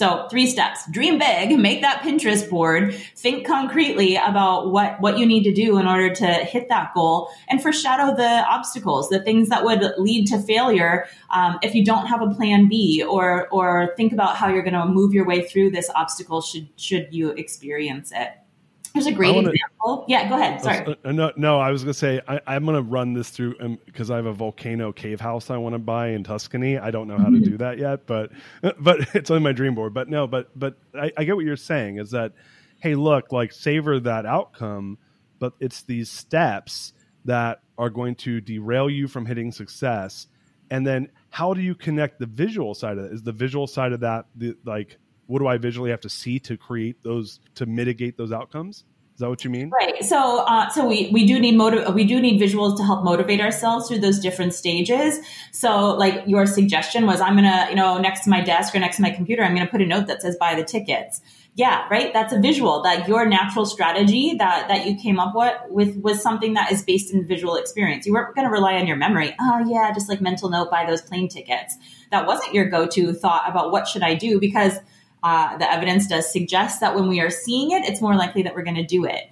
So 0.00 0.26
three 0.30 0.46
steps, 0.46 0.90
dream 0.90 1.18
big, 1.18 1.58
make 1.58 1.82
that 1.82 2.00
Pinterest 2.00 2.48
board, 2.48 2.94
think 3.16 3.46
concretely 3.46 4.16
about 4.16 4.70
what, 4.70 4.98
what 5.02 5.18
you 5.18 5.26
need 5.26 5.42
to 5.42 5.52
do 5.52 5.76
in 5.76 5.86
order 5.86 6.08
to 6.14 6.26
hit 6.26 6.70
that 6.70 6.94
goal 6.94 7.28
and 7.50 7.60
foreshadow 7.60 8.16
the 8.16 8.42
obstacles, 8.48 9.10
the 9.10 9.20
things 9.20 9.50
that 9.50 9.62
would 9.62 9.84
lead 9.98 10.26
to 10.28 10.38
failure. 10.38 11.06
Um, 11.28 11.58
if 11.60 11.74
you 11.74 11.84
don't 11.84 12.06
have 12.06 12.22
a 12.22 12.30
plan 12.30 12.66
B 12.66 13.04
or, 13.06 13.46
or 13.48 13.92
think 13.94 14.14
about 14.14 14.38
how 14.38 14.48
you're 14.48 14.62
going 14.62 14.72
to 14.72 14.86
move 14.86 15.12
your 15.12 15.26
way 15.26 15.46
through 15.46 15.72
this 15.72 15.90
obstacle 15.94 16.40
should, 16.40 16.70
should 16.76 17.08
you 17.10 17.32
experience 17.32 18.10
it. 18.10 18.39
There's 18.92 19.06
a 19.06 19.12
great 19.12 19.34
wanna, 19.34 19.50
example. 19.50 20.04
Yeah, 20.08 20.28
go 20.28 20.34
ahead. 20.34 20.60
Sorry. 20.60 20.96
Uh, 21.04 21.12
no, 21.12 21.32
no, 21.36 21.60
I 21.60 21.70
was 21.70 21.84
going 21.84 21.92
to 21.92 21.98
say 21.98 22.20
I, 22.26 22.56
am 22.56 22.64
going 22.64 22.76
to 22.76 22.82
run 22.82 23.14
this 23.14 23.30
through 23.30 23.78
because 23.86 24.10
um, 24.10 24.14
I 24.14 24.16
have 24.16 24.26
a 24.26 24.32
volcano 24.32 24.92
cave 24.92 25.20
house 25.20 25.48
I 25.50 25.56
want 25.58 25.74
to 25.74 25.78
buy 25.78 26.08
in 26.08 26.24
Tuscany. 26.24 26.76
I 26.76 26.90
don't 26.90 27.06
know 27.06 27.16
how 27.16 27.26
mm-hmm. 27.26 27.44
to 27.44 27.50
do 27.50 27.56
that 27.58 27.78
yet, 27.78 28.06
but 28.06 28.30
but 28.80 29.00
it's 29.14 29.30
on 29.30 29.42
my 29.42 29.52
dream 29.52 29.74
board. 29.74 29.94
But 29.94 30.08
no, 30.08 30.26
but 30.26 30.50
but 30.58 30.76
I, 30.94 31.12
I 31.16 31.24
get 31.24 31.36
what 31.36 31.44
you're 31.44 31.56
saying 31.56 31.98
is 31.98 32.10
that 32.10 32.32
hey, 32.80 32.94
look, 32.94 33.30
like 33.30 33.52
savor 33.52 34.00
that 34.00 34.26
outcome, 34.26 34.98
but 35.38 35.52
it's 35.60 35.82
these 35.82 36.10
steps 36.10 36.92
that 37.26 37.60
are 37.78 37.90
going 37.90 38.14
to 38.14 38.40
derail 38.40 38.90
you 38.90 39.06
from 39.06 39.26
hitting 39.26 39.52
success. 39.52 40.26
And 40.70 40.86
then 40.86 41.10
how 41.30 41.54
do 41.54 41.60
you 41.60 41.74
connect 41.74 42.18
the 42.18 42.26
visual 42.26 42.74
side 42.74 42.98
of 42.98 43.04
it? 43.04 43.12
Is 43.12 43.22
the 43.22 43.32
visual 43.32 43.66
side 43.66 43.92
of 43.92 44.00
that 44.00 44.26
the 44.34 44.56
like 44.64 44.98
what 45.30 45.38
do 45.38 45.46
I 45.46 45.58
visually 45.58 45.90
have 45.90 46.00
to 46.00 46.08
see 46.08 46.40
to 46.40 46.56
create 46.56 47.04
those 47.04 47.38
to 47.54 47.64
mitigate 47.64 48.16
those 48.16 48.32
outcomes? 48.32 48.84
Is 49.14 49.20
that 49.20 49.28
what 49.28 49.44
you 49.44 49.50
mean? 49.50 49.70
Right. 49.70 50.02
So, 50.02 50.44
uh, 50.46 50.70
so 50.70 50.88
we, 50.88 51.10
we 51.12 51.24
do 51.26 51.38
need 51.38 51.54
motive. 51.54 51.94
We 51.94 52.04
do 52.04 52.20
need 52.20 52.40
visuals 52.40 52.76
to 52.78 52.82
help 52.82 53.04
motivate 53.04 53.40
ourselves 53.40 53.86
through 53.86 54.00
those 54.00 54.18
different 54.18 54.54
stages. 54.54 55.20
So, 55.52 55.90
like 55.90 56.24
your 56.26 56.46
suggestion 56.46 57.06
was, 57.06 57.20
I'm 57.20 57.36
gonna, 57.36 57.66
you 57.70 57.76
know, 57.76 57.98
next 57.98 58.24
to 58.24 58.30
my 58.30 58.40
desk 58.40 58.74
or 58.74 58.80
next 58.80 58.96
to 58.96 59.02
my 59.02 59.10
computer, 59.10 59.44
I'm 59.44 59.54
gonna 59.54 59.70
put 59.70 59.82
a 59.82 59.86
note 59.86 60.08
that 60.08 60.20
says 60.20 60.36
"buy 60.36 60.56
the 60.56 60.64
tickets." 60.64 61.20
Yeah, 61.54 61.86
right. 61.90 62.12
That's 62.12 62.32
a 62.32 62.40
visual. 62.40 62.82
That 62.82 63.06
your 63.06 63.24
natural 63.26 63.66
strategy 63.66 64.34
that 64.38 64.66
that 64.66 64.86
you 64.86 64.96
came 64.96 65.20
up 65.20 65.34
with 65.36 65.54
with 65.68 65.96
was 66.02 66.20
something 66.20 66.54
that 66.54 66.72
is 66.72 66.82
based 66.82 67.12
in 67.12 67.24
visual 67.24 67.54
experience. 67.54 68.06
You 68.06 68.14
weren't 68.14 68.34
going 68.34 68.46
to 68.46 68.52
rely 68.52 68.74
on 68.74 68.86
your 68.88 68.96
memory. 68.96 69.36
Oh 69.40 69.64
yeah, 69.68 69.92
just 69.92 70.08
like 70.08 70.20
mental 70.20 70.48
note, 70.48 70.70
buy 70.70 70.86
those 70.86 71.02
plane 71.02 71.28
tickets. 71.28 71.76
That 72.10 72.26
wasn't 72.26 72.54
your 72.54 72.68
go 72.68 72.86
to 72.88 73.12
thought 73.12 73.48
about 73.48 73.70
what 73.70 73.86
should 73.86 74.02
I 74.02 74.14
do 74.14 74.40
because 74.40 74.78
uh, 75.22 75.56
the 75.58 75.70
evidence 75.70 76.06
does 76.06 76.30
suggest 76.30 76.80
that 76.80 76.94
when 76.94 77.08
we 77.08 77.20
are 77.20 77.30
seeing 77.30 77.70
it, 77.72 77.84
it's 77.84 78.00
more 78.00 78.14
likely 78.14 78.42
that 78.42 78.54
we're 78.54 78.62
going 78.62 78.76
to 78.76 78.86
do 78.86 79.04
it. 79.04 79.30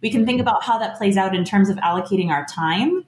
We 0.00 0.10
can 0.10 0.24
think 0.24 0.40
about 0.40 0.62
how 0.62 0.78
that 0.78 0.96
plays 0.96 1.16
out 1.16 1.34
in 1.34 1.44
terms 1.44 1.68
of 1.68 1.76
allocating 1.78 2.30
our 2.30 2.44
time. 2.46 3.04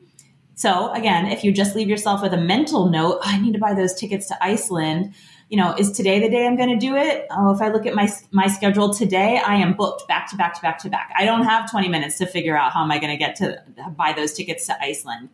So, 0.55 0.93
again, 0.93 1.27
if 1.27 1.43
you 1.43 1.53
just 1.53 1.75
leave 1.75 1.89
yourself 1.89 2.21
with 2.21 2.35
a 2.35 2.41
mental 2.41 2.91
note, 2.91 3.21
oh, 3.23 3.29
I 3.29 3.41
need 3.41 3.53
to 3.55 3.59
buy 3.59 3.75
those 3.75 3.95
tickets 3.95 4.29
to 4.29 4.45
Iceland. 4.45 5.15
You 5.49 5.57
know, 5.57 5.75
is 5.75 5.91
today 5.91 6.21
the 6.21 6.29
day 6.29 6.47
I'm 6.47 6.57
going 6.57 6.69
to 6.69 6.77
do 6.77 6.95
it? 6.97 7.27
Oh, 7.31 7.53
if 7.53 7.61
I 7.61 7.69
look 7.69 7.87
at 7.87 7.95
my 7.95 8.13
my 8.31 8.47
schedule 8.47 8.93
today, 8.93 9.41
I 9.45 9.57
am 9.57 9.73
booked 9.75 10.07
back 10.07 10.29
to 10.31 10.37
back 10.37 10.55
to 10.55 10.61
back 10.61 10.79
to 10.81 10.91
back. 10.91 11.13
I 11.17 11.25
don't 11.25 11.43
have 11.43 11.71
20 11.71 11.89
minutes 11.89 12.19
to 12.19 12.27
figure 12.27 12.57
out 12.57 12.73
how 12.73 12.85
am 12.85 12.91
I 12.91 12.99
going 12.99 13.11
to 13.11 13.17
get 13.17 13.37
to 13.37 13.63
buy 13.97 14.13
those 14.13 14.33
tickets 14.33 14.67
to 14.67 14.81
Iceland. 14.81 15.31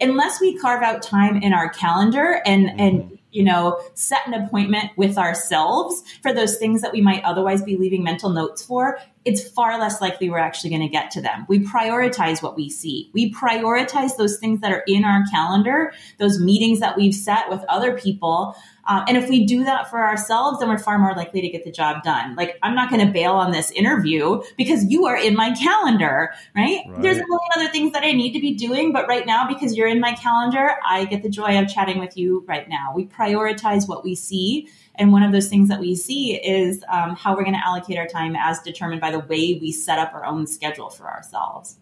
Unless 0.00 0.40
we 0.40 0.56
carve 0.56 0.82
out 0.82 1.02
time 1.02 1.42
in 1.42 1.52
our 1.52 1.68
calendar 1.68 2.40
and 2.46 2.80
and 2.80 3.17
you 3.30 3.44
know, 3.44 3.80
set 3.94 4.26
an 4.26 4.34
appointment 4.34 4.90
with 4.96 5.18
ourselves 5.18 6.02
for 6.22 6.32
those 6.32 6.56
things 6.56 6.80
that 6.80 6.92
we 6.92 7.00
might 7.00 7.22
otherwise 7.24 7.62
be 7.62 7.76
leaving 7.76 8.02
mental 8.02 8.30
notes 8.30 8.64
for, 8.64 8.98
it's 9.24 9.46
far 9.46 9.78
less 9.78 10.00
likely 10.00 10.30
we're 10.30 10.38
actually 10.38 10.70
going 10.70 10.82
to 10.82 10.88
get 10.88 11.10
to 11.10 11.20
them. 11.20 11.44
We 11.48 11.60
prioritize 11.60 12.42
what 12.42 12.56
we 12.56 12.70
see. 12.70 13.10
We 13.12 13.32
prioritize 13.32 14.16
those 14.16 14.38
things 14.38 14.60
that 14.60 14.72
are 14.72 14.84
in 14.86 15.04
our 15.04 15.24
calendar, 15.30 15.92
those 16.18 16.40
meetings 16.40 16.80
that 16.80 16.96
we've 16.96 17.14
set 17.14 17.50
with 17.50 17.62
other 17.68 17.98
people. 17.98 18.56
Um, 18.88 19.04
and 19.06 19.16
if 19.16 19.28
we 19.28 19.44
do 19.44 19.64
that 19.64 19.88
for 19.90 20.04
ourselves, 20.04 20.58
then 20.58 20.68
we're 20.68 20.78
far 20.78 20.98
more 20.98 21.14
likely 21.14 21.40
to 21.40 21.48
get 21.48 21.64
the 21.64 21.70
job 21.70 22.02
done. 22.02 22.34
Like, 22.34 22.58
I'm 22.62 22.74
not 22.74 22.90
going 22.90 23.06
to 23.06 23.12
bail 23.12 23.32
on 23.32 23.52
this 23.52 23.70
interview 23.70 24.42
because 24.56 24.84
you 24.84 25.06
are 25.06 25.16
in 25.16 25.34
my 25.34 25.54
calendar, 25.54 26.32
right? 26.56 26.80
right? 26.86 27.02
There's 27.02 27.18
a 27.18 27.26
million 27.26 27.50
other 27.54 27.68
things 27.68 27.92
that 27.92 28.02
I 28.02 28.12
need 28.12 28.32
to 28.32 28.40
be 28.40 28.54
doing, 28.54 28.92
but 28.92 29.06
right 29.06 29.26
now, 29.26 29.46
because 29.46 29.76
you're 29.76 29.88
in 29.88 30.00
my 30.00 30.14
calendar, 30.14 30.72
I 30.84 31.04
get 31.04 31.22
the 31.22 31.28
joy 31.28 31.58
of 31.58 31.68
chatting 31.68 31.98
with 31.98 32.16
you 32.16 32.44
right 32.48 32.68
now. 32.68 32.92
We 32.94 33.06
prioritize 33.06 33.86
what 33.86 34.04
we 34.04 34.14
see 34.14 34.68
and 34.98 35.12
one 35.12 35.22
of 35.22 35.32
those 35.32 35.48
things 35.48 35.68
that 35.68 35.80
we 35.80 35.94
see 35.94 36.34
is 36.34 36.84
um, 36.92 37.14
how 37.14 37.36
we're 37.36 37.44
going 37.44 37.56
to 37.56 37.64
allocate 37.64 37.96
our 37.96 38.06
time 38.06 38.34
as 38.36 38.60
determined 38.60 39.00
by 39.00 39.12
the 39.12 39.20
way 39.20 39.58
we 39.60 39.70
set 39.70 39.98
up 39.98 40.12
our 40.12 40.24
own 40.24 40.46
schedule 40.46 40.90
for 40.90 41.08
ourselves. 41.08 41.76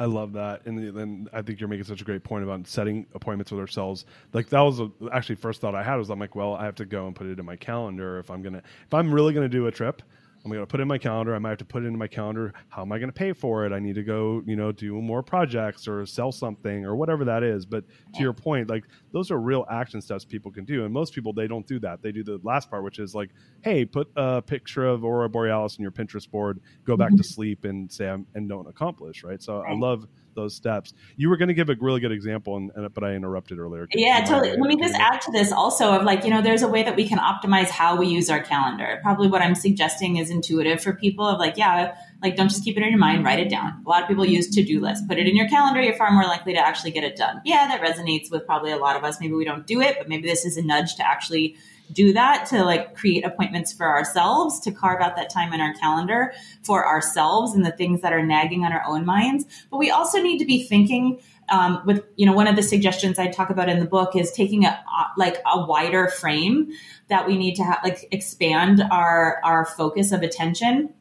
I 0.00 0.04
love 0.04 0.32
that, 0.34 0.64
and 0.64 0.96
then 0.96 1.28
I 1.32 1.42
think 1.42 1.58
you're 1.58 1.68
making 1.68 1.84
such 1.84 2.00
a 2.00 2.04
great 2.04 2.22
point 2.22 2.44
about 2.44 2.66
setting 2.68 3.06
appointments 3.14 3.50
with 3.50 3.60
ourselves. 3.60 4.04
Like 4.32 4.48
that 4.50 4.60
was 4.60 4.78
a, 4.78 4.90
actually 5.12 5.34
first 5.34 5.60
thought 5.60 5.74
I 5.74 5.82
had 5.82 5.96
was 5.96 6.08
I'm 6.08 6.20
like, 6.20 6.36
well, 6.36 6.54
I 6.54 6.64
have 6.64 6.76
to 6.76 6.84
go 6.84 7.06
and 7.08 7.16
put 7.16 7.26
it 7.26 7.38
in 7.38 7.44
my 7.44 7.56
calendar 7.56 8.18
if 8.18 8.30
I'm 8.30 8.40
gonna 8.40 8.62
if 8.86 8.94
I'm 8.94 9.12
really 9.12 9.34
gonna 9.34 9.48
do 9.48 9.66
a 9.66 9.72
trip. 9.72 10.02
I'm 10.44 10.50
going 10.50 10.62
to 10.62 10.66
put 10.66 10.80
in 10.80 10.88
my 10.88 10.98
calendar. 10.98 11.34
I 11.34 11.38
might 11.38 11.50
have 11.50 11.58
to 11.58 11.64
put 11.64 11.82
it 11.82 11.86
in 11.86 11.98
my 11.98 12.06
calendar. 12.06 12.54
How 12.68 12.82
am 12.82 12.92
I 12.92 12.98
going 12.98 13.08
to 13.08 13.14
pay 13.14 13.32
for 13.32 13.66
it? 13.66 13.72
I 13.72 13.80
need 13.80 13.96
to 13.96 14.02
go, 14.02 14.42
you 14.46 14.56
know, 14.56 14.72
do 14.72 14.94
more 15.00 15.22
projects 15.22 15.88
or 15.88 16.06
sell 16.06 16.32
something 16.32 16.84
or 16.84 16.96
whatever 16.96 17.24
that 17.24 17.42
is. 17.42 17.66
But 17.66 17.84
to 18.14 18.22
your 18.22 18.32
point, 18.32 18.70
like 18.70 18.84
those 19.12 19.30
are 19.30 19.38
real 19.38 19.66
action 19.70 20.00
steps 20.00 20.24
people 20.24 20.50
can 20.50 20.64
do. 20.64 20.84
And 20.84 20.94
most 20.94 21.12
people, 21.12 21.32
they 21.32 21.48
don't 21.48 21.66
do 21.66 21.78
that. 21.80 22.02
They 22.02 22.12
do 22.12 22.22
the 22.22 22.40
last 22.42 22.70
part, 22.70 22.84
which 22.84 22.98
is 22.98 23.14
like, 23.14 23.30
hey, 23.62 23.84
put 23.84 24.08
a 24.16 24.40
picture 24.40 24.86
of 24.86 25.04
Aurora 25.04 25.28
Borealis 25.28 25.76
in 25.76 25.82
your 25.82 25.92
Pinterest 25.92 26.30
board, 26.30 26.60
go 26.84 26.96
back 26.96 27.08
mm-hmm. 27.08 27.16
to 27.16 27.24
sleep 27.24 27.64
and 27.64 27.92
say, 27.92 28.08
I'm, 28.08 28.26
and 28.34 28.48
don't 28.48 28.68
accomplish. 28.68 29.24
Right. 29.24 29.42
So 29.42 29.60
right. 29.60 29.72
I 29.72 29.78
love 29.78 30.06
those 30.38 30.54
steps. 30.54 30.94
You 31.16 31.28
were 31.28 31.36
going 31.36 31.48
to 31.48 31.54
give 31.54 31.68
a 31.68 31.76
really 31.80 32.00
good 32.00 32.12
example, 32.12 32.56
and, 32.56 32.70
and 32.74 32.92
but 32.94 33.04
I 33.04 33.14
interrupted 33.14 33.58
earlier. 33.58 33.88
Yeah, 33.92 34.24
totally. 34.24 34.50
Let 34.50 34.60
me 34.60 34.76
just 34.76 34.94
add 34.94 35.20
to 35.22 35.32
this 35.32 35.52
also 35.52 35.92
of 35.92 36.04
like, 36.04 36.24
you 36.24 36.30
know, 36.30 36.40
there's 36.40 36.62
a 36.62 36.68
way 36.68 36.82
that 36.82 36.96
we 36.96 37.08
can 37.08 37.18
optimize 37.18 37.68
how 37.68 37.96
we 37.96 38.06
use 38.06 38.30
our 38.30 38.40
calendar. 38.40 39.00
Probably 39.02 39.28
what 39.28 39.42
I'm 39.42 39.54
suggesting 39.54 40.16
is 40.16 40.30
intuitive 40.30 40.82
for 40.82 40.92
people 40.92 41.26
of 41.26 41.38
like, 41.38 41.56
yeah, 41.56 41.94
like 42.22 42.36
don't 42.36 42.48
just 42.48 42.64
keep 42.64 42.76
it 42.76 42.82
in 42.82 42.90
your 42.90 42.98
mind, 42.98 43.24
write 43.24 43.40
it 43.40 43.50
down. 43.50 43.82
A 43.84 43.88
lot 43.88 44.02
of 44.02 44.08
people 44.08 44.24
use 44.24 44.48
to-do 44.50 44.80
lists. 44.80 45.04
Put 45.06 45.18
it 45.18 45.26
in 45.26 45.36
your 45.36 45.48
calendar, 45.48 45.82
you're 45.82 45.96
far 45.96 46.10
more 46.12 46.24
likely 46.24 46.52
to 46.54 46.60
actually 46.60 46.92
get 46.92 47.04
it 47.04 47.16
done. 47.16 47.40
Yeah, 47.44 47.66
that 47.68 47.80
resonates 47.82 48.30
with 48.30 48.46
probably 48.46 48.70
a 48.70 48.76
lot 48.76 48.96
of 48.96 49.04
us. 49.04 49.20
Maybe 49.20 49.34
we 49.34 49.44
don't 49.44 49.66
do 49.66 49.80
it, 49.80 49.96
but 49.98 50.08
maybe 50.08 50.28
this 50.28 50.44
is 50.44 50.56
a 50.56 50.62
nudge 50.62 50.96
to 50.96 51.06
actually 51.06 51.56
do 51.92 52.12
that 52.12 52.46
to 52.46 52.64
like 52.64 52.94
create 52.94 53.24
appointments 53.24 53.72
for 53.72 53.86
ourselves 53.86 54.60
to 54.60 54.72
carve 54.72 55.00
out 55.00 55.16
that 55.16 55.30
time 55.30 55.52
in 55.52 55.60
our 55.60 55.74
calendar 55.74 56.32
for 56.62 56.86
ourselves 56.86 57.54
and 57.54 57.64
the 57.64 57.72
things 57.72 58.00
that 58.02 58.12
are 58.12 58.22
nagging 58.22 58.64
on 58.64 58.72
our 58.72 58.84
own 58.86 59.04
minds. 59.04 59.44
But 59.70 59.78
we 59.78 59.90
also 59.90 60.20
need 60.20 60.38
to 60.38 60.44
be 60.44 60.64
thinking 60.64 61.20
um, 61.50 61.82
with 61.86 62.04
you 62.16 62.26
know 62.26 62.32
one 62.32 62.46
of 62.46 62.56
the 62.56 62.62
suggestions 62.62 63.18
i 63.18 63.26
talk 63.26 63.48
about 63.48 63.70
in 63.70 63.78
the 63.80 63.86
book 63.86 64.14
is 64.14 64.30
taking 64.32 64.66
a 64.66 64.84
like 65.16 65.38
a 65.46 65.64
wider 65.64 66.08
frame 66.08 66.70
that 67.08 67.26
we 67.26 67.38
need 67.38 67.54
to 67.54 67.64
have 67.64 67.78
like 67.82 68.06
expand 68.10 68.82
our 68.90 69.40
our 69.44 69.64
focus 69.64 70.12
of 70.12 70.22
attention. 70.22 70.92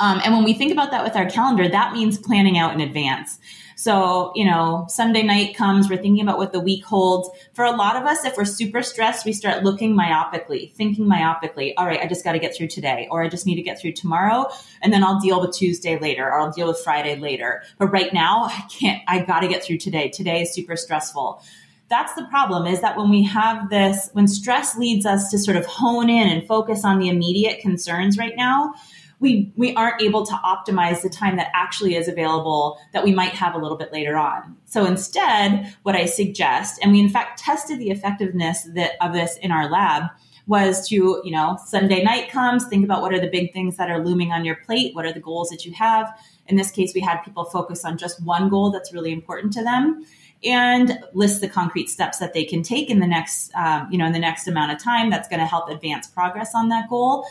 Um, 0.00 0.20
and 0.24 0.32
when 0.32 0.44
we 0.44 0.54
think 0.54 0.70
about 0.70 0.92
that 0.92 1.02
with 1.04 1.16
our 1.16 1.28
calendar 1.28 1.68
that 1.68 1.92
means 1.92 2.18
planning 2.18 2.58
out 2.58 2.72
in 2.72 2.80
advance 2.80 3.38
so, 3.78 4.32
you 4.34 4.44
know, 4.44 4.86
Sunday 4.88 5.22
night 5.22 5.54
comes, 5.54 5.88
we're 5.88 6.02
thinking 6.02 6.20
about 6.20 6.36
what 6.36 6.50
the 6.50 6.58
week 6.58 6.84
holds. 6.84 7.30
For 7.52 7.64
a 7.64 7.70
lot 7.70 7.94
of 7.94 8.02
us, 8.06 8.24
if 8.24 8.36
we're 8.36 8.44
super 8.44 8.82
stressed, 8.82 9.24
we 9.24 9.32
start 9.32 9.62
looking 9.62 9.94
myopically, 9.96 10.74
thinking 10.74 11.04
myopically. 11.06 11.74
All 11.76 11.86
right, 11.86 12.00
I 12.00 12.08
just 12.08 12.24
got 12.24 12.32
to 12.32 12.40
get 12.40 12.56
through 12.56 12.66
today, 12.66 13.06
or 13.08 13.22
I 13.22 13.28
just 13.28 13.46
need 13.46 13.54
to 13.54 13.62
get 13.62 13.80
through 13.80 13.92
tomorrow, 13.92 14.50
and 14.82 14.92
then 14.92 15.04
I'll 15.04 15.20
deal 15.20 15.40
with 15.40 15.52
Tuesday 15.52 15.96
later, 15.96 16.26
or 16.26 16.40
I'll 16.40 16.50
deal 16.50 16.66
with 16.66 16.80
Friday 16.80 17.14
later. 17.14 17.62
But 17.78 17.92
right 17.92 18.12
now, 18.12 18.46
I 18.46 18.64
can't, 18.68 19.00
I 19.06 19.20
got 19.20 19.40
to 19.40 19.48
get 19.48 19.62
through 19.62 19.78
today. 19.78 20.08
Today 20.08 20.42
is 20.42 20.52
super 20.52 20.74
stressful 20.74 21.40
that's 21.90 22.12
the 22.16 22.24
problem 22.26 22.66
is 22.66 22.82
that 22.82 22.98
when 22.98 23.08
we 23.08 23.22
have 23.24 23.70
this 23.70 24.10
when 24.12 24.28
stress 24.28 24.76
leads 24.76 25.06
us 25.06 25.30
to 25.30 25.38
sort 25.38 25.56
of 25.56 25.64
hone 25.64 26.10
in 26.10 26.28
and 26.28 26.46
focus 26.46 26.84
on 26.84 26.98
the 26.98 27.08
immediate 27.08 27.60
concerns 27.60 28.18
right 28.18 28.36
now 28.36 28.74
we 29.20 29.52
we 29.56 29.74
aren't 29.74 30.00
able 30.00 30.24
to 30.26 30.32
optimize 30.32 31.02
the 31.02 31.08
time 31.08 31.36
that 31.36 31.50
actually 31.54 31.96
is 31.96 32.08
available 32.08 32.78
that 32.92 33.04
we 33.04 33.12
might 33.12 33.32
have 33.32 33.54
a 33.54 33.58
little 33.58 33.76
bit 33.76 33.92
later 33.92 34.16
on. 34.16 34.56
So 34.66 34.84
instead, 34.84 35.74
what 35.82 35.96
I 35.96 36.06
suggest, 36.06 36.78
and 36.82 36.92
we 36.92 37.00
in 37.00 37.08
fact 37.08 37.40
tested 37.40 37.78
the 37.78 37.90
effectiveness 37.90 38.68
that, 38.74 38.92
of 39.00 39.12
this 39.12 39.36
in 39.38 39.50
our 39.50 39.68
lab, 39.70 40.04
was 40.46 40.88
to, 40.88 41.20
you 41.24 41.30
know, 41.30 41.58
Sunday 41.66 42.02
night 42.02 42.30
comes, 42.30 42.66
think 42.66 42.84
about 42.84 43.02
what 43.02 43.12
are 43.12 43.20
the 43.20 43.28
big 43.28 43.52
things 43.52 43.76
that 43.76 43.90
are 43.90 44.04
looming 44.04 44.32
on 44.32 44.44
your 44.44 44.56
plate, 44.56 44.94
what 44.94 45.04
are 45.04 45.12
the 45.12 45.20
goals 45.20 45.50
that 45.50 45.66
you 45.66 45.72
have. 45.74 46.08
In 46.46 46.56
this 46.56 46.70
case, 46.70 46.92
we 46.94 47.00
had 47.00 47.18
people 47.22 47.44
focus 47.44 47.84
on 47.84 47.98
just 47.98 48.22
one 48.24 48.48
goal 48.48 48.70
that's 48.70 48.92
really 48.92 49.12
important 49.12 49.52
to 49.54 49.62
them 49.62 50.06
and 50.44 50.98
list 51.12 51.40
the 51.40 51.48
concrete 51.48 51.90
steps 51.90 52.18
that 52.18 52.32
they 52.32 52.44
can 52.44 52.62
take 52.62 52.88
in 52.88 53.00
the 53.00 53.06
next 53.06 53.52
um, 53.54 53.88
you 53.90 53.98
know 53.98 54.06
in 54.06 54.12
the 54.12 54.18
next 54.18 54.46
amount 54.46 54.70
of 54.70 54.78
time 54.78 55.10
that's 55.10 55.28
going 55.28 55.40
to 55.40 55.46
help 55.46 55.68
advance 55.68 56.06
progress 56.06 56.52
on 56.54 56.68
that 56.68 56.88
goal 56.88 57.26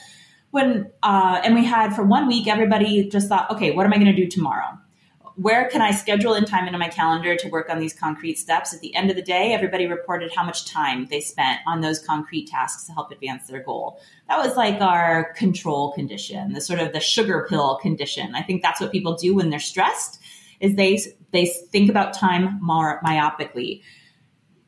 when 0.52 0.92
uh, 1.04 1.42
and 1.44 1.56
we 1.56 1.66
had 1.66 1.96
for 1.96 2.04
one 2.04 2.28
week 2.28 2.48
everybody 2.48 3.08
just 3.10 3.28
thought 3.28 3.50
okay 3.52 3.72
what 3.72 3.86
am 3.86 3.94
i 3.94 3.98
going 3.98 4.14
to 4.14 4.16
do 4.16 4.28
tomorrow? 4.28 4.78
Where 5.36 5.70
can 5.70 5.82
i 5.82 5.92
schedule 5.92 6.34
in 6.34 6.46
time 6.46 6.66
into 6.66 6.80
my 6.80 6.88
calendar 6.88 7.36
to 7.36 7.50
work 7.50 7.70
on 7.70 7.80
these 7.80 7.94
concrete 7.94 8.40
steps? 8.40 8.74
At 8.74 8.80
the 8.82 8.96
end 8.96 9.10
of 9.10 9.16
the 9.16 9.22
day 9.22 9.54
everybody 9.54 9.86
reported 9.86 10.34
how 10.34 10.44
much 10.44 10.66
time 10.66 11.08
they 11.08 11.22
spent 11.22 11.60
on 11.68 11.82
those 11.82 12.00
concrete 12.00 12.48
tasks 12.48 12.86
to 12.86 12.94
help 12.94 13.12
advance 13.12 13.48
their 13.48 13.62
goal. 13.62 14.00
That 14.28 14.40
was 14.40 14.56
like 14.56 14.82
our 14.82 15.34
control 15.34 15.92
condition 15.94 16.54
the 16.54 16.62
sort 16.62 16.80
of 16.80 16.94
the 16.94 17.00
sugar 17.00 17.46
pill 17.50 17.78
condition. 17.78 18.34
I 18.36 18.42
think 18.42 18.62
that's 18.62 18.82
what 18.82 18.92
people 18.92 19.16
do 19.16 19.36
when 19.36 19.50
they're 19.50 19.60
stressed 19.60 20.20
is 20.60 20.76
they 20.76 21.00
they 21.32 21.46
think 21.46 21.90
about 21.90 22.14
time 22.14 22.60
more 22.62 23.02
myopically 23.04 23.82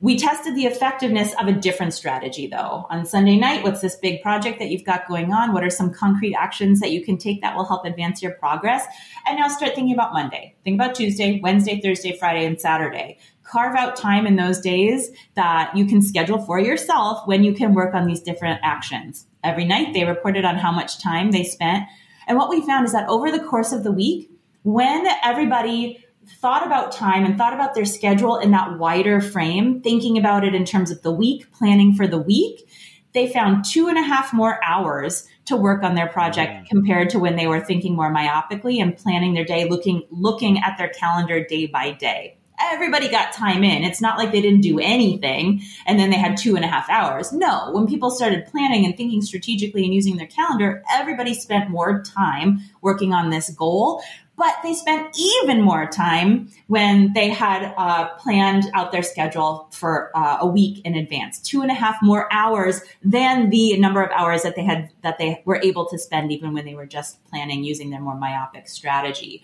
We 0.02 0.18
tested 0.18 0.56
the 0.56 0.66
effectiveness 0.66 1.34
of 1.42 1.48
a 1.48 1.52
different 1.52 1.94
strategy 1.94 2.48
though. 2.48 2.88
On 2.90 3.06
Sunday 3.06 3.36
night, 3.36 3.64
what's 3.64 3.82
this 3.82 3.98
big 3.98 4.22
project 4.22 4.58
that 4.60 4.70
you've 4.70 4.86
got 4.86 5.10
going 5.10 5.34
on? 5.34 5.52
What 5.52 5.62
are 5.66 5.70
some 5.70 5.94
concrete 5.94 6.34
actions 6.36 6.80
that 6.80 6.92
you 6.92 7.04
can 7.04 7.18
take 7.18 7.42
that 7.42 7.54
will 7.54 7.66
help 7.66 7.84
advance 7.84 8.22
your 8.22 8.32
progress? 8.32 8.86
And 9.28 9.38
now 9.38 9.50
start 9.50 9.76
thinking 9.76 9.94
about 9.94 10.14
Monday. 10.14 10.56
Think 10.64 10.76
about 10.76 10.96
Tuesday, 10.96 11.42
Wednesday, 11.44 11.82
Thursday, 11.82 12.18
Friday, 12.18 12.46
and 12.46 12.62
Saturday. 12.62 13.18
Carve 13.44 13.76
out 13.76 13.98
time 13.98 14.26
in 14.26 14.38
those 14.38 14.62
days 14.62 15.12
that 15.36 15.76
you 15.76 15.86
can 15.86 16.02
schedule 16.02 16.40
for 16.40 16.60
yourself 16.60 17.28
when 17.28 17.44
you 17.44 17.54
can 17.54 17.74
work 17.74 17.94
on 17.94 18.08
these 18.08 18.22
different 18.22 18.62
actions. 18.64 19.28
Every 19.44 19.66
night 19.66 19.94
they 19.94 20.06
reported 20.06 20.46
on 20.46 20.56
how 20.56 20.72
much 20.72 21.02
time 21.04 21.32
they 21.32 21.44
spent. 21.44 21.84
And 22.26 22.38
what 22.38 22.50
we 22.50 22.66
found 22.66 22.86
is 22.86 22.94
that 22.94 23.10
over 23.10 23.32
the 23.32 23.44
course 23.44 23.74
of 23.74 23.84
the 23.84 23.92
week, 23.92 24.32
when 24.64 25.06
everybody 25.24 26.06
thought 26.30 26.66
about 26.66 26.92
time 26.92 27.26
and 27.26 27.38
thought 27.38 27.54
about 27.54 27.76
their 27.76 27.86
schedule 27.86 28.38
in 28.38 28.52
that 28.52 28.78
wider 28.78 29.22
frame, 29.22 29.82
thinking 29.82 30.18
about 30.18 30.44
it 30.44 30.56
in 30.56 30.66
terms 30.66 30.92
of 30.92 31.02
the 31.02 31.12
week, 31.12 31.52
planning 31.52 31.94
for 31.94 32.08
the 32.08 32.18
week, 32.18 32.68
they 33.14 33.28
found 33.28 33.66
two 33.66 33.88
and 33.88 33.98
a 33.98 34.04
half 34.04 34.34
more 34.34 34.64
hours 34.64 35.28
to 35.46 35.58
work 35.58 35.84
on 35.84 35.96
their 35.96 36.08
project 36.08 36.52
mm. 36.52 36.66
compared 36.68 37.10
to 37.10 37.20
when 37.20 37.36
they 37.36 37.48
were 37.48 37.60
thinking 37.60 37.96
more 37.96 38.14
myopically 38.14 38.82
and 38.82 38.96
planning 38.96 39.34
their 39.34 39.46
day, 39.46 39.68
looking 39.68 40.04
looking 40.12 40.60
at 40.60 40.78
their 40.78 40.90
calendar 40.90 41.44
day 41.44 41.66
by 41.66 41.92
day. 41.92 42.36
Everybody 42.62 43.08
got 43.08 43.32
time 43.32 43.64
in. 43.64 43.84
It's 43.84 44.02
not 44.02 44.18
like 44.18 44.34
they 44.34 44.42
didn't 44.42 44.62
do 44.62 44.80
anything 44.80 45.62
and 45.86 45.98
then 45.98 46.10
they 46.10 46.18
had 46.18 46.36
two 46.36 46.58
and 46.58 46.66
a 46.66 46.68
half 46.68 46.90
hours. 46.90 47.32
No, 47.32 47.72
when 47.72 47.88
people 47.88 48.12
started 48.12 48.48
planning 48.48 48.86
and 48.86 48.98
thinking 48.98 49.22
strategically 49.22 49.86
and 49.86 49.94
using 49.94 50.18
their 50.18 50.28
calendar, 50.28 50.84
everybody 50.92 51.34
spent 51.34 51.70
more 51.70 52.04
time 52.04 52.60
working 52.82 53.14
on 53.14 53.30
this 53.30 53.50
goal 53.52 54.04
but 54.40 54.56
they 54.64 54.74
spent 54.74 55.16
even 55.20 55.62
more 55.62 55.86
time 55.86 56.50
when 56.68 57.12
they 57.12 57.28
had 57.28 57.74
uh, 57.78 58.08
planned 58.16 58.64
out 58.74 58.94
their 58.94 59.04
schedule 59.04 59.68
for 59.72 60.12
uh, 60.16 60.38
a 60.40 60.48
week 60.48 60.82
in 60.86 60.96
advance. 60.96 61.40
Two 61.40 61.62
and 61.62 61.70
a 61.70 61.74
half 61.74 61.98
more 62.02 62.32
hours 62.32 62.82
than 63.04 63.50
the 63.50 63.78
number 63.78 64.02
of 64.02 64.10
hours 64.12 64.44
that 64.44 64.56
they 64.56 64.64
had 64.64 64.90
that 65.04 65.18
they 65.18 65.44
were 65.46 65.60
able 65.62 65.86
to 65.90 66.00
spend 66.00 66.32
even 66.32 66.54
when 66.54 66.64
they 66.64 66.74
were 66.74 66.86
just 66.86 67.24
planning 67.26 67.66
using 67.66 67.90
their 67.90 68.00
more 68.00 68.16
myopic 68.16 68.70
strategy. 68.70 69.44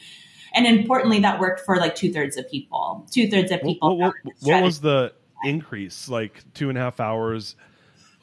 And 0.53 0.65
importantly 0.65 1.19
that 1.19 1.41
worked 1.41 1.59
for 1.65 1.75
like 1.75 1.95
two-thirds 1.95 2.37
of 2.37 2.49
people. 2.49 3.05
Two-thirds 3.11 3.51
of 3.51 3.61
people 3.61 3.97
what, 3.97 4.13
what, 4.23 4.33
what 4.39 4.63
was 4.63 4.79
the 4.79 5.11
increase? 5.43 6.07
Like 6.07 6.41
two 6.53 6.69
and 6.69 6.77
a 6.77 6.81
half 6.81 7.01
hours 7.01 7.57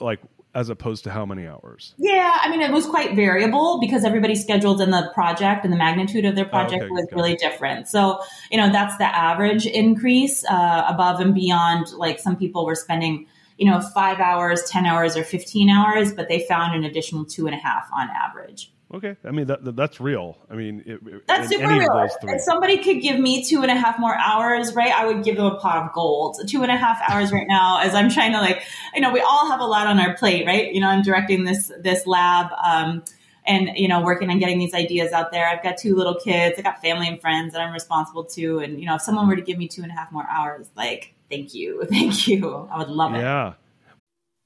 like 0.01 0.21
as 0.55 0.69
opposed 0.69 1.05
to 1.05 1.11
how 1.11 1.25
many 1.25 1.47
hours? 1.47 1.95
Yeah, 1.97 2.39
I 2.43 2.51
mean, 2.51 2.61
it 2.61 2.71
was 2.71 2.87
quite 2.87 3.15
variable 3.15 3.81
because 3.81 4.05
everybody's 4.05 4.43
scheduled 4.43 4.81
in 4.81 4.91
the 4.91 5.11
project 5.15 5.65
and 5.65 5.73
the 5.73 5.79
magnitude 5.79 6.25
of 6.25 6.35
their 6.35 6.45
project 6.45 6.83
oh, 6.83 6.87
okay. 6.87 6.93
was 6.93 7.07
really 7.13 7.37
different. 7.37 7.89
So, 7.89 8.21
you 8.51 8.59
know, 8.59 8.71
that's 8.71 8.97
the 8.99 9.05
average 9.05 9.67
increase 9.67 10.45
uh, 10.45 10.85
above 10.87 11.21
and 11.21 11.35
beyond. 11.35 11.93
Like 11.93 12.19
some 12.19 12.37
people 12.37 12.67
were 12.67 12.75
spending, 12.75 13.27
you 13.57 13.71
know, 13.71 13.81
five 13.81 14.21
hours, 14.21 14.63
10 14.65 14.85
hours, 14.85 15.17
or 15.17 15.25
15 15.25 15.71
hours, 15.71 16.13
but 16.13 16.29
they 16.29 16.41
found 16.47 16.75
an 16.75 16.85
additional 16.85 17.25
two 17.25 17.47
and 17.47 17.55
a 17.55 17.59
half 17.59 17.89
on 17.93 18.09
average. 18.11 18.71
Okay, 18.95 19.17
I 19.25 19.31
mean 19.31 19.47
that, 19.47 19.65
that 19.65 19.75
that's 19.75 20.01
real. 20.01 20.37
I 20.51 20.55
mean, 20.55 20.83
it, 20.85 21.27
that's 21.27 21.49
super 21.49 21.67
real. 21.67 22.09
If 22.25 22.43
somebody 22.43 22.77
could 22.83 23.01
give 23.01 23.19
me 23.19 23.43
two 23.43 23.63
and 23.63 23.71
a 23.71 23.75
half 23.75 23.99
more 23.99 24.15
hours, 24.15 24.75
right, 24.75 24.93
I 24.93 25.07
would 25.07 25.25
give 25.25 25.37
them 25.37 25.47
a 25.47 25.57
pot 25.57 25.87
of 25.87 25.93
gold. 25.95 26.39
Two 26.47 26.63
and 26.63 26.71
a 26.71 26.77
half 26.77 27.01
hours 27.09 27.33
right 27.33 27.47
now, 27.49 27.81
as 27.81 27.95
I'm 27.95 28.11
trying 28.11 28.33
to 28.33 28.39
like, 28.39 28.63
you 28.95 29.01
know, 29.01 29.11
we 29.11 29.21
all 29.21 29.51
have 29.51 29.61
a 29.61 29.65
lot 29.65 29.87
on 29.87 29.99
our 29.99 30.15
plate, 30.15 30.47
right? 30.47 30.73
You 30.73 30.81
know, 30.81 30.89
I'm 30.89 31.03
directing 31.03 31.45
this 31.45 31.73
this 31.81 32.07
lab. 32.07 32.49
Um, 32.63 33.03
and 33.45 33.71
you 33.75 33.89
know 33.89 34.03
working 34.03 34.31
on 34.31 34.39
getting 34.39 34.59
these 34.59 34.75
ideas 34.75 35.13
out 35.13 35.33
there 35.33 35.49
i've 35.49 35.63
got 35.63 35.77
two 35.77 35.95
little 35.97 36.15
kids 36.15 36.59
i 36.59 36.63
got 36.63 36.81
family 36.81 37.09
and 37.09 37.21
friends 37.21 37.53
that 37.53 37.61
i'm 37.61 37.73
responsible 37.73 38.25
to 38.25 38.59
and 38.61 38.79
you 38.79 38.87
know 38.87 38.95
if 38.95 39.03
someone 39.03 39.27
were 39.27 39.37
to 39.37 39.43
give 39.43 39.59
me 39.59 39.69
two 39.69 39.83
and 39.83 39.91
a 39.91 39.95
half 39.95 40.13
more 40.13 40.27
hours 40.31 40.69
like 40.77 41.15
thank 41.31 41.55
you 41.55 41.85
thank 41.91 42.29
you 42.29 42.69
i 42.71 42.79
would 42.79 42.89
love 42.89 43.15
it 43.15 43.19
yeah 43.19 43.55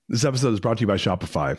this 0.08 0.24
episode 0.24 0.52
is 0.54 0.60
brought 0.60 0.78
to 0.78 0.82
you 0.82 0.86
by 0.86 0.96
shopify 0.96 1.58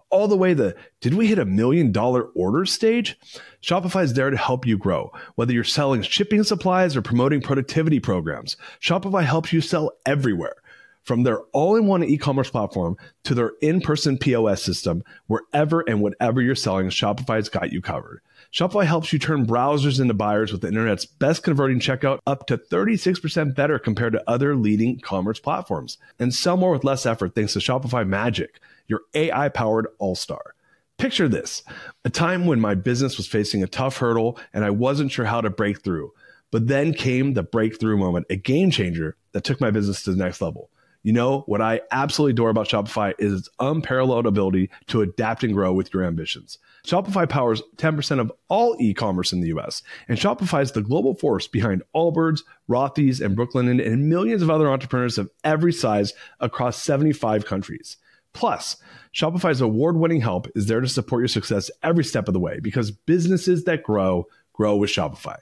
all 0.11 0.27
the 0.27 0.37
way 0.37 0.53
the 0.53 0.75
did 0.99 1.13
we 1.13 1.27
hit 1.27 1.39
a 1.39 1.45
million 1.45 1.91
dollar 1.91 2.23
order 2.35 2.65
stage? 2.65 3.17
Shopify 3.61 4.03
is 4.03 4.13
there 4.13 4.29
to 4.29 4.37
help 4.37 4.65
you 4.65 4.77
grow. 4.77 5.11
Whether 5.35 5.53
you're 5.53 5.63
selling 5.63 6.01
shipping 6.01 6.43
supplies 6.43 6.95
or 6.95 7.01
promoting 7.01 7.41
productivity 7.41 7.99
programs, 7.99 8.57
Shopify 8.79 9.23
helps 9.23 9.51
you 9.53 9.61
sell 9.61 9.91
everywhere. 10.05 10.55
From 11.03 11.23
their 11.23 11.39
all 11.51 11.75
in 11.75 11.87
one 11.87 12.03
e 12.03 12.17
commerce 12.17 12.51
platform 12.51 12.95
to 13.23 13.33
their 13.33 13.53
in 13.61 13.81
person 13.81 14.19
POS 14.19 14.61
system, 14.61 15.03
wherever 15.25 15.81
and 15.81 15.99
whatever 15.99 16.41
you're 16.41 16.53
selling, 16.53 16.89
Shopify's 16.89 17.49
got 17.49 17.71
you 17.73 17.81
covered. 17.81 18.21
Shopify 18.53 18.85
helps 18.85 19.11
you 19.11 19.17
turn 19.17 19.47
browsers 19.47 19.99
into 19.99 20.13
buyers 20.13 20.51
with 20.51 20.61
the 20.61 20.67
internet's 20.67 21.05
best 21.05 21.41
converting 21.41 21.79
checkout 21.79 22.19
up 22.27 22.45
to 22.47 22.57
36% 22.57 23.55
better 23.55 23.79
compared 23.79 24.13
to 24.13 24.29
other 24.29 24.55
leading 24.55 24.99
commerce 24.99 25.39
platforms. 25.39 25.97
And 26.19 26.33
sell 26.33 26.57
more 26.57 26.71
with 26.71 26.83
less 26.83 27.05
effort 27.05 27.33
thanks 27.33 27.53
to 27.53 27.59
Shopify 27.59 28.05
Magic 28.07 28.59
your 28.91 29.01
AI 29.15 29.49
powered 29.49 29.87
all 29.97 30.15
star. 30.15 30.53
Picture 30.99 31.27
this 31.27 31.63
a 32.05 32.11
time 32.11 32.45
when 32.45 32.59
my 32.59 32.75
business 32.75 33.17
was 33.17 33.25
facing 33.25 33.63
a 33.63 33.67
tough 33.67 33.97
hurdle 33.97 34.37
and 34.53 34.63
I 34.63 34.69
wasn't 34.69 35.11
sure 35.11 35.25
how 35.25 35.41
to 35.41 35.49
break 35.49 35.81
through. 35.83 36.13
But 36.51 36.67
then 36.67 36.93
came 36.93 37.33
the 37.33 37.43
breakthrough 37.43 37.97
moment, 37.97 38.27
a 38.29 38.35
game 38.35 38.69
changer 38.69 39.15
that 39.31 39.43
took 39.43 39.59
my 39.59 39.71
business 39.71 40.03
to 40.03 40.11
the 40.11 40.23
next 40.23 40.41
level. 40.41 40.69
You 41.03 41.13
know, 41.13 41.41
what 41.47 41.61
I 41.61 41.81
absolutely 41.91 42.33
adore 42.33 42.51
about 42.51 42.67
Shopify 42.67 43.13
is 43.17 43.33
its 43.33 43.49
unparalleled 43.59 44.27
ability 44.27 44.69
to 44.87 45.01
adapt 45.01 45.43
and 45.43 45.53
grow 45.53 45.73
with 45.73 45.91
your 45.91 46.03
ambitions. 46.03 46.59
Shopify 46.85 47.27
powers 47.27 47.63
10% 47.77 48.19
of 48.19 48.31
all 48.49 48.75
e 48.79 48.93
commerce 48.93 49.33
in 49.33 49.41
the 49.41 49.47
US, 49.47 49.81
and 50.07 50.19
Shopify 50.19 50.61
is 50.61 50.73
the 50.73 50.83
global 50.83 51.15
force 51.15 51.47
behind 51.47 51.81
Allbirds, 51.95 52.41
Rothy's, 52.69 53.19
and 53.19 53.35
Brooklinen, 53.35 53.83
and 53.83 54.09
millions 54.09 54.43
of 54.43 54.51
other 54.51 54.69
entrepreneurs 54.69 55.17
of 55.17 55.31
every 55.43 55.73
size 55.73 56.13
across 56.39 56.81
75 56.81 57.45
countries. 57.45 57.97
Plus, 58.33 58.77
Shopify's 59.13 59.61
award 59.61 59.97
winning 59.97 60.21
help 60.21 60.47
is 60.55 60.67
there 60.67 60.81
to 60.81 60.87
support 60.87 61.21
your 61.21 61.27
success 61.27 61.69
every 61.83 62.03
step 62.03 62.27
of 62.27 62.33
the 62.33 62.39
way 62.39 62.59
because 62.59 62.91
businesses 62.91 63.65
that 63.65 63.83
grow, 63.83 64.25
grow 64.53 64.75
with 64.75 64.89
Shopify. 64.89 65.37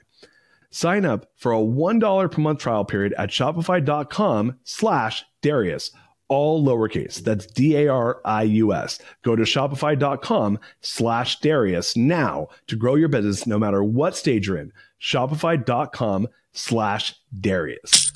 Sign 0.70 1.04
up 1.04 1.26
for 1.36 1.52
a 1.52 1.58
$1 1.58 2.30
per 2.30 2.40
month 2.40 2.60
trial 2.60 2.84
period 2.84 3.12
at 3.18 3.30
shopify.com 3.30 4.58
slash 4.64 5.24
Darius, 5.42 5.90
all 6.28 6.64
lowercase. 6.64 7.16
That's 7.16 7.46
D 7.46 7.76
A 7.76 7.88
R 7.88 8.20
I 8.24 8.42
U 8.44 8.72
S. 8.72 9.00
Go 9.22 9.34
to 9.34 9.42
shopify.com 9.42 10.58
slash 10.80 11.40
Darius 11.40 11.96
now 11.96 12.48
to 12.68 12.76
grow 12.76 12.94
your 12.94 13.08
business 13.08 13.46
no 13.46 13.58
matter 13.58 13.82
what 13.82 14.16
stage 14.16 14.46
you're 14.46 14.58
in. 14.58 14.72
Shopify.com 15.00 16.28
slash 16.52 17.14
Darius. 17.38 18.12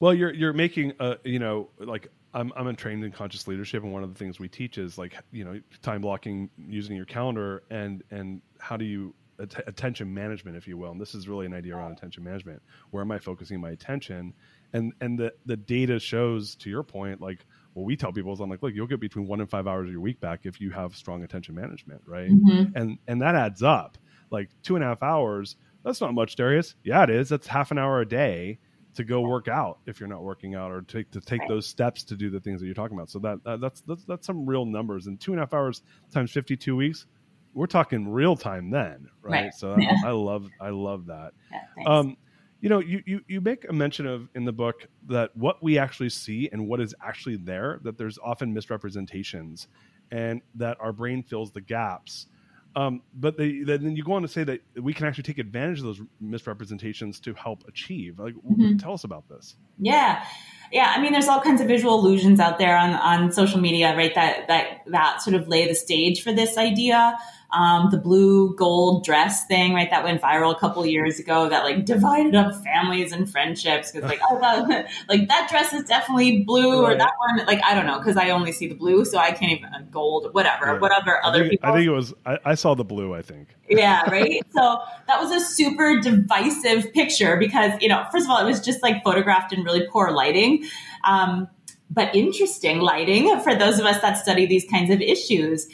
Well, 0.00 0.14
you're 0.14 0.34
you're 0.34 0.52
making 0.52 0.94
a 0.98 1.18
you 1.22 1.38
know 1.38 1.70
like 1.78 2.10
I'm 2.34 2.52
I'm 2.56 2.74
trained 2.76 3.04
in 3.04 3.12
conscious 3.12 3.46
leadership, 3.46 3.82
and 3.82 3.92
one 3.92 4.02
of 4.02 4.12
the 4.12 4.18
things 4.18 4.38
we 4.38 4.48
teach 4.48 4.78
is 4.78 4.96
like 4.96 5.14
you 5.32 5.44
know 5.44 5.60
time 5.82 6.00
blocking 6.00 6.50
using 6.56 6.96
your 6.96 7.04
calendar 7.04 7.62
and 7.70 8.02
and 8.10 8.40
how 8.58 8.76
do 8.76 8.84
you 8.84 9.14
att- 9.38 9.68
attention 9.68 10.12
management, 10.12 10.56
if 10.56 10.66
you 10.66 10.76
will. 10.76 10.90
And 10.92 11.00
this 11.00 11.14
is 11.14 11.28
really 11.28 11.46
an 11.46 11.54
idea 11.54 11.76
around 11.76 11.92
attention 11.92 12.24
management. 12.24 12.62
Where 12.90 13.02
am 13.02 13.10
I 13.10 13.18
focusing 13.18 13.60
my 13.60 13.70
attention? 13.70 14.32
And 14.72 14.92
and 15.00 15.18
the 15.18 15.34
the 15.44 15.56
data 15.56 15.98
shows, 15.98 16.54
to 16.56 16.70
your 16.70 16.82
point, 16.82 17.20
like 17.20 17.44
what 17.74 17.84
we 17.84 17.96
tell 17.96 18.12
people 18.12 18.32
is 18.32 18.40
I'm 18.40 18.48
like, 18.48 18.62
look, 18.62 18.74
you'll 18.74 18.86
get 18.86 19.00
between 19.00 19.26
one 19.26 19.40
and 19.40 19.50
five 19.50 19.66
hours 19.66 19.86
of 19.86 19.92
your 19.92 20.00
week 20.00 20.20
back 20.20 20.40
if 20.44 20.60
you 20.60 20.70
have 20.70 20.96
strong 20.96 21.22
attention 21.24 21.54
management, 21.54 22.02
right? 22.06 22.30
Mm-hmm. 22.30 22.76
And 22.76 22.98
and 23.06 23.20
that 23.20 23.34
adds 23.34 23.62
up. 23.62 23.98
Like 24.30 24.48
two 24.62 24.76
and 24.76 24.84
a 24.84 24.88
half 24.88 25.02
hours, 25.02 25.56
that's 25.84 26.00
not 26.00 26.14
much, 26.14 26.36
Darius. 26.36 26.74
Yeah, 26.82 27.02
it 27.02 27.10
is. 27.10 27.28
That's 27.28 27.46
half 27.46 27.70
an 27.70 27.78
hour 27.78 28.00
a 28.00 28.08
day 28.08 28.58
to 28.94 29.04
go 29.04 29.22
work 29.22 29.48
out 29.48 29.78
if 29.86 30.00
you're 30.00 30.08
not 30.08 30.22
working 30.22 30.54
out 30.54 30.70
or 30.70 30.82
take 30.82 31.10
to 31.12 31.20
take 31.20 31.40
those 31.48 31.66
steps 31.66 32.02
to 32.04 32.16
do 32.16 32.30
the 32.30 32.40
things 32.40 32.60
that 32.60 32.66
you're 32.66 32.74
talking 32.74 32.96
about. 32.96 33.10
So 33.10 33.18
that, 33.20 33.42
that 33.44 33.60
that's, 33.60 33.80
that's 33.82 34.04
that's 34.04 34.26
some 34.26 34.46
real 34.46 34.66
numbers. 34.66 35.06
And 35.06 35.18
two 35.18 35.32
and 35.32 35.40
a 35.40 35.42
half 35.42 35.54
hours 35.54 35.82
times 36.12 36.30
52 36.32 36.76
weeks, 36.76 37.06
we're 37.54 37.66
talking 37.66 38.10
real 38.10 38.36
time 38.36 38.70
then, 38.70 39.08
right? 39.22 39.44
right. 39.44 39.54
So 39.54 39.76
yeah. 39.78 39.94
I, 40.04 40.08
I, 40.08 40.12
love 40.12 40.48
I 40.60 40.70
love 40.70 41.06
that. 41.06 41.32
Yeah, 41.50 41.84
um, 41.86 42.16
you 42.60 42.68
know, 42.68 42.78
you, 42.78 43.02
you 43.04 43.20
you 43.26 43.40
make 43.40 43.68
a 43.68 43.72
mention 43.72 44.06
of 44.06 44.28
in 44.36 44.44
the 44.44 44.52
book 44.52 44.86
that 45.08 45.36
what 45.36 45.62
we 45.62 45.78
actually 45.78 46.10
see 46.10 46.48
and 46.52 46.68
what 46.68 46.80
is 46.80 46.94
actually 47.04 47.36
there, 47.36 47.80
that 47.82 47.98
there's 47.98 48.18
often 48.22 48.54
misrepresentations, 48.54 49.66
and 50.12 50.42
that 50.54 50.76
our 50.80 50.92
brain 50.92 51.24
fills 51.24 51.50
the 51.50 51.60
gaps. 51.60 52.28
Um, 52.74 53.02
but 53.14 53.36
they, 53.36 53.62
then 53.62 53.96
you 53.96 54.02
go 54.02 54.12
on 54.12 54.22
to 54.22 54.28
say 54.28 54.44
that 54.44 54.62
we 54.76 54.94
can 54.94 55.06
actually 55.06 55.24
take 55.24 55.38
advantage 55.38 55.78
of 55.78 55.84
those 55.84 56.00
misrepresentations 56.20 57.20
to 57.20 57.34
help 57.34 57.64
achieve. 57.68 58.18
Like, 58.18 58.34
mm-hmm. 58.34 58.78
tell 58.78 58.94
us 58.94 59.04
about 59.04 59.28
this. 59.28 59.56
Yeah, 59.78 60.24
Yeah, 60.72 60.92
I 60.96 61.00
mean, 61.00 61.12
there's 61.12 61.28
all 61.28 61.40
kinds 61.40 61.60
of 61.60 61.68
visual 61.68 61.98
illusions 61.98 62.40
out 62.40 62.58
there 62.58 62.76
on, 62.76 62.94
on 62.94 63.30
social 63.30 63.60
media, 63.60 63.94
right? 63.94 64.14
That 64.14 64.48
that 64.48 64.82
that 64.86 65.22
sort 65.22 65.36
of 65.36 65.46
lay 65.46 65.68
the 65.68 65.74
stage 65.74 66.22
for 66.22 66.32
this 66.32 66.56
idea 66.56 67.16
um, 67.52 67.90
the 67.90 67.98
blue 67.98 68.54
gold 68.56 69.04
dress 69.04 69.46
thing, 69.46 69.74
right? 69.74 69.90
That 69.90 70.04
went 70.04 70.20
viral 70.22 70.54
a 70.54 70.58
couple 70.58 70.84
years 70.86 71.18
ago. 71.18 71.48
That 71.48 71.64
like 71.64 71.84
divided 71.84 72.34
up 72.34 72.54
families 72.64 73.12
and 73.12 73.30
friendships 73.30 73.92
because 73.92 74.08
like 74.08 74.20
oh 74.30 74.40
that, 74.40 74.88
like 75.08 75.28
that 75.28 75.48
dress 75.50 75.72
is 75.72 75.84
definitely 75.84 76.44
blue 76.44 76.82
right. 76.82 76.94
or 76.94 76.98
that 76.98 77.12
one 77.18 77.46
like 77.46 77.60
I 77.64 77.74
don't 77.74 77.86
know 77.86 77.98
because 77.98 78.16
I 78.16 78.30
only 78.30 78.52
see 78.52 78.68
the 78.68 78.74
blue 78.74 79.04
so 79.04 79.18
I 79.18 79.32
can't 79.32 79.52
even 79.52 79.66
uh, 79.66 79.82
gold 79.90 80.32
whatever 80.32 80.66
right. 80.66 80.80
whatever 80.80 81.24
other 81.24 81.40
I 81.40 81.48
think, 81.48 81.50
people. 81.50 81.70
I 81.70 81.72
think 81.74 81.86
it 81.86 81.90
was 81.90 82.14
I, 82.24 82.38
I 82.44 82.54
saw 82.54 82.74
the 82.74 82.84
blue. 82.84 83.14
I 83.14 83.22
think 83.22 83.48
yeah 83.78 84.08
right. 84.10 84.42
so 84.54 84.78
that 85.08 85.20
was 85.20 85.30
a 85.30 85.40
super 85.40 86.00
divisive 86.00 86.92
picture 86.92 87.36
because 87.36 87.72
you 87.80 87.88
know 87.88 88.04
first 88.12 88.26
of 88.26 88.30
all 88.30 88.38
it 88.38 88.46
was 88.46 88.60
just 88.60 88.82
like 88.82 89.02
photographed 89.02 89.52
in 89.52 89.62
really 89.62 89.86
poor 89.90 90.10
lighting. 90.10 90.64
Um, 91.04 91.48
but 91.94 92.14
interesting 92.14 92.80
lighting 92.80 93.38
for 93.40 93.54
those 93.54 93.78
of 93.78 93.84
us 93.84 94.00
that 94.00 94.16
study 94.16 94.46
these 94.46 94.64
kinds 94.70 94.90
of 94.90 95.00
issues. 95.00 95.68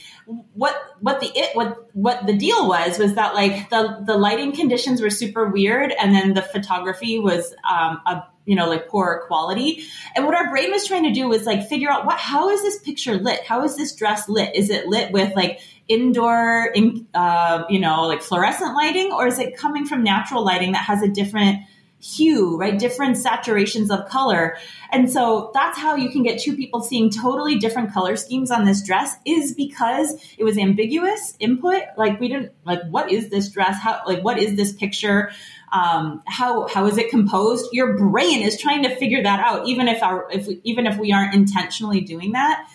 What 0.55 0.75
what 1.01 1.21
the 1.21 1.31
it 1.35 1.55
what 1.55 1.89
what 1.95 2.27
the 2.27 2.33
deal 2.33 2.69
was 2.69 2.99
was 2.99 3.15
that 3.15 3.35
like 3.35 3.71
the 3.71 4.03
the 4.05 4.17
lighting 4.17 4.53
conditions 4.53 5.01
were 5.01 5.11
super 5.11 5.49
weird, 5.49 5.93
and 5.93 6.15
then 6.15 6.35
the 6.35 6.43
photography 6.43 7.19
was 7.19 7.55
um, 7.71 8.01
a 8.07 8.25
you 8.49 8.57
know 8.57 8.69
like 8.69 8.89
poor 8.89 9.25
quality. 9.27 9.85
And 10.17 10.25
what 10.25 10.35
our 10.35 10.51
brain 10.51 10.71
was 10.71 10.87
trying 10.87 11.05
to 11.05 11.13
do 11.13 11.29
was 11.29 11.45
like 11.45 11.69
figure 11.69 11.91
out 11.91 12.07
what 12.07 12.19
how 12.19 12.49
is 12.49 12.63
this 12.63 12.79
picture 12.79 13.17
lit? 13.17 13.45
How 13.45 13.63
is 13.65 13.77
this 13.77 13.95
dress 13.95 14.29
lit? 14.29 14.57
Is 14.57 14.71
it 14.71 14.87
lit 14.87 15.13
with 15.13 15.37
like 15.37 15.61
indoor 15.87 16.73
in, 16.75 17.07
uh, 17.15 17.65
you 17.69 17.79
know 17.79 18.07
like 18.07 18.23
fluorescent 18.23 18.75
lighting, 18.75 19.13
or 19.13 19.27
is 19.27 19.39
it 19.39 19.57
coming 19.57 19.85
from 19.85 20.03
natural 20.03 20.45
lighting 20.45 20.73
that 20.73 20.85
has 20.85 21.03
a 21.03 21.09
different 21.09 21.59
hue, 22.01 22.57
right? 22.57 22.79
Different 22.79 23.17
saturations 23.17 23.91
of 23.91 24.09
color. 24.09 24.57
And 24.93 25.11
so 25.11 25.51
that's 25.53 25.77
how 25.77 25.97
you 25.97 26.11
can 26.11 26.23
get 26.23 26.41
two 26.41 26.57
people 26.57 26.81
seeing 26.81 27.11
totally 27.11 27.57
different 27.57 27.93
color 27.93 28.17
schemes 28.17 28.51
on 28.51 28.65
this 28.65 28.83
dress 28.83 29.17
is 29.27 29.53
because 29.53 30.15
it 30.39 30.45
was 30.45 30.57
ambiguous 30.57 31.35
input. 31.41 31.83
Like 31.97 32.21
we 32.21 32.29
didn't 32.29 32.53
like 32.65 32.81
what 32.89 33.11
is 33.11 33.31
this 33.31 33.51
dress? 33.51 33.83
How 33.83 34.01
like 34.07 34.23
what 34.23 34.39
is 34.39 34.55
this 34.55 34.73
picture? 34.73 35.33
Um, 35.73 36.23
how 36.27 36.67
how 36.69 36.87
is 36.87 36.99
it 36.99 37.11
composed? 37.11 37.69
Your 37.73 37.97
brain 37.97 38.43
is 38.43 38.61
trying 38.61 38.83
to 38.85 38.95
figure 38.97 39.23
that 39.23 39.41
out, 39.41 39.67
even 39.67 39.89
if 39.89 40.03
our 40.03 40.29
if 40.31 40.47
we, 40.47 40.61
even 40.65 40.87
if 40.87 40.99
we 40.99 41.13
aren't 41.13 41.35
intentionally 41.35 42.01
doing 42.01 42.33
that. 42.33 42.69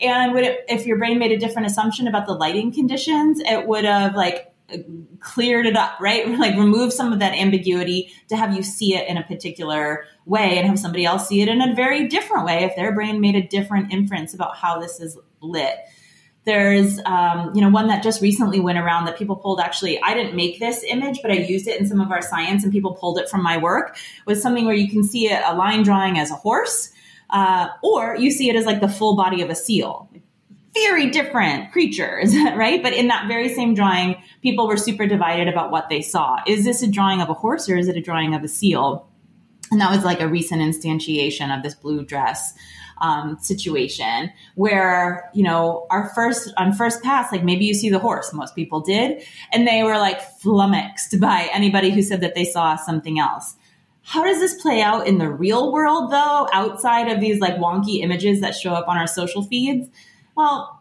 And 0.00 0.36
it, 0.38 0.64
if 0.68 0.86
your 0.86 0.96
brain 0.96 1.18
made 1.18 1.32
a 1.32 1.36
different 1.36 1.66
assumption 1.66 2.08
about 2.08 2.26
the 2.26 2.32
lighting 2.32 2.72
conditions, 2.72 3.40
it 3.40 3.66
would 3.66 3.84
have 3.84 4.14
like 4.14 4.50
cleared 5.20 5.66
it 5.66 5.76
up, 5.76 5.98
right? 6.00 6.26
Like 6.40 6.56
remove 6.56 6.92
some 6.92 7.12
of 7.12 7.18
that 7.18 7.34
ambiguity 7.34 8.12
to 8.28 8.36
have 8.36 8.54
you 8.54 8.62
see 8.62 8.94
it 8.94 9.06
in 9.08 9.18
a 9.18 9.22
particular 9.22 10.06
way 10.24 10.56
and 10.56 10.66
have 10.66 10.78
somebody 10.78 11.04
else 11.04 11.28
see 11.28 11.42
it 11.42 11.48
in 11.48 11.60
a 11.60 11.74
very 11.74 12.08
different 12.08 12.46
way 12.46 12.64
if 12.64 12.74
their 12.76 12.94
brain 12.94 13.20
made 13.20 13.34
a 13.34 13.46
different 13.46 13.92
inference 13.92 14.32
about 14.32 14.56
how 14.56 14.80
this 14.80 15.00
is 15.00 15.18
lit. 15.42 15.74
There's, 16.44 16.98
um, 17.04 17.52
you 17.54 17.60
know, 17.60 17.68
one 17.68 17.88
that 17.88 18.02
just 18.02 18.22
recently 18.22 18.60
went 18.60 18.78
around 18.78 19.04
that 19.04 19.18
people 19.18 19.36
pulled. 19.36 19.60
Actually, 19.60 20.00
I 20.02 20.14
didn't 20.14 20.34
make 20.34 20.58
this 20.58 20.82
image, 20.84 21.20
but 21.22 21.30
I 21.30 21.34
used 21.34 21.68
it 21.68 21.78
in 21.78 21.86
some 21.86 22.00
of 22.00 22.10
our 22.10 22.22
science, 22.22 22.64
and 22.64 22.72
people 22.72 22.94
pulled 22.94 23.18
it 23.18 23.28
from 23.28 23.42
my 23.42 23.58
work. 23.58 23.98
Was 24.26 24.40
something 24.40 24.64
where 24.64 24.74
you 24.74 24.88
can 24.88 25.04
see 25.04 25.28
a, 25.28 25.42
a 25.50 25.54
line 25.54 25.82
drawing 25.82 26.18
as 26.18 26.30
a 26.30 26.34
horse, 26.34 26.90
uh, 27.28 27.68
or 27.82 28.16
you 28.16 28.30
see 28.30 28.48
it 28.48 28.56
as 28.56 28.64
like 28.64 28.80
the 28.80 28.88
full 28.88 29.16
body 29.16 29.42
of 29.42 29.50
a 29.50 29.54
seal 29.54 30.08
very 30.74 31.10
different 31.10 31.72
creatures, 31.72 32.34
right? 32.54 32.82
But 32.82 32.92
in 32.92 33.08
that 33.08 33.28
very 33.28 33.52
same 33.52 33.74
drawing, 33.74 34.22
people 34.42 34.68
were 34.68 34.76
super 34.76 35.06
divided 35.06 35.48
about 35.48 35.70
what 35.70 35.88
they 35.88 36.02
saw. 36.02 36.38
Is 36.46 36.64
this 36.64 36.82
a 36.82 36.90
drawing 36.90 37.20
of 37.20 37.28
a 37.28 37.34
horse 37.34 37.68
or 37.68 37.76
is 37.76 37.88
it 37.88 37.96
a 37.96 38.00
drawing 38.00 38.34
of 38.34 38.44
a 38.44 38.48
seal? 38.48 39.08
And 39.70 39.80
that 39.80 39.90
was 39.90 40.04
like 40.04 40.20
a 40.20 40.28
recent 40.28 40.62
instantiation 40.62 41.56
of 41.56 41.62
this 41.62 41.74
blue 41.74 42.04
dress 42.04 42.54
um, 43.00 43.38
situation 43.40 44.30
where 44.54 45.30
you 45.32 45.42
know 45.42 45.86
our 45.90 46.10
first 46.14 46.52
on 46.56 46.72
first 46.72 47.02
pass 47.02 47.32
like 47.32 47.44
maybe 47.44 47.64
you 47.64 47.74
see 47.74 47.88
the 47.88 47.98
horse 47.98 48.32
most 48.32 48.54
people 48.54 48.80
did 48.80 49.22
and 49.52 49.66
they 49.66 49.82
were 49.82 49.98
like 49.98 50.20
flummoxed 50.40 51.18
by 51.20 51.48
anybody 51.52 51.90
who 51.90 52.02
said 52.02 52.20
that 52.20 52.34
they 52.34 52.44
saw 52.44 52.76
something 52.76 53.18
else. 53.18 53.56
How 54.02 54.24
does 54.24 54.40
this 54.40 54.60
play 54.60 54.80
out 54.80 55.06
in 55.06 55.18
the 55.18 55.28
real 55.28 55.72
world 55.72 56.10
though 56.10 56.48
outside 56.52 57.10
of 57.10 57.20
these 57.20 57.40
like 57.40 57.56
wonky 57.56 58.02
images 58.02 58.40
that 58.40 58.54
show 58.54 58.72
up 58.72 58.88
on 58.88 58.96
our 58.96 59.06
social 59.06 59.42
feeds? 59.42 59.88
Well, 60.36 60.80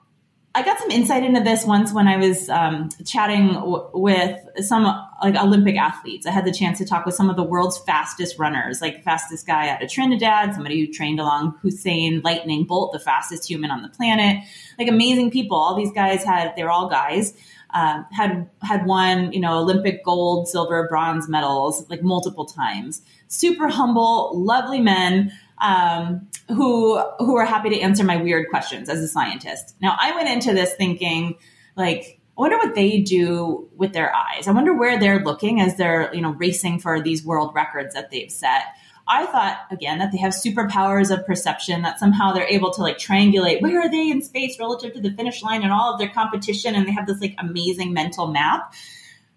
I 0.56 0.64
got 0.64 0.80
some 0.80 0.90
insight 0.90 1.24
into 1.24 1.42
this 1.42 1.66
once 1.66 1.94
when 1.94 2.08
I 2.08 2.18
was 2.18 2.50
um, 2.50 2.90
chatting 3.06 3.54
w- 3.54 3.90
with 3.94 4.40
some 4.62 4.86
like 5.22 5.36
Olympic 5.36 5.76
athletes. 5.76 6.26
I 6.26 6.32
had 6.32 6.46
the 6.46 6.52
chance 6.52 6.78
to 6.80 6.86
talk 6.86 7.06
with 7.06 7.16
some 7.16 7.30
of 7.30 7.36
the 7.36 7.44
world's 7.44 7.78
fastest 7.78 8.40
runners, 8.40 8.82
like 8.82 8.98
the 8.98 9.02
fastest 9.04 9.46
guy 9.46 9.70
out 9.70 9.84
of 9.84 9.90
Trinidad, 9.90 10.54
somebody 10.54 10.80
who 10.80 10.92
trained 10.92 11.20
along 11.20 11.58
Usain 11.64 12.24
Lightning 12.24 12.66
Bolt, 12.66 12.92
the 12.94 13.00
fastest 13.00 13.48
human 13.48 13.72
on 13.72 13.82
the 13.82 13.90
planet. 13.90 14.44
Like 14.78 14.88
amazing 14.88 15.32
people. 15.32 15.58
All 15.58 15.76
these 15.76 15.92
guys 15.92 16.24
had 16.24 16.54
they're 16.56 16.72
all 16.72 16.90
guys. 16.90 17.34
Um, 17.72 18.08
had 18.12 18.50
had 18.64 18.88
won 18.88 19.32
you 19.32 19.40
know 19.40 19.60
Olympic 19.60 20.04
gold, 20.04 20.48
silver, 20.48 20.88
bronze 20.90 21.30
medals 21.30 21.88
like 21.90 22.02
multiple 22.02 22.46
times. 22.46 23.02
Super 23.28 23.68
humble, 23.68 24.32
lovely 24.34 24.80
men 24.80 25.32
um, 25.60 26.28
who 26.48 27.00
who 27.20 27.36
are 27.38 27.46
happy 27.46 27.70
to 27.70 27.80
answer 27.80 28.04
my 28.04 28.18
weird 28.18 28.50
questions 28.50 28.90
as 28.90 29.00
a 29.00 29.08
scientist. 29.08 29.76
Now, 29.82 29.96
I 30.00 30.16
went 30.16 30.30
into 30.30 30.54
this 30.54 30.74
thinking 30.74 31.36
like, 31.76 32.19
I 32.40 32.42
wonder 32.42 32.58
what 32.58 32.74
they 32.74 33.02
do 33.02 33.68
with 33.76 33.92
their 33.92 34.16
eyes. 34.16 34.48
I 34.48 34.52
wonder 34.52 34.74
where 34.74 34.98
they're 34.98 35.20
looking 35.20 35.60
as 35.60 35.76
they're 35.76 36.10
you 36.16 36.22
know 36.22 36.32
racing 36.32 36.80
for 36.80 37.02
these 37.02 37.26
world 37.26 37.54
records 37.54 37.94
that 37.96 38.12
they've 38.12 38.32
set. 38.32 38.64
I 39.10 39.26
thought 39.26 39.58
again 39.72 40.00
that 40.00 40.14
they 40.14 40.20
have 40.20 40.32
superpowers 40.32 41.12
of 41.12 41.26
perception 41.26 41.82
that 41.82 42.00
somehow 42.00 42.32
they're 42.32 42.48
able 42.48 42.72
to 42.72 42.82
like 42.82 42.98
triangulate 42.98 43.62
where 43.62 43.82
are 43.82 43.90
they 43.90 44.10
in 44.10 44.22
space 44.22 44.58
relative 44.58 44.94
to 44.94 45.02
the 45.02 45.12
finish 45.12 45.44
line 45.44 45.64
and 45.64 45.74
all 45.74 45.92
of 45.92 46.00
their 46.00 46.08
competition 46.08 46.76
and 46.76 46.88
they 46.88 46.94
have 46.94 47.08
this 47.08 47.20
like 47.20 47.36
amazing 47.40 47.92
mental 47.92 48.28
map 48.28 48.74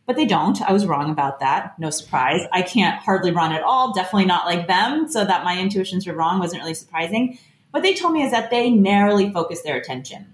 but 0.07 0.14
they 0.14 0.26
don't. 0.26 0.61
I 0.62 0.72
was 0.72 0.86
wrong 0.86 1.11
about 1.11 1.40
that. 1.40 1.78
No 1.78 1.90
surprise. 1.90 2.42
I 2.53 2.62
can't 2.62 3.00
hardly 3.00 3.30
run 3.30 3.53
at 3.53 3.62
all. 3.62 3.92
Definitely 3.92 4.26
not 4.26 4.46
like 4.46 4.66
them. 4.66 5.09
So 5.09 5.24
that 5.24 5.44
my 5.44 5.59
intuitions 5.59 6.07
were 6.07 6.12
wrong 6.12 6.38
wasn't 6.38 6.62
really 6.62 6.74
surprising. 6.74 7.38
What 7.72 7.82
they 7.82 7.94
told 7.94 8.12
me 8.12 8.22
is 8.22 8.30
that 8.30 8.50
they 8.50 8.70
narrowly 8.70 9.32
focus 9.32 9.62
their 9.62 9.76
attention. 9.76 10.32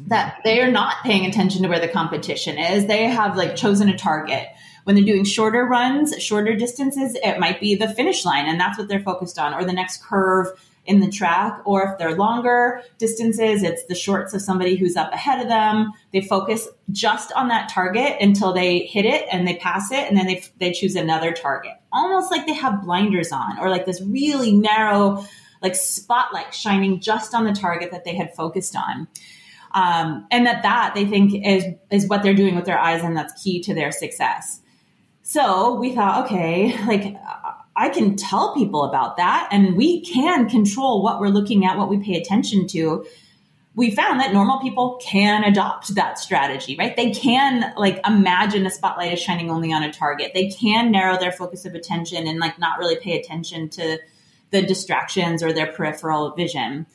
That 0.00 0.40
they 0.44 0.60
are 0.60 0.70
not 0.70 1.02
paying 1.02 1.26
attention 1.26 1.62
to 1.62 1.68
where 1.68 1.80
the 1.80 1.88
competition 1.88 2.58
is. 2.58 2.86
They 2.86 3.04
have 3.04 3.36
like 3.36 3.56
chosen 3.56 3.88
a 3.88 3.96
target. 3.96 4.46
When 4.84 4.94
they're 4.94 5.04
doing 5.04 5.24
shorter 5.24 5.64
runs, 5.64 6.22
shorter 6.22 6.54
distances, 6.54 7.16
it 7.22 7.40
might 7.40 7.60
be 7.60 7.74
the 7.74 7.88
finish 7.88 8.24
line, 8.24 8.46
and 8.46 8.60
that's 8.60 8.78
what 8.78 8.86
they're 8.86 9.00
focused 9.00 9.38
on, 9.38 9.52
or 9.52 9.64
the 9.64 9.72
next 9.72 10.04
curve 10.04 10.48
in 10.84 11.00
the 11.00 11.10
track, 11.10 11.60
or 11.64 11.82
if 11.82 11.98
they're 11.98 12.14
longer 12.14 12.80
distances, 12.98 13.64
it's 13.64 13.84
the 13.86 13.94
shorts 13.96 14.32
of 14.32 14.40
somebody 14.40 14.76
who's 14.76 14.96
up 14.96 15.12
ahead 15.12 15.40
of 15.40 15.48
them. 15.48 15.92
They 16.12 16.20
focus 16.20 16.68
just 16.92 17.32
on 17.32 17.48
that 17.48 17.68
target 17.68 18.18
until 18.20 18.52
they 18.52 18.80
hit 18.80 19.04
it 19.04 19.26
and 19.32 19.48
they 19.48 19.56
pass 19.56 19.90
it, 19.90 20.08
and 20.08 20.16
then 20.16 20.26
they, 20.26 20.44
they 20.58 20.72
choose 20.72 20.94
another 20.94 21.32
target. 21.32 21.72
Almost 21.92 22.30
like 22.30 22.46
they 22.46 22.54
have 22.54 22.84
blinders 22.84 23.32
on, 23.32 23.58
or 23.58 23.68
like 23.70 23.86
this 23.86 24.00
really 24.00 24.52
narrow, 24.52 25.24
like 25.62 25.74
spotlight 25.74 26.54
shining 26.54 27.00
just 27.00 27.34
on 27.34 27.44
the 27.44 27.52
target 27.52 27.90
that 27.90 28.04
they 28.04 28.14
had 28.14 28.36
focused 28.36 28.76
on. 28.76 29.08
Um, 29.76 30.26
and 30.30 30.46
that 30.46 30.62
that 30.62 30.94
they 30.94 31.04
think 31.04 31.44
is 31.46 31.64
is 31.90 32.08
what 32.08 32.22
they're 32.22 32.34
doing 32.34 32.56
with 32.56 32.64
their 32.64 32.78
eyes, 32.78 33.02
and 33.02 33.16
that's 33.16 33.42
key 33.42 33.60
to 33.60 33.74
their 33.74 33.92
success. 33.92 34.60
So 35.22 35.74
we 35.74 35.94
thought, 35.94 36.24
okay, 36.24 36.76
like 36.86 37.14
I 37.76 37.90
can 37.90 38.16
tell 38.16 38.54
people 38.54 38.84
about 38.84 39.18
that 39.18 39.48
and 39.52 39.76
we 39.76 40.00
can 40.00 40.48
control 40.48 41.02
what 41.02 41.20
we're 41.20 41.28
looking 41.28 41.66
at, 41.66 41.76
what 41.76 41.90
we 41.90 41.98
pay 41.98 42.14
attention 42.14 42.66
to. 42.68 43.04
We 43.74 43.90
found 43.90 44.20
that 44.20 44.32
normal 44.32 44.60
people 44.60 44.98
can 45.02 45.44
adopt 45.44 45.94
that 45.96 46.18
strategy, 46.18 46.76
right? 46.78 46.96
They 46.96 47.10
can 47.10 47.74
like 47.76 48.00
imagine 48.06 48.64
a 48.64 48.70
spotlight 48.70 49.12
is 49.12 49.20
shining 49.20 49.50
only 49.50 49.72
on 49.72 49.82
a 49.82 49.92
target. 49.92 50.30
They 50.32 50.48
can 50.48 50.90
narrow 50.90 51.18
their 51.18 51.32
focus 51.32 51.66
of 51.66 51.74
attention 51.74 52.26
and 52.26 52.38
like 52.38 52.58
not 52.58 52.78
really 52.78 52.96
pay 52.96 53.20
attention 53.20 53.68
to 53.70 53.98
the 54.52 54.62
distractions 54.62 55.42
or 55.42 55.52
their 55.52 55.70
peripheral 55.70 56.30
vision. 56.30 56.86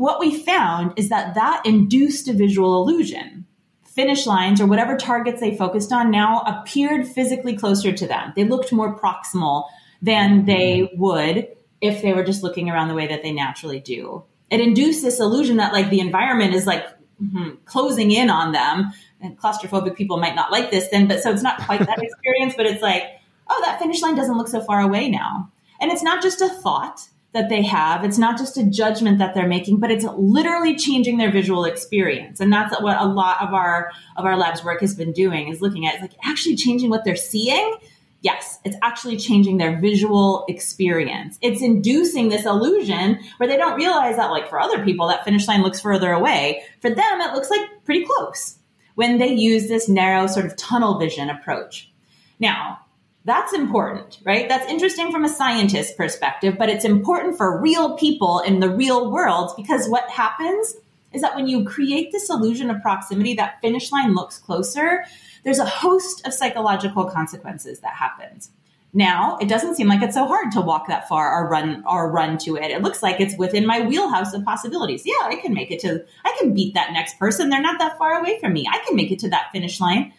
What 0.00 0.18
we 0.18 0.34
found 0.34 0.94
is 0.96 1.10
that 1.10 1.34
that 1.34 1.66
induced 1.66 2.26
a 2.26 2.32
visual 2.32 2.80
illusion. 2.80 3.44
Finish 3.84 4.24
lines 4.26 4.58
or 4.58 4.64
whatever 4.66 4.96
targets 4.96 5.40
they 5.40 5.54
focused 5.54 5.92
on 5.92 6.10
now 6.10 6.40
appeared 6.40 7.06
physically 7.06 7.54
closer 7.54 7.92
to 7.92 8.06
them. 8.06 8.32
They 8.34 8.44
looked 8.44 8.72
more 8.72 8.98
proximal 8.98 9.66
than 10.00 10.46
they 10.46 10.90
would 10.96 11.48
if 11.82 12.00
they 12.00 12.14
were 12.14 12.24
just 12.24 12.42
looking 12.42 12.70
around 12.70 12.88
the 12.88 12.94
way 12.94 13.08
that 13.08 13.22
they 13.22 13.30
naturally 13.30 13.78
do. 13.78 14.24
It 14.48 14.62
induced 14.62 15.02
this 15.02 15.20
illusion 15.20 15.58
that 15.58 15.74
like 15.74 15.90
the 15.90 16.00
environment 16.00 16.54
is 16.54 16.66
like 16.66 16.86
mm-hmm, 17.22 17.56
closing 17.66 18.10
in 18.10 18.30
on 18.30 18.52
them. 18.52 18.94
And 19.20 19.38
claustrophobic 19.38 19.96
people 19.96 20.16
might 20.16 20.34
not 20.34 20.50
like 20.50 20.70
this 20.70 20.88
then, 20.88 21.08
but 21.08 21.22
so 21.22 21.30
it's 21.30 21.42
not 21.42 21.60
quite 21.60 21.80
that 21.80 21.98
experience, 22.02 22.54
but 22.56 22.64
it's 22.64 22.80
like, 22.80 23.02
oh, 23.50 23.62
that 23.66 23.78
finish 23.78 24.00
line 24.00 24.14
doesn't 24.14 24.38
look 24.38 24.48
so 24.48 24.62
far 24.62 24.80
away 24.80 25.10
now. 25.10 25.52
And 25.78 25.92
it's 25.92 26.02
not 26.02 26.22
just 26.22 26.40
a 26.40 26.48
thought 26.48 27.06
that 27.32 27.48
they 27.48 27.62
have. 27.62 28.04
It's 28.04 28.18
not 28.18 28.38
just 28.38 28.56
a 28.56 28.64
judgment 28.64 29.18
that 29.18 29.34
they're 29.34 29.46
making, 29.46 29.78
but 29.78 29.90
it's 29.90 30.04
literally 30.16 30.74
changing 30.76 31.18
their 31.18 31.30
visual 31.30 31.64
experience. 31.64 32.40
And 32.40 32.52
that's 32.52 32.78
what 32.80 33.00
a 33.00 33.06
lot 33.06 33.40
of 33.40 33.54
our 33.54 33.92
of 34.16 34.24
our 34.24 34.36
labs 34.36 34.64
work 34.64 34.80
has 34.80 34.94
been 34.94 35.12
doing 35.12 35.48
is 35.48 35.60
looking 35.60 35.86
at 35.86 35.94
it's 35.94 36.02
like 36.02 36.14
actually 36.24 36.56
changing 36.56 36.90
what 36.90 37.04
they're 37.04 37.16
seeing 37.16 37.76
Yes, 38.22 38.58
it's 38.64 38.76
actually 38.82 39.16
changing 39.16 39.56
their 39.56 39.80
visual 39.80 40.44
experience. 40.46 41.38
It's 41.40 41.62
inducing 41.62 42.28
this 42.28 42.44
illusion 42.44 43.18
where 43.38 43.48
they 43.48 43.56
don't 43.56 43.76
realize 43.76 44.16
that, 44.16 44.30
like 44.30 44.48
for 44.48 44.60
other 44.60 44.84
people, 44.84 45.08
that 45.08 45.24
finish 45.24 45.48
line 45.48 45.62
looks 45.62 45.80
further 45.80 46.12
away. 46.12 46.62
For 46.82 46.90
them, 46.90 47.20
it 47.20 47.32
looks 47.32 47.48
like 47.48 47.66
pretty 47.84 48.04
close 48.04 48.58
when 48.94 49.16
they 49.16 49.32
use 49.32 49.68
this 49.68 49.88
narrow 49.88 50.26
sort 50.26 50.44
of 50.44 50.56
tunnel 50.56 50.98
vision 50.98 51.30
approach. 51.30 51.90
Now, 52.38 52.80
that's 53.24 53.52
important, 53.52 54.18
right? 54.24 54.48
That's 54.48 54.70
interesting 54.70 55.12
from 55.12 55.24
a 55.24 55.28
scientist 55.28 55.96
perspective, 55.96 56.56
but 56.58 56.68
it's 56.70 56.84
important 56.84 57.36
for 57.36 57.60
real 57.60 57.96
people 57.96 58.40
in 58.40 58.60
the 58.60 58.70
real 58.70 59.10
world 59.10 59.52
because 59.56 59.88
what 59.88 60.08
happens 60.10 60.76
is 61.12 61.22
that 61.22 61.34
when 61.34 61.46
you 61.46 61.64
create 61.64 62.12
this 62.12 62.30
illusion 62.30 62.70
of 62.70 62.80
proximity, 62.80 63.34
that 63.34 63.60
finish 63.60 63.92
line 63.92 64.14
looks 64.14 64.38
closer, 64.38 65.04
there's 65.44 65.58
a 65.58 65.66
host 65.66 66.26
of 66.26 66.32
psychological 66.32 67.04
consequences 67.04 67.80
that 67.80 67.94
happens. 67.94 68.50
Now, 68.92 69.38
it 69.40 69.48
doesn't 69.48 69.76
seem 69.76 69.86
like 69.86 70.02
it's 70.02 70.14
so 70.14 70.26
hard 70.26 70.50
to 70.52 70.60
walk 70.60 70.88
that 70.88 71.08
far 71.08 71.32
or 71.32 71.48
run 71.48 71.84
or 71.88 72.10
run 72.10 72.38
to 72.38 72.56
it. 72.56 72.70
It 72.70 72.82
looks 72.82 73.02
like 73.02 73.20
it's 73.20 73.36
within 73.38 73.64
my 73.66 73.82
wheelhouse 73.82 74.34
of 74.34 74.44
possibilities. 74.44 75.02
Yeah, 75.04 75.22
I 75.22 75.36
can 75.36 75.54
make 75.54 75.70
it 75.70 75.78
to 75.80 76.04
I 76.24 76.36
can 76.40 76.54
beat 76.54 76.74
that 76.74 76.92
next 76.92 77.18
person. 77.18 77.50
They're 77.50 77.62
not 77.62 77.78
that 77.78 77.98
far 77.98 78.18
away 78.18 78.40
from 78.40 78.52
me. 78.52 78.66
I 78.68 78.82
can 78.84 78.96
make 78.96 79.12
it 79.12 79.20
to 79.20 79.30
that 79.30 79.52
finish 79.52 79.80
line. 79.80 80.12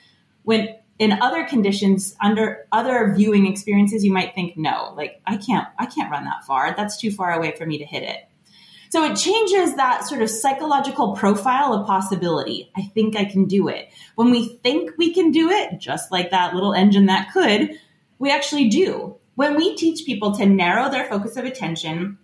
When 0.43 0.75
in 1.01 1.19
other 1.19 1.43
conditions 1.45 2.15
under 2.21 2.67
other 2.71 3.11
viewing 3.15 3.47
experiences 3.47 4.05
you 4.05 4.13
might 4.13 4.35
think 4.35 4.55
no, 4.55 4.93
like 4.95 5.19
I 5.25 5.35
can't 5.35 5.67
I 5.79 5.87
can't 5.87 6.11
run 6.11 6.25
that 6.25 6.45
far. 6.45 6.75
That's 6.77 6.95
too 6.95 7.09
far 7.11 7.33
away 7.33 7.55
for 7.57 7.65
me 7.65 7.79
to 7.79 7.85
hit 7.85 8.03
it. 8.03 8.19
So 8.91 9.03
it 9.03 9.17
changes 9.17 9.75
that 9.77 10.05
sort 10.05 10.21
of 10.21 10.29
psychological 10.29 11.15
profile 11.15 11.73
of 11.73 11.87
possibility. 11.87 12.69
I 12.75 12.83
think 12.83 13.15
I 13.15 13.25
can 13.25 13.45
do 13.45 13.67
it. 13.67 13.89
When 14.13 14.29
we 14.29 14.59
think 14.61 14.91
we 14.99 15.11
can 15.11 15.31
do 15.31 15.49
it, 15.49 15.79
just 15.79 16.11
like 16.11 16.29
that 16.29 16.53
little 16.53 16.73
engine 16.73 17.07
that 17.07 17.31
could, 17.33 17.71
we 18.19 18.29
actually 18.29 18.69
do. 18.69 19.15
When 19.33 19.55
we 19.55 19.75
teach 19.75 20.05
people 20.05 20.35
to 20.35 20.45
narrow 20.45 20.91
their 20.91 21.09
focus 21.09 21.35
of 21.35 21.45
attention, 21.45 22.19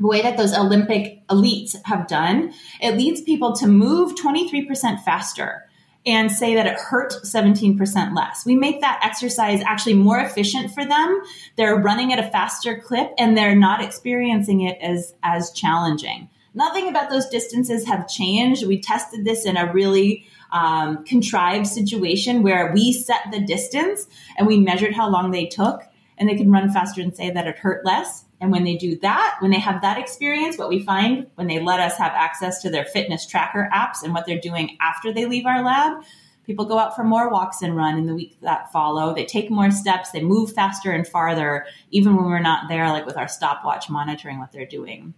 the 0.00 0.06
way 0.06 0.22
that 0.22 0.38
those 0.38 0.56
Olympic 0.56 1.26
elites 1.28 1.76
have 1.84 2.06
done, 2.06 2.54
it 2.80 2.96
leads 2.96 3.20
people 3.20 3.54
to 3.56 3.66
move 3.66 4.14
23% 4.14 5.02
faster 5.04 5.63
and 6.06 6.30
say 6.30 6.54
that 6.54 6.66
it 6.66 6.78
hurt 6.78 7.12
17% 7.24 8.14
less. 8.14 8.44
We 8.44 8.56
make 8.56 8.80
that 8.80 9.00
exercise 9.02 9.62
actually 9.62 9.94
more 9.94 10.18
efficient 10.18 10.72
for 10.72 10.84
them. 10.84 11.22
They're 11.56 11.76
running 11.76 12.12
at 12.12 12.18
a 12.18 12.30
faster 12.30 12.78
clip 12.78 13.12
and 13.18 13.36
they're 13.36 13.56
not 13.56 13.82
experiencing 13.82 14.60
it 14.60 14.78
as, 14.82 15.14
as 15.22 15.50
challenging. 15.52 16.28
Nothing 16.52 16.88
about 16.88 17.10
those 17.10 17.26
distances 17.28 17.86
have 17.86 18.08
changed. 18.08 18.66
We 18.66 18.80
tested 18.80 19.24
this 19.24 19.44
in 19.44 19.56
a 19.56 19.72
really 19.72 20.26
um, 20.52 21.04
contrived 21.04 21.66
situation 21.66 22.42
where 22.42 22.70
we 22.72 22.92
set 22.92 23.32
the 23.32 23.40
distance 23.40 24.06
and 24.36 24.46
we 24.46 24.60
measured 24.60 24.94
how 24.94 25.10
long 25.10 25.30
they 25.30 25.46
took 25.46 25.82
and 26.18 26.28
they 26.28 26.36
can 26.36 26.50
run 26.50 26.70
faster 26.70 27.00
and 27.00 27.14
say 27.14 27.30
that 27.30 27.46
it 27.46 27.58
hurt 27.58 27.84
less. 27.84 28.24
And 28.40 28.52
when 28.52 28.64
they 28.64 28.76
do 28.76 28.98
that, 29.00 29.36
when 29.40 29.50
they 29.50 29.58
have 29.58 29.82
that 29.82 29.98
experience, 29.98 30.58
what 30.58 30.68
we 30.68 30.84
find 30.84 31.26
when 31.34 31.46
they 31.46 31.60
let 31.60 31.80
us 31.80 31.96
have 31.96 32.12
access 32.14 32.60
to 32.62 32.70
their 32.70 32.84
fitness 32.84 33.26
tracker 33.26 33.68
apps 33.74 34.02
and 34.02 34.12
what 34.12 34.26
they're 34.26 34.40
doing 34.40 34.76
after 34.80 35.12
they 35.12 35.26
leave 35.26 35.46
our 35.46 35.62
lab, 35.64 36.02
people 36.44 36.66
go 36.66 36.78
out 36.78 36.94
for 36.94 37.04
more 37.04 37.30
walks 37.30 37.62
and 37.62 37.76
run 37.76 37.98
in 37.98 38.06
the 38.06 38.14
week 38.14 38.36
that 38.42 38.70
follow. 38.70 39.14
They 39.14 39.24
take 39.24 39.50
more 39.50 39.70
steps, 39.70 40.10
they 40.10 40.22
move 40.22 40.52
faster 40.52 40.92
and 40.92 41.06
farther, 41.06 41.66
even 41.90 42.16
when 42.16 42.26
we're 42.26 42.38
not 42.38 42.68
there, 42.68 42.88
like 42.88 43.06
with 43.06 43.16
our 43.16 43.28
stopwatch 43.28 43.88
monitoring 43.88 44.38
what 44.38 44.52
they're 44.52 44.66
doing. 44.66 45.14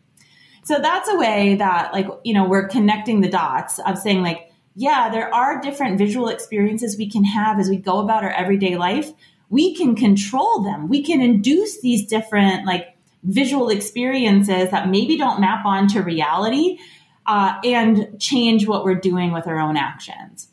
So 0.63 0.79
that's 0.79 1.09
a 1.09 1.17
way 1.17 1.57
that, 1.57 1.93
like, 1.93 2.09
you 2.25 2.35
know, 2.35 2.49
we're 2.49 2.69
connecting 2.69 3.21
the 3.21 3.29
dots 3.29 3.79
of 3.81 3.99
saying, 3.99 4.23
like, 4.23 4.51
yeah, 4.75 5.09
there 5.11 5.33
are 5.33 5.61
different 5.61 5.97
visual 5.97 6.29
experiences 6.29 6.99
we 6.99 7.09
can 7.09 7.25
have 7.25 7.59
as 7.59 7.69
we 7.69 7.77
go 7.77 7.99
about 8.01 8.25
our 8.25 8.31
everyday 8.31 8.77
life. 8.77 9.11
We 9.49 9.75
can 9.75 9.95
control 9.95 10.63
them. 10.63 10.89
We 10.89 11.03
can 11.03 11.21
induce 11.21 11.81
these 11.81 12.07
different, 12.07 12.67
like, 12.67 12.97
visual 13.23 13.69
experiences 13.69 14.71
that 14.71 14.89
maybe 14.89 15.17
don't 15.17 15.41
map 15.41 15.65
onto 15.67 16.01
reality 16.01 16.79
uh, 17.27 17.55
and 17.65 18.21
change 18.21 18.67
what 18.67 18.85
we're 18.85 18.95
doing 18.95 19.33
with 19.33 19.47
our 19.47 19.59
own 19.59 19.77
actions. 19.77 20.49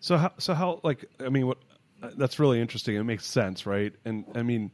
So 0.00 0.16
how, 0.16 0.32
so 0.38 0.54
how, 0.54 0.80
like, 0.82 1.04
I 1.20 1.28
mean, 1.28 1.46
what, 1.46 1.58
that's 2.16 2.38
really 2.38 2.60
interesting. 2.60 2.96
It 2.96 3.04
makes 3.04 3.26
sense, 3.26 3.66
right? 3.66 3.92
And 4.04 4.24
I 4.34 4.42
mean, 4.42 4.70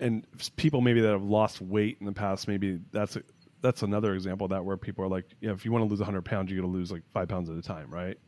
and 0.00 0.26
people 0.56 0.80
maybe 0.80 1.00
that 1.00 1.10
have 1.10 1.22
lost 1.22 1.60
weight 1.60 1.96
in 2.00 2.06
the 2.06 2.12
past, 2.12 2.48
maybe 2.48 2.80
that's 2.92 3.16
a, 3.16 3.22
that's 3.60 3.82
another 3.82 4.14
example 4.14 4.44
of 4.46 4.50
that 4.50 4.64
where 4.64 4.76
people 4.76 5.04
are 5.04 5.08
like, 5.08 5.24
you 5.40 5.48
know, 5.48 5.54
if 5.54 5.64
you 5.64 5.72
want 5.72 5.84
to 5.84 5.88
lose 5.88 6.00
100 6.00 6.24
pounds, 6.24 6.50
you 6.50 6.56
got 6.56 6.66
to 6.66 6.72
lose 6.72 6.92
like 6.92 7.02
five 7.12 7.28
pounds 7.28 7.48
at 7.48 7.56
a 7.56 7.62
time, 7.62 7.90
right? 7.90 8.18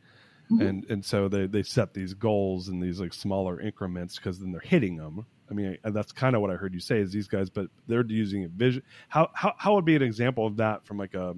Mm-hmm. 0.51 0.63
And 0.63 0.91
and 0.91 1.05
so 1.05 1.29
they 1.29 1.47
they 1.47 1.63
set 1.63 1.95
these 1.95 2.15
goals 2.15 2.69
in 2.69 2.81
these 2.81 3.01
like 3.01 3.15
smaller 3.15 3.61
increments 3.61 4.17
because 4.17 4.39
then 4.39 4.53
they're 4.53 4.61
hitting 4.61 4.97
them, 4.97 5.25
I 5.51 5.55
mean, 5.55 5.79
that's 5.85 6.13
kind 6.13 6.35
of 6.35 6.43
what 6.43 6.51
I 6.51 6.55
heard 6.55 6.75
you 6.75 6.81
say 6.81 6.99
is 6.99 7.13
these 7.13 7.29
guys, 7.29 7.51
but 7.51 7.69
they're 7.87 8.05
using 8.07 8.45
a 8.45 8.49
vision. 8.49 8.83
How, 9.09 9.31
how, 9.35 9.55
how 9.59 9.75
would 9.75 9.85
be 9.85 9.97
an 9.97 10.03
example 10.03 10.47
of 10.47 10.57
that 10.57 10.87
from 10.87 10.99
like 10.99 11.15
a, 11.15 11.35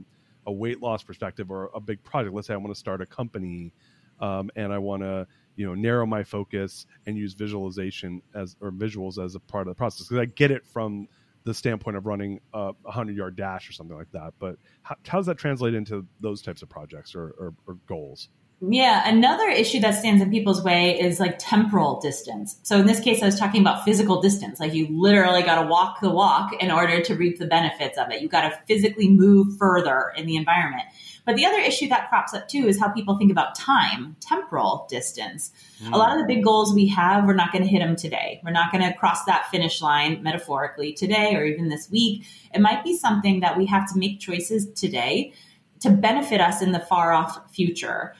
a 0.46 0.52
weight 0.52 0.80
loss 0.80 1.02
perspective 1.02 1.50
or 1.50 1.70
a 1.74 1.80
big 1.80 2.02
project? 2.04 2.34
Let's 2.34 2.46
say 2.46 2.54
I 2.54 2.58
want 2.58 2.72
to 2.72 2.78
start 2.78 3.00
a 3.00 3.06
company 3.06 3.72
um, 4.20 4.50
and 4.54 4.72
I 4.72 4.78
want 4.78 5.02
to, 5.02 5.26
you 5.56 5.66
know, 5.66 5.74
narrow 5.74 6.06
my 6.06 6.22
focus 6.22 6.86
and 7.06 7.16
use 7.16 7.34
visualization 7.34 8.22
as, 8.34 8.56
or 8.60 8.70
visuals 8.70 9.22
as 9.22 9.34
a 9.34 9.40
part 9.40 9.66
of 9.66 9.74
the 9.74 9.78
process. 9.78 10.08
Cause 10.08 10.18
I 10.18 10.26
get 10.26 10.50
it 10.50 10.64
from 10.66 11.08
the 11.44 11.54
standpoint 11.54 11.96
of 11.96 12.06
running 12.06 12.40
a 12.54 12.72
hundred 12.86 13.16
yard 13.16 13.36
dash 13.36 13.68
or 13.68 13.72
something 13.72 13.96
like 13.96 14.10
that. 14.12 14.34
But 14.38 14.56
how, 14.82 14.96
how 15.06 15.18
does 15.18 15.26
that 15.26 15.38
translate 15.38 15.74
into 15.74 16.06
those 16.20 16.42
types 16.42 16.62
of 16.62 16.68
projects 16.68 17.14
or, 17.14 17.34
or, 17.38 17.54
or 17.66 17.74
goals? 17.86 18.28
Yeah, 18.60 19.06
another 19.06 19.48
issue 19.48 19.80
that 19.80 19.98
stands 19.98 20.22
in 20.22 20.30
people's 20.30 20.64
way 20.64 20.98
is 20.98 21.20
like 21.20 21.38
temporal 21.38 22.00
distance. 22.00 22.56
So 22.62 22.78
in 22.78 22.86
this 22.86 23.00
case, 23.00 23.22
I 23.22 23.26
was 23.26 23.38
talking 23.38 23.60
about 23.60 23.84
physical 23.84 24.22
distance. 24.22 24.58
Like 24.58 24.72
you 24.72 24.88
literally 24.90 25.42
got 25.42 25.62
to 25.62 25.68
walk 25.68 26.00
the 26.00 26.08
walk 26.08 26.54
in 26.62 26.70
order 26.70 27.02
to 27.02 27.14
reap 27.14 27.38
the 27.38 27.46
benefits 27.46 27.98
of 27.98 28.10
it. 28.10 28.22
You 28.22 28.28
got 28.28 28.48
to 28.48 28.58
physically 28.66 29.10
move 29.10 29.58
further 29.58 30.10
in 30.16 30.24
the 30.24 30.36
environment. 30.36 30.84
But 31.26 31.36
the 31.36 31.44
other 31.44 31.58
issue 31.58 31.88
that 31.88 32.08
crops 32.08 32.32
up 32.32 32.48
too 32.48 32.66
is 32.66 32.80
how 32.80 32.88
people 32.88 33.18
think 33.18 33.30
about 33.30 33.56
time, 33.56 34.16
temporal 34.20 34.86
distance. 34.88 35.50
Mm. 35.82 35.92
A 35.92 35.98
lot 35.98 36.12
of 36.12 36.18
the 36.18 36.34
big 36.34 36.42
goals 36.42 36.72
we 36.72 36.86
have, 36.88 37.26
we're 37.26 37.34
not 37.34 37.52
going 37.52 37.64
to 37.64 37.68
hit 37.68 37.80
them 37.80 37.96
today. 37.96 38.40
We're 38.42 38.52
not 38.52 38.72
going 38.72 38.84
to 38.84 38.96
cross 38.96 39.24
that 39.24 39.50
finish 39.50 39.82
line 39.82 40.22
metaphorically 40.22 40.94
today 40.94 41.34
or 41.34 41.44
even 41.44 41.68
this 41.68 41.90
week. 41.90 42.24
It 42.54 42.60
might 42.60 42.84
be 42.84 42.96
something 42.96 43.40
that 43.40 43.58
we 43.58 43.66
have 43.66 43.92
to 43.92 43.98
make 43.98 44.18
choices 44.18 44.72
today 44.72 45.34
to 45.80 45.90
benefit 45.90 46.40
us 46.40 46.62
in 46.62 46.72
the 46.72 46.80
far 46.80 47.12
off 47.12 47.52
future. 47.52 48.14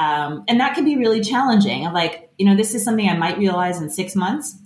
Um, 0.00 0.44
and 0.48 0.60
that 0.60 0.74
can 0.74 0.84
be 0.86 0.96
really 0.96 1.20
challenging. 1.20 1.82
Like, 1.92 2.30
you 2.38 2.46
know, 2.46 2.56
this 2.56 2.74
is 2.74 2.82
something 2.82 3.06
I 3.06 3.16
might 3.16 3.36
realize 3.36 3.82
in 3.82 3.90
six 3.90 4.16
months, 4.16 4.56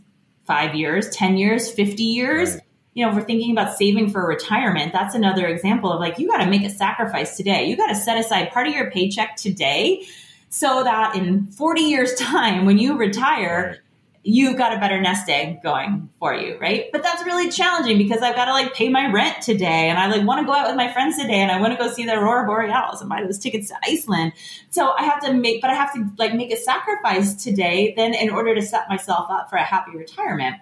five 0.45 0.77
years, 0.77 1.09
10 1.11 1.37
years, 1.37 1.71
50 1.73 2.03
years. 2.05 2.53
Right. 2.53 2.63
You 2.93 3.05
know, 3.05 3.11
if 3.11 3.17
we're 3.17 3.25
thinking 3.25 3.51
about 3.51 3.77
saving 3.77 4.11
for 4.11 4.25
retirement, 4.25 4.93
that's 4.93 5.17
another 5.17 5.49
example 5.49 5.93
of 5.93 5.99
like, 5.99 6.21
you 6.21 6.29
got 6.29 6.39
to 6.39 6.47
make 6.47 6.63
a 6.63 6.71
sacrifice 6.71 7.37
today. 7.37 7.65
You 7.65 7.77
got 7.77 7.89
to 7.89 7.97
set 7.97 8.17
aside 8.17 8.53
part 8.53 8.69
of 8.69 8.75
your 8.75 8.93
paycheck 8.93 9.35
today 9.35 10.07
so 10.51 10.85
that 10.85 11.17
in 11.17 11.49
40 11.49 11.81
years' 11.81 12.15
time, 12.19 12.65
when 12.65 12.79
you 12.79 12.97
retire, 12.97 13.83
you've 14.27 14.57
got 14.57 14.75
a 14.75 14.81
better 14.81 14.99
nest 15.01 15.29
egg 15.29 15.63
going 15.63 16.09
for 16.19 16.35
you, 16.35 16.59
right? 16.59 16.87
But 16.93 17.03
that's 17.03 17.23
really 17.27 17.51
challenging 17.51 17.99
because 17.99 18.23
I've 18.23 18.35
got 18.35 18.47
to 18.47 18.53
like 18.53 18.73
pay 18.73 18.89
my 18.89 19.13
rent 19.13 19.43
today 19.43 19.91
and 19.91 19.99
I 19.99 20.07
like 20.07 20.27
want 20.27 20.41
to 20.41 20.47
go 20.47 20.55
out 20.55 20.67
with 20.67 20.77
my 20.77 20.91
friends 20.91 21.19
today 21.19 21.35
and 21.35 21.53
I 21.53 21.61
want 21.61 21.75
to 21.75 21.79
go 21.79 21.93
see 21.93 22.07
the 22.07 22.15
Aurora 22.15 22.47
Borealis 22.47 23.03
and 23.03 23.11
buy 23.11 23.23
those 23.23 23.39
tickets 23.39 23.69
to 23.69 23.77
Iceland. 23.85 24.33
So 24.71 24.93
I 24.93 25.03
have 25.05 25.21
to 25.25 25.35
make, 25.35 25.61
but 25.61 25.69
I 25.69 25.75
have 25.75 25.93
to 25.93 26.09
like 26.19 26.35
make 26.35 26.51
a 26.51 26.57
sacrifice 26.57 27.35
today 27.45 27.93
then 27.97 28.15
in 28.15 28.31
order 28.31 28.55
to 28.55 28.63
set 28.63 28.89
myself 28.89 29.27
up 29.31 29.51
for 29.51 29.57
a 29.57 29.63
happy 29.63 29.95
retirement. 29.95 30.57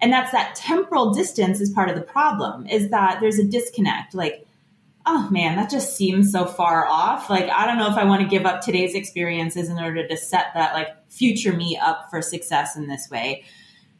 And 0.00 0.12
that's 0.12 0.30
that 0.30 0.54
temporal 0.54 1.12
distance 1.12 1.60
is 1.60 1.70
part 1.70 1.88
of 1.88 1.96
the 1.96 2.02
problem 2.02 2.66
is 2.68 2.90
that 2.90 3.18
there's 3.20 3.40
a 3.40 3.44
disconnect. 3.44 4.14
Like 4.14 4.46
oh 5.06 5.28
man, 5.30 5.56
that 5.56 5.70
just 5.70 5.96
seems 5.96 6.32
so 6.32 6.44
far 6.44 6.84
off. 6.84 7.30
Like, 7.30 7.48
I 7.48 7.64
don't 7.64 7.78
know 7.78 7.88
if 7.88 7.96
I 7.96 8.04
want 8.04 8.22
to 8.22 8.28
give 8.28 8.44
up 8.44 8.60
today's 8.60 8.96
experiences 8.96 9.68
in 9.68 9.78
order 9.78 10.06
to 10.06 10.16
set 10.16 10.46
that 10.54 10.74
like 10.74 10.88
future 11.16 11.52
me 11.52 11.78
up 11.80 12.08
for 12.10 12.22
success 12.22 12.76
in 12.76 12.88
this 12.88 13.08
way. 13.10 13.44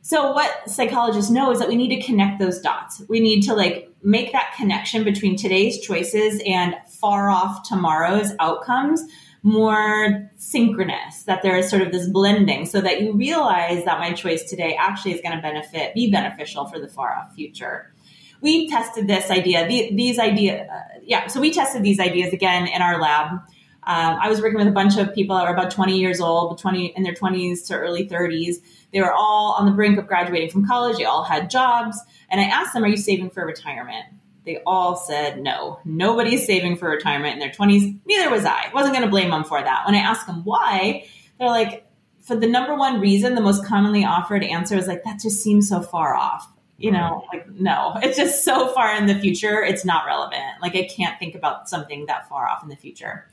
So 0.03 0.33
what 0.33 0.71
psychologists 0.71 1.31
know 1.31 1.51
is 1.51 1.59
that 1.59 1.69
we 1.69 1.75
need 1.75 2.01
to 2.01 2.07
connect 2.07 2.39
those 2.39 2.61
dots. 2.61 3.03
We 3.09 3.19
need 3.19 3.43
to 3.43 3.55
like 3.55 3.91
make 4.03 4.33
that 4.33 4.55
connection 4.57 5.03
between 5.03 5.37
today's 5.37 5.81
choices 5.81 6.41
and 6.47 6.77
far 6.89 7.29
off 7.29 7.69
tomorrow's 7.69 8.33
outcomes 8.39 9.03
more 9.43 10.31
synchronous, 10.37 11.23
that 11.25 11.43
there 11.43 11.57
is 11.57 11.71
sort 11.71 11.83
of 11.83 11.93
this 11.93 12.09
blending 12.09 12.67
so 12.67 12.81
that 12.81 13.01
you 13.01 13.13
realize 13.13 13.85
that 13.85 14.01
my 14.01 14.13
choice 14.13 14.43
today 14.45 14.77
actually 14.79 15.13
is 15.13 15.21
going 15.21 15.37
to 15.37 15.43
benefit, 15.43 15.95
be 15.95 16.11
beneficial 16.11 16.67
for 16.67 16.81
the 16.81 16.89
far 16.89 17.17
off 17.17 17.33
future 17.35 17.93
we 18.41 18.69
tested 18.69 19.09
this 19.09 19.31
idea, 19.31 19.67
these 19.67 20.19
idea, 20.19 20.67
uh, 20.71 20.99
yeah. 21.03 21.27
So 21.27 21.41
we 21.41 21.53
tested 21.53 21.83
these 21.83 21.99
ideas 21.99 22.33
again 22.33 22.67
in 22.69 22.83
our 22.83 23.01
lab. 23.01 23.41
Um, 23.87 24.19
I 24.21 24.29
was 24.29 24.41
working 24.41 24.59
with 24.59 24.67
a 24.67 24.73
bunch 24.73 24.97
of 24.99 25.15
people 25.15 25.37
that 25.37 25.45
were 25.45 25.55
about 25.55 25.71
20 25.71 25.97
years 25.97 26.21
old, 26.21 26.59
20 26.59 26.87
in 26.97 27.03
their 27.05 27.15
20s 27.15 27.67
to 27.69 27.75
early 27.75 28.09
30s. 28.09 28.57
They 28.93 29.01
were 29.01 29.13
all 29.13 29.55
on 29.59 29.67
the 29.67 29.73
brink 29.73 29.99
of 29.99 30.07
graduating 30.09 30.51
from 30.51 30.67
college. 30.67 30.97
They 30.99 31.05
all 31.05 31.23
had 31.23 31.51
jobs, 31.51 31.99
and 32.29 32.41
I 32.41 32.45
asked 32.45 32.75
them, 32.75 32.83
"Are 32.83 32.89
you 32.89 32.97
saving 32.97 33.31
for 33.31 33.47
retirement?" 33.47 34.07
They 34.45 34.63
all 34.65 34.97
said 34.97 35.43
no. 35.43 35.81
Nobody's 35.85 36.47
saving 36.47 36.77
for 36.77 36.89
retirement 36.89 37.35
in 37.35 37.41
their 37.41 37.51
20s. 37.51 37.99
Neither 38.07 38.31
was 38.31 38.45
I. 38.45 38.71
wasn't 38.73 38.95
going 38.95 39.05
to 39.05 39.11
blame 39.11 39.31
them 39.31 39.43
for 39.45 39.61
that. 39.61 39.85
When 39.85 39.97
I 39.97 39.99
asked 39.99 40.29
them 40.29 40.45
why, 40.45 41.05
they're 41.39 41.49
like, 41.49 41.85
for 42.23 42.37
the 42.37 42.47
number 42.47 42.75
one 42.77 43.01
reason, 43.01 43.35
the 43.35 43.41
most 43.41 43.65
commonly 43.67 44.05
offered 44.05 44.45
answer 44.45 44.77
is 44.77 44.87
like, 44.87 45.03
that 45.03 45.21
just 45.21 45.43
seems 45.43 45.69
so 45.69 45.83
far 45.83 46.15
off. 46.15 46.49
You 46.79 46.93
know, 46.93 47.25
like, 47.33 47.49
no, 47.51 47.95
it's 48.03 48.19
just 48.19 48.45
so 48.45 48.69
far 48.75 48.95
in 48.95 49.07
the 49.07 49.15
future, 49.15 49.63
it's 49.63 49.85
not 49.85 50.05
relevant. 50.05 50.61
Like, 50.61 50.77
I 50.77 50.87
can't 50.87 51.19
think 51.19 51.35
about 51.35 51.71
something 51.71 52.05
that 52.07 52.29
far 52.29 52.47
off 52.47 52.63
in 52.63 52.69
the 52.69 52.77
future. 52.77 53.31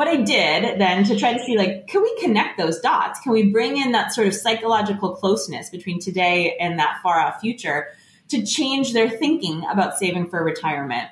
What 0.00 0.08
I 0.08 0.16
did 0.16 0.80
then 0.80 1.04
to 1.04 1.18
try 1.18 1.34
to 1.34 1.44
see, 1.44 1.58
like, 1.58 1.86
can 1.86 2.00
we 2.00 2.18
connect 2.22 2.56
those 2.56 2.80
dots? 2.80 3.20
Can 3.20 3.32
we 3.32 3.50
bring 3.52 3.76
in 3.76 3.92
that 3.92 4.14
sort 4.14 4.28
of 4.28 4.34
psychological 4.34 5.14
closeness 5.14 5.68
between 5.68 6.00
today 6.00 6.56
and 6.58 6.78
that 6.78 7.00
far 7.02 7.20
off 7.20 7.42
future 7.42 7.88
to 8.28 8.42
change 8.42 8.94
their 8.94 9.10
thinking 9.10 9.62
about 9.70 9.98
saving 9.98 10.30
for 10.30 10.42
retirement? 10.42 11.10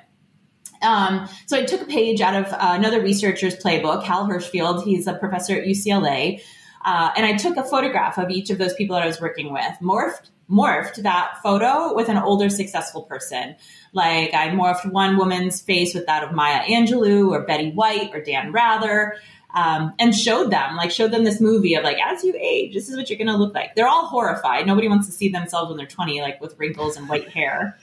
Um, 0.81 1.29
so 1.45 1.55
I 1.55 1.65
took 1.65 1.81
a 1.81 1.85
page 1.85 2.19
out 2.19 2.33
of 2.33 2.51
uh, 2.51 2.57
another 2.61 2.99
researcher's 2.99 3.55
playbook, 3.55 4.01
Hal 4.05 4.27
Hershfield. 4.27 4.83
He's 4.83 5.05
a 5.05 5.13
professor 5.13 5.55
at 5.55 5.65
UCLA. 5.65 6.41
Uh, 6.83 7.11
and 7.15 7.27
I 7.27 7.37
took 7.37 7.57
a 7.57 7.63
photograph 7.63 8.17
of 8.17 8.31
each 8.31 8.49
of 8.49 8.57
those 8.57 8.73
people 8.73 8.95
that 8.95 9.03
I 9.03 9.07
was 9.07 9.21
working 9.21 9.53
with, 9.53 9.77
morphed 9.83 10.31
morphed 10.49 11.03
that 11.03 11.37
photo 11.43 11.93
with 11.93 12.09
an 12.09 12.17
older 12.17 12.49
successful 12.49 13.03
person. 13.03 13.55
Like 13.93 14.33
I 14.33 14.49
morphed 14.49 14.91
one 14.91 15.17
woman's 15.17 15.61
face 15.61 15.93
with 15.93 16.05
that 16.07 16.23
of 16.23 16.31
Maya 16.31 16.61
Angelou 16.63 17.29
or 17.29 17.43
Betty 17.43 17.71
White 17.71 18.11
or 18.13 18.21
Dan 18.21 18.51
Rather. 18.51 19.15
Um, 19.51 19.93
and 19.97 20.15
showed 20.15 20.51
them, 20.51 20.75
like, 20.75 20.91
showed 20.91 21.09
them 21.09 21.23
this 21.23 21.41
movie 21.41 21.73
of 21.73 21.83
like, 21.83 21.97
as 21.97 22.23
you 22.23 22.35
age, 22.39 22.75
this 22.75 22.87
is 22.87 22.95
what 22.95 23.09
you're 23.09 23.17
going 23.17 23.29
to 23.29 23.35
look 23.35 23.55
like. 23.55 23.73
They're 23.73 23.87
all 23.87 24.05
horrified. 24.05 24.67
Nobody 24.67 24.87
wants 24.87 25.07
to 25.07 25.11
see 25.11 25.29
themselves 25.29 25.69
when 25.69 25.77
they're 25.77 25.87
20, 25.87 26.21
like 26.21 26.39
with 26.39 26.53
wrinkles 26.59 26.97
and 26.97 27.09
white 27.09 27.29
hair. 27.29 27.75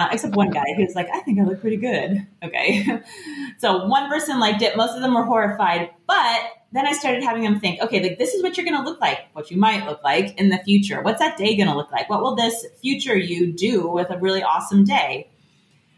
Uh, 0.00 0.08
except 0.10 0.34
one 0.34 0.50
guy 0.50 0.64
who's 0.76 0.94
like, 0.94 1.08
I 1.12 1.20
think 1.20 1.38
I 1.38 1.44
look 1.44 1.60
pretty 1.60 1.76
good. 1.76 2.26
Okay. 2.42 2.86
so 3.58 3.84
one 3.84 4.08
person 4.08 4.40
liked 4.40 4.62
it. 4.62 4.78
Most 4.78 4.94
of 4.94 5.02
them 5.02 5.12
were 5.12 5.24
horrified, 5.24 5.90
but 6.06 6.40
then 6.74 6.88
I 6.88 6.92
started 6.92 7.22
having 7.22 7.44
them 7.44 7.60
think, 7.60 7.80
okay, 7.80 8.02
like 8.02 8.18
this 8.18 8.34
is 8.34 8.42
what 8.42 8.56
you're 8.56 8.66
going 8.66 8.76
to 8.76 8.82
look 8.82 9.00
like, 9.00 9.20
what 9.32 9.48
you 9.48 9.56
might 9.56 9.86
look 9.86 10.02
like 10.02 10.36
in 10.40 10.48
the 10.48 10.58
future. 10.58 11.00
What's 11.02 11.20
that 11.20 11.38
day 11.38 11.56
going 11.56 11.68
to 11.68 11.76
look 11.76 11.92
like? 11.92 12.10
What 12.10 12.20
will 12.20 12.34
this 12.34 12.66
future 12.82 13.16
you 13.16 13.52
do 13.52 13.88
with 13.88 14.10
a 14.10 14.18
really 14.18 14.42
awesome 14.42 14.84
day? 14.84 15.30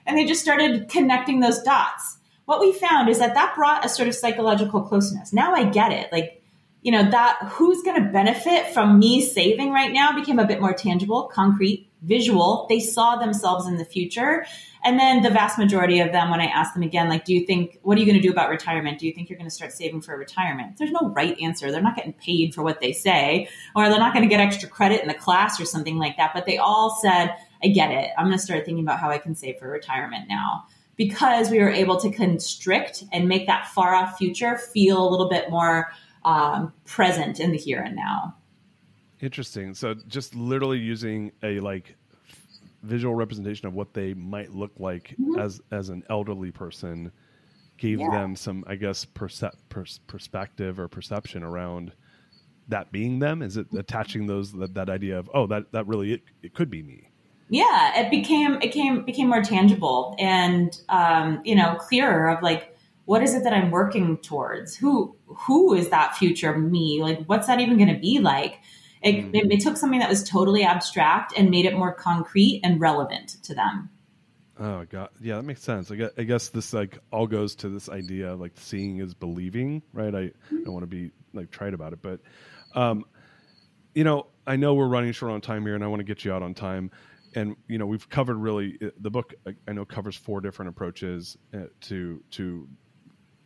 And 0.04 0.18
they 0.18 0.26
just 0.26 0.42
started 0.42 0.90
connecting 0.90 1.40
those 1.40 1.62
dots. 1.62 2.18
What 2.44 2.60
we 2.60 2.72
found 2.72 3.08
is 3.08 3.18
that 3.20 3.32
that 3.32 3.54
brought 3.56 3.86
a 3.86 3.88
sort 3.88 4.06
of 4.06 4.14
psychological 4.14 4.82
closeness. 4.82 5.32
Now 5.32 5.54
I 5.54 5.64
get 5.64 5.92
it. 5.92 6.12
Like, 6.12 6.42
you 6.82 6.92
know, 6.92 7.10
that 7.10 7.38
who's 7.52 7.82
going 7.82 8.00
to 8.04 8.12
benefit 8.12 8.74
from 8.74 8.98
me 8.98 9.22
saving 9.22 9.72
right 9.72 9.92
now 9.92 10.12
became 10.12 10.38
a 10.38 10.46
bit 10.46 10.60
more 10.60 10.74
tangible, 10.74 11.24
concrete, 11.24 11.85
visual. 12.02 12.66
They 12.68 12.80
saw 12.80 13.16
themselves 13.16 13.66
in 13.66 13.78
the 13.78 13.84
future 13.84 14.46
and 14.86 15.00
then 15.00 15.22
the 15.22 15.30
vast 15.30 15.58
majority 15.58 15.98
of 15.98 16.12
them, 16.12 16.30
when 16.30 16.40
I 16.40 16.44
ask 16.44 16.72
them 16.72 16.84
again, 16.84 17.08
like, 17.08 17.24
do 17.24 17.34
you 17.34 17.44
think, 17.44 17.80
what 17.82 17.98
are 17.98 18.00
you 18.00 18.06
going 18.06 18.20
to 18.20 18.22
do 18.22 18.30
about 18.30 18.50
retirement? 18.50 19.00
Do 19.00 19.06
you 19.08 19.12
think 19.12 19.28
you're 19.28 19.36
going 19.36 19.50
to 19.50 19.54
start 19.54 19.72
saving 19.72 20.02
for 20.02 20.16
retirement? 20.16 20.78
There's 20.78 20.92
no 20.92 21.10
right 21.10 21.36
answer. 21.40 21.72
They're 21.72 21.82
not 21.82 21.96
getting 21.96 22.12
paid 22.12 22.54
for 22.54 22.62
what 22.62 22.80
they 22.80 22.92
say, 22.92 23.48
or 23.74 23.88
they're 23.88 23.98
not 23.98 24.14
going 24.14 24.22
to 24.22 24.28
get 24.28 24.38
extra 24.38 24.68
credit 24.68 25.02
in 25.02 25.08
the 25.08 25.14
class 25.14 25.60
or 25.60 25.64
something 25.64 25.98
like 25.98 26.16
that. 26.18 26.30
But 26.32 26.46
they 26.46 26.58
all 26.58 26.96
said, 27.02 27.34
I 27.64 27.66
get 27.66 27.90
it. 27.90 28.10
I'm 28.16 28.26
going 28.26 28.38
to 28.38 28.42
start 28.42 28.64
thinking 28.64 28.84
about 28.84 29.00
how 29.00 29.10
I 29.10 29.18
can 29.18 29.34
save 29.34 29.58
for 29.58 29.68
retirement 29.68 30.28
now. 30.28 30.66
Because 30.94 31.50
we 31.50 31.58
were 31.58 31.68
able 31.68 31.98
to 31.98 32.10
constrict 32.12 33.02
and 33.12 33.28
make 33.28 33.48
that 33.48 33.66
far 33.66 33.92
off 33.92 34.16
future 34.16 34.56
feel 34.56 35.04
a 35.04 35.10
little 35.10 35.28
bit 35.28 35.50
more 35.50 35.90
um, 36.24 36.72
present 36.84 37.40
in 37.40 37.50
the 37.50 37.58
here 37.58 37.80
and 37.80 37.96
now. 37.96 38.36
Interesting. 39.20 39.74
So 39.74 39.94
just 40.08 40.34
literally 40.34 40.78
using 40.78 41.32
a 41.42 41.60
like 41.60 41.96
visual 42.82 43.14
representation 43.14 43.66
of 43.66 43.74
what 43.74 43.92
they 43.92 44.14
might 44.14 44.54
look 44.54 44.72
like 44.78 45.14
mm-hmm. 45.20 45.38
as 45.38 45.60
as 45.70 45.88
an 45.88 46.02
elderly 46.08 46.50
person 46.50 47.10
gave 47.78 48.00
yeah. 48.00 48.10
them 48.10 48.36
some 48.36 48.64
i 48.66 48.74
guess 48.74 49.04
pers- 49.04 50.00
perspective 50.06 50.78
or 50.78 50.88
perception 50.88 51.42
around 51.42 51.92
that 52.68 52.90
being 52.92 53.18
them 53.18 53.42
is 53.42 53.56
it 53.56 53.66
attaching 53.76 54.26
those 54.26 54.52
that, 54.52 54.72
that 54.74 54.88
idea 54.88 55.18
of 55.18 55.28
oh 55.34 55.46
that 55.46 55.70
that 55.72 55.86
really 55.86 56.14
it, 56.14 56.22
it 56.42 56.54
could 56.54 56.70
be 56.70 56.82
me 56.82 57.10
yeah 57.48 57.98
it 58.00 58.10
became 58.10 58.54
it 58.62 58.72
came 58.72 59.04
became 59.04 59.28
more 59.28 59.42
tangible 59.42 60.16
and 60.18 60.80
um, 60.88 61.40
you 61.44 61.54
know 61.54 61.74
clearer 61.76 62.28
of 62.28 62.42
like 62.42 62.76
what 63.04 63.22
is 63.22 63.34
it 63.34 63.44
that 63.44 63.52
i'm 63.52 63.70
working 63.70 64.16
towards 64.18 64.76
who 64.76 65.14
who 65.26 65.74
is 65.74 65.90
that 65.90 66.16
future 66.16 66.56
me 66.56 67.00
like 67.02 67.24
what's 67.26 67.46
that 67.46 67.60
even 67.60 67.76
going 67.76 67.92
to 67.92 68.00
be 68.00 68.18
like 68.18 68.60
it, 69.06 69.14
mm. 69.14 69.34
it, 69.34 69.52
it, 69.52 69.60
took 69.60 69.76
something 69.76 70.00
that 70.00 70.08
was 70.08 70.28
totally 70.28 70.64
abstract 70.64 71.32
and 71.36 71.50
made 71.50 71.64
it 71.64 71.74
more 71.74 71.92
concrete 71.92 72.60
and 72.64 72.80
relevant 72.80 73.36
to 73.44 73.54
them. 73.54 73.90
Oh 74.58 74.84
god, 74.90 75.10
yeah, 75.20 75.36
that 75.36 75.42
makes 75.42 75.62
sense. 75.62 75.90
I 75.90 75.96
guess, 75.96 76.10
I 76.16 76.22
guess 76.22 76.48
this 76.48 76.72
like 76.72 76.98
all 77.12 77.26
goes 77.26 77.56
to 77.56 77.68
this 77.68 77.88
idea 77.88 78.32
of 78.32 78.40
like 78.40 78.52
seeing 78.56 78.98
is 78.98 79.14
believing, 79.14 79.82
right? 79.92 80.14
I 80.14 80.18
mm-hmm. 80.18 80.64
don't 80.64 80.72
want 80.72 80.82
to 80.84 80.88
be 80.88 81.10
like 81.34 81.50
trite 81.50 81.74
about 81.74 81.92
it, 81.92 82.00
but 82.00 82.20
um, 82.74 83.04
you 83.94 84.04
know, 84.04 84.26
I 84.46 84.56
know 84.56 84.74
we're 84.74 84.88
running 84.88 85.12
short 85.12 85.32
on 85.32 85.40
time 85.40 85.62
here, 85.62 85.74
and 85.74 85.84
I 85.84 85.88
want 85.88 86.00
to 86.00 86.04
get 86.04 86.24
you 86.24 86.32
out 86.32 86.42
on 86.42 86.54
time. 86.54 86.90
And 87.34 87.56
you 87.68 87.76
know, 87.76 87.86
we've 87.86 88.08
covered 88.08 88.36
really 88.36 88.78
the 88.98 89.10
book. 89.10 89.34
I 89.68 89.72
know 89.72 89.84
covers 89.84 90.16
four 90.16 90.40
different 90.40 90.70
approaches 90.70 91.36
uh, 91.52 91.64
to 91.82 92.22
to 92.32 92.66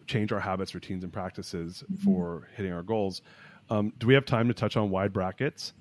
change 0.07 0.33
our 0.33 0.41
habits, 0.41 0.75
routines, 0.75 1.03
and 1.03 1.13
practices 1.13 1.83
mm-hmm. 1.83 2.05
for 2.05 2.49
hitting 2.57 2.73
our 2.73 2.83
goals. 2.83 3.23
Um, 3.71 3.93
do 3.99 4.07
we 4.07 4.15
have 4.15 4.27
time 4.27 4.49
to 4.49 4.55
touch 4.55 4.77
on 4.77 4.91
wide 4.91 5.13
brackets? 5.13 5.73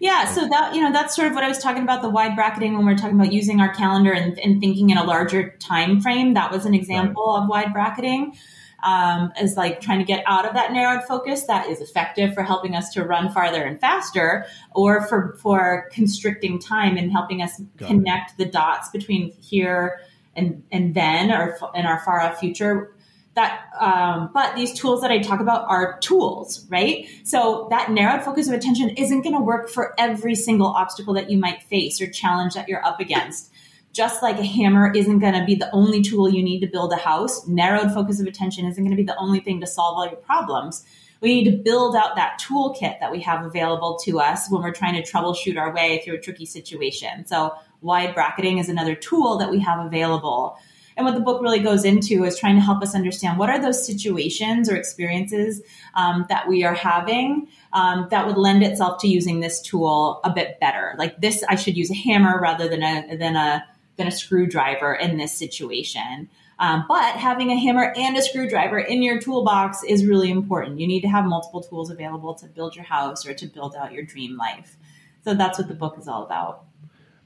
Yeah, 0.00 0.24
so 0.24 0.48
that 0.48 0.74
you 0.74 0.80
know 0.80 0.90
that's 0.90 1.14
sort 1.14 1.28
of 1.28 1.34
what 1.34 1.44
I 1.44 1.48
was 1.48 1.58
talking 1.58 1.82
about 1.82 2.00
the 2.00 2.08
wide 2.08 2.34
bracketing 2.34 2.74
when 2.74 2.86
we 2.86 2.92
are 2.92 2.96
talking 2.96 3.20
about 3.20 3.32
using 3.32 3.60
our 3.60 3.72
calendar 3.72 4.12
and, 4.12 4.38
and, 4.38 4.58
thinking 4.58 4.88
in 4.88 4.96
a 4.96 5.04
larger 5.04 5.50
time 5.60 6.00
frame. 6.00 6.34
That 6.34 6.50
was 6.50 6.64
an 6.64 6.72
example 6.74 7.34
right. 7.34 7.42
of 7.42 7.48
wide 7.48 7.72
bracketing. 7.72 8.34
Um, 8.82 9.30
as 9.36 9.58
like 9.58 9.82
trying 9.82 9.98
to 9.98 10.06
get 10.06 10.24
out 10.26 10.46
of 10.46 10.54
that 10.54 10.72
narrowed 10.72 11.04
focus 11.04 11.44
that 11.44 11.68
is 11.68 11.82
effective 11.82 12.32
for 12.32 12.42
helping 12.42 12.74
us 12.74 12.94
to 12.94 13.04
run 13.04 13.30
farther 13.30 13.62
and 13.62 13.78
faster, 13.78 14.46
or 14.74 15.06
for 15.06 15.36
for 15.42 15.90
constricting 15.92 16.58
time 16.58 16.96
and 16.96 17.12
helping 17.12 17.42
us 17.42 17.60
Got 17.76 17.88
connect 17.88 18.32
it. 18.32 18.36
the 18.38 18.46
dots 18.46 18.88
between 18.88 19.32
here 19.42 20.00
and 20.34 20.64
and 20.72 20.94
then, 20.94 21.30
or 21.30 21.58
in 21.74 21.84
our 21.84 22.00
far 22.00 22.20
off 22.22 22.40
future 22.40 22.94
that 23.34 23.66
um, 23.78 24.30
but 24.34 24.56
these 24.56 24.72
tools 24.72 25.00
that 25.02 25.10
i 25.10 25.18
talk 25.18 25.40
about 25.40 25.68
are 25.68 25.98
tools 26.00 26.66
right? 26.70 27.08
So 27.24 27.66
that 27.70 27.90
narrowed 27.90 28.24
focus 28.24 28.48
of 28.48 28.54
attention 28.54 28.90
isn't 28.90 29.22
going 29.22 29.34
to 29.34 29.40
work 29.40 29.68
for 29.68 29.94
every 29.98 30.34
single 30.34 30.68
obstacle 30.68 31.14
that 31.14 31.30
you 31.30 31.38
might 31.38 31.62
face 31.64 32.00
or 32.00 32.08
challenge 32.08 32.54
that 32.54 32.68
you're 32.68 32.84
up 32.84 33.00
against. 33.00 33.52
Just 33.92 34.22
like 34.22 34.38
a 34.38 34.44
hammer 34.44 34.92
isn't 34.94 35.18
going 35.18 35.34
to 35.34 35.44
be 35.44 35.56
the 35.56 35.70
only 35.72 36.00
tool 36.00 36.28
you 36.28 36.42
need 36.42 36.60
to 36.60 36.68
build 36.68 36.92
a 36.92 36.96
house 36.96 37.46
narrowed 37.48 37.92
focus 37.92 38.20
of 38.20 38.26
attention 38.26 38.64
isn't 38.66 38.82
going 38.82 38.96
to 38.96 38.96
be 38.96 39.06
the 39.06 39.16
only 39.16 39.40
thing 39.40 39.60
to 39.60 39.66
solve 39.66 39.96
all 39.98 40.06
your 40.06 40.16
problems. 40.16 40.84
We 41.20 41.34
need 41.34 41.50
to 41.50 41.56
build 41.56 41.96
out 41.96 42.14
that 42.14 42.40
toolkit 42.40 43.00
that 43.00 43.10
we 43.10 43.20
have 43.22 43.44
available 43.44 43.98
to 44.04 44.20
us 44.20 44.48
when 44.48 44.62
we're 44.62 44.72
trying 44.72 44.94
to 44.94 45.02
troubleshoot 45.02 45.58
our 45.58 45.74
way 45.74 46.00
through 46.04 46.14
a 46.14 46.20
tricky 46.20 46.46
situation. 46.46 47.26
So 47.26 47.54
wide 47.82 48.14
bracketing 48.14 48.58
is 48.58 48.68
another 48.68 48.94
tool 48.94 49.36
that 49.38 49.50
we 49.50 49.58
have 49.58 49.84
available 49.84 50.56
and 51.00 51.06
what 51.06 51.14
the 51.14 51.24
book 51.24 51.40
really 51.40 51.60
goes 51.60 51.86
into 51.86 52.24
is 52.24 52.38
trying 52.38 52.56
to 52.56 52.60
help 52.60 52.82
us 52.82 52.94
understand 52.94 53.38
what 53.38 53.48
are 53.48 53.58
those 53.58 53.86
situations 53.86 54.68
or 54.68 54.76
experiences 54.76 55.62
um, 55.94 56.26
that 56.28 56.46
we 56.46 56.62
are 56.62 56.74
having 56.74 57.48
um, 57.72 58.06
that 58.10 58.26
would 58.26 58.36
lend 58.36 58.62
itself 58.62 59.00
to 59.00 59.08
using 59.08 59.40
this 59.40 59.62
tool 59.62 60.20
a 60.24 60.30
bit 60.30 60.60
better. 60.60 60.94
Like 60.98 61.18
this, 61.18 61.42
I 61.48 61.54
should 61.54 61.74
use 61.74 61.90
a 61.90 61.94
hammer 61.94 62.38
rather 62.38 62.68
than 62.68 62.82
a 62.82 63.16
than 63.16 63.34
a 63.34 63.64
than 63.96 64.08
a 64.08 64.10
screwdriver 64.10 64.94
in 64.94 65.16
this 65.16 65.32
situation. 65.32 66.28
Um, 66.58 66.84
but 66.86 67.16
having 67.16 67.50
a 67.50 67.56
hammer 67.58 67.94
and 67.96 68.14
a 68.18 68.22
screwdriver 68.22 68.78
in 68.78 69.02
your 69.02 69.18
toolbox 69.18 69.82
is 69.82 70.04
really 70.04 70.30
important. 70.30 70.78
You 70.78 70.86
need 70.86 71.00
to 71.00 71.08
have 71.08 71.24
multiple 71.24 71.62
tools 71.62 71.88
available 71.88 72.34
to 72.34 72.46
build 72.46 72.76
your 72.76 72.84
house 72.84 73.24
or 73.24 73.32
to 73.32 73.46
build 73.46 73.74
out 73.74 73.92
your 73.92 74.02
dream 74.02 74.36
life. 74.36 74.76
So 75.24 75.32
that's 75.32 75.58
what 75.58 75.68
the 75.68 75.74
book 75.74 75.96
is 75.98 76.06
all 76.06 76.24
about. 76.24 76.64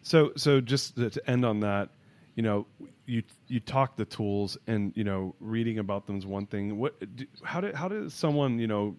So, 0.03 0.31
so 0.37 0.61
just 0.61 0.95
to 0.95 1.21
end 1.27 1.45
on 1.45 1.61
that, 1.61 1.89
you 2.37 2.45
know, 2.45 2.67
you 3.07 3.23
you 3.49 3.61
talk 3.61 3.97
the 3.97 4.05
tools, 4.05 4.57
and 4.67 4.93
you 4.97 5.05
know, 5.05 5.35
reading 5.41 5.79
about 5.79 6.07
them 6.07 6.17
is 6.17 6.27
one 6.27 6.47
thing. 6.47 6.79
What 6.79 6.95
how 7.43 7.61
did 7.61 7.75
how 7.75 7.89
does 7.89 8.15
someone 8.15 8.59
you 8.59 8.67
know 8.67 8.97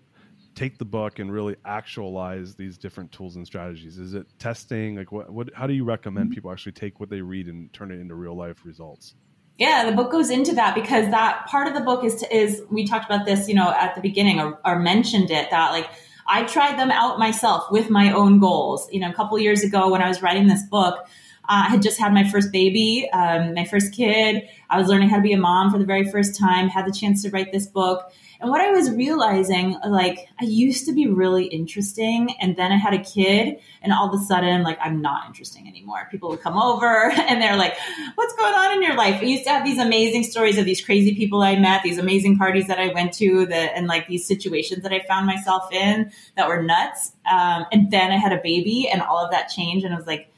take 0.55 0.77
the 0.77 0.85
book 0.85 1.19
and 1.19 1.31
really 1.31 1.55
actualize 1.65 2.55
these 2.55 2.77
different 2.77 3.11
tools 3.11 3.35
and 3.35 3.45
strategies? 3.45 3.97
Is 3.97 4.13
it 4.13 4.27
testing? 4.39 4.95
Like 4.95 5.11
what 5.11 5.31
what 5.31 5.49
how 5.53 5.67
do 5.67 5.73
you 5.73 5.83
recommend 5.83 6.27
mm-hmm. 6.27 6.35
people 6.35 6.51
actually 6.51 6.71
take 6.71 6.99
what 6.99 7.09
they 7.09 7.21
read 7.21 7.47
and 7.47 7.71
turn 7.73 7.91
it 7.91 7.99
into 7.99 8.15
real 8.15 8.35
life 8.35 8.65
results? 8.65 9.15
Yeah, 9.57 9.89
the 9.89 9.95
book 9.95 10.11
goes 10.11 10.29
into 10.29 10.53
that 10.55 10.75
because 10.75 11.09
that 11.11 11.45
part 11.47 11.67
of 11.67 11.73
the 11.73 11.79
book 11.79 12.03
is 12.03 12.15
to, 12.15 12.35
is 12.35 12.61
we 12.69 12.85
talked 12.85 13.05
about 13.05 13.25
this, 13.25 13.47
you 13.47 13.55
know, 13.55 13.71
at 13.71 13.95
the 13.95 14.01
beginning 14.01 14.39
or, 14.39 14.59
or 14.65 14.79
mentioned 14.79 15.31
it 15.31 15.49
that 15.49 15.71
like 15.71 15.89
I 16.27 16.43
tried 16.43 16.77
them 16.77 16.91
out 16.91 17.19
myself 17.19 17.71
with 17.71 17.89
my 17.89 18.11
own 18.11 18.39
goals. 18.39 18.89
You 18.91 18.99
know, 18.99 19.09
a 19.09 19.13
couple 19.13 19.37
years 19.39 19.63
ago 19.63 19.89
when 19.89 20.01
I 20.01 20.07
was 20.07 20.21
writing 20.21 20.47
this 20.47 20.63
book, 20.63 21.07
I 21.47 21.69
had 21.69 21.81
just 21.81 21.99
had 21.99 22.13
my 22.13 22.27
first 22.29 22.51
baby, 22.51 23.09
um, 23.11 23.53
my 23.53 23.65
first 23.65 23.93
kid. 23.93 24.47
I 24.69 24.79
was 24.79 24.87
learning 24.87 25.09
how 25.09 25.17
to 25.17 25.21
be 25.21 25.33
a 25.33 25.37
mom 25.37 25.71
for 25.71 25.77
the 25.77 25.85
very 25.85 26.09
first 26.09 26.37
time, 26.39 26.69
had 26.69 26.85
the 26.85 26.91
chance 26.91 27.23
to 27.23 27.29
write 27.29 27.51
this 27.51 27.67
book. 27.67 28.11
And 28.41 28.49
what 28.51 28.61
I 28.61 28.71
was 28.71 28.91
realizing, 28.91 29.77
like, 29.87 30.27
I 30.39 30.45
used 30.45 30.85
to 30.87 30.93
be 30.93 31.07
really 31.07 31.45
interesting, 31.45 32.35
and 32.41 32.55
then 32.57 32.71
I 32.71 32.75
had 32.75 32.93
a 32.93 33.01
kid, 33.01 33.59
and 33.81 33.93
all 33.93 34.13
of 34.13 34.19
a 34.19 34.23
sudden, 34.23 34.63
like, 34.63 34.77
I'm 34.81 35.01
not 35.01 35.25
interesting 35.27 35.67
anymore. 35.67 36.07
People 36.11 36.29
would 36.29 36.41
come 36.41 36.57
over 36.57 37.11
and 37.11 37.41
they're 37.41 37.55
like, 37.55 37.75
What's 38.15 38.35
going 38.35 38.53
on 38.53 38.73
in 38.73 38.83
your 38.83 38.95
life? 38.95 39.21
I 39.21 39.25
used 39.25 39.45
to 39.45 39.51
have 39.51 39.65
these 39.65 39.79
amazing 39.79 40.23
stories 40.23 40.57
of 40.57 40.65
these 40.65 40.83
crazy 40.83 41.15
people 41.15 41.41
I 41.41 41.55
met, 41.55 41.83
these 41.83 41.97
amazing 41.97 42.37
parties 42.37 42.67
that 42.67 42.79
I 42.79 42.89
went 42.89 43.13
to, 43.13 43.45
that, 43.47 43.71
and 43.75 43.87
like 43.87 44.07
these 44.07 44.27
situations 44.27 44.83
that 44.83 44.91
I 44.91 44.99
found 45.07 45.25
myself 45.25 45.71
in 45.71 46.11
that 46.35 46.47
were 46.47 46.61
nuts. 46.61 47.13
Um, 47.29 47.65
and 47.71 47.89
then 47.89 48.11
I 48.11 48.17
had 48.17 48.33
a 48.33 48.41
baby, 48.41 48.89
and 48.89 49.01
all 49.01 49.23
of 49.23 49.31
that 49.31 49.47
changed, 49.47 49.85
and 49.85 49.93
I 49.93 49.97
was 49.97 50.07
like, 50.07 50.29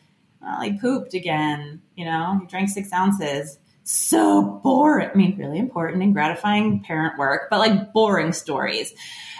well, 0.41 0.61
he 0.61 0.77
pooped 0.77 1.13
again, 1.13 1.81
you 1.95 2.05
know, 2.05 2.39
he 2.41 2.47
drank 2.47 2.69
six 2.69 2.91
ounces 2.93 3.59
so 3.87 4.59
boring. 4.63 5.09
I 5.09 5.15
mean, 5.15 5.37
really 5.37 5.59
important 5.59 6.03
and 6.03 6.13
gratifying 6.13 6.83
parent 6.83 7.17
work, 7.17 7.49
but 7.49 7.59
like 7.59 7.93
boring 7.93 8.33
stories. 8.33 8.93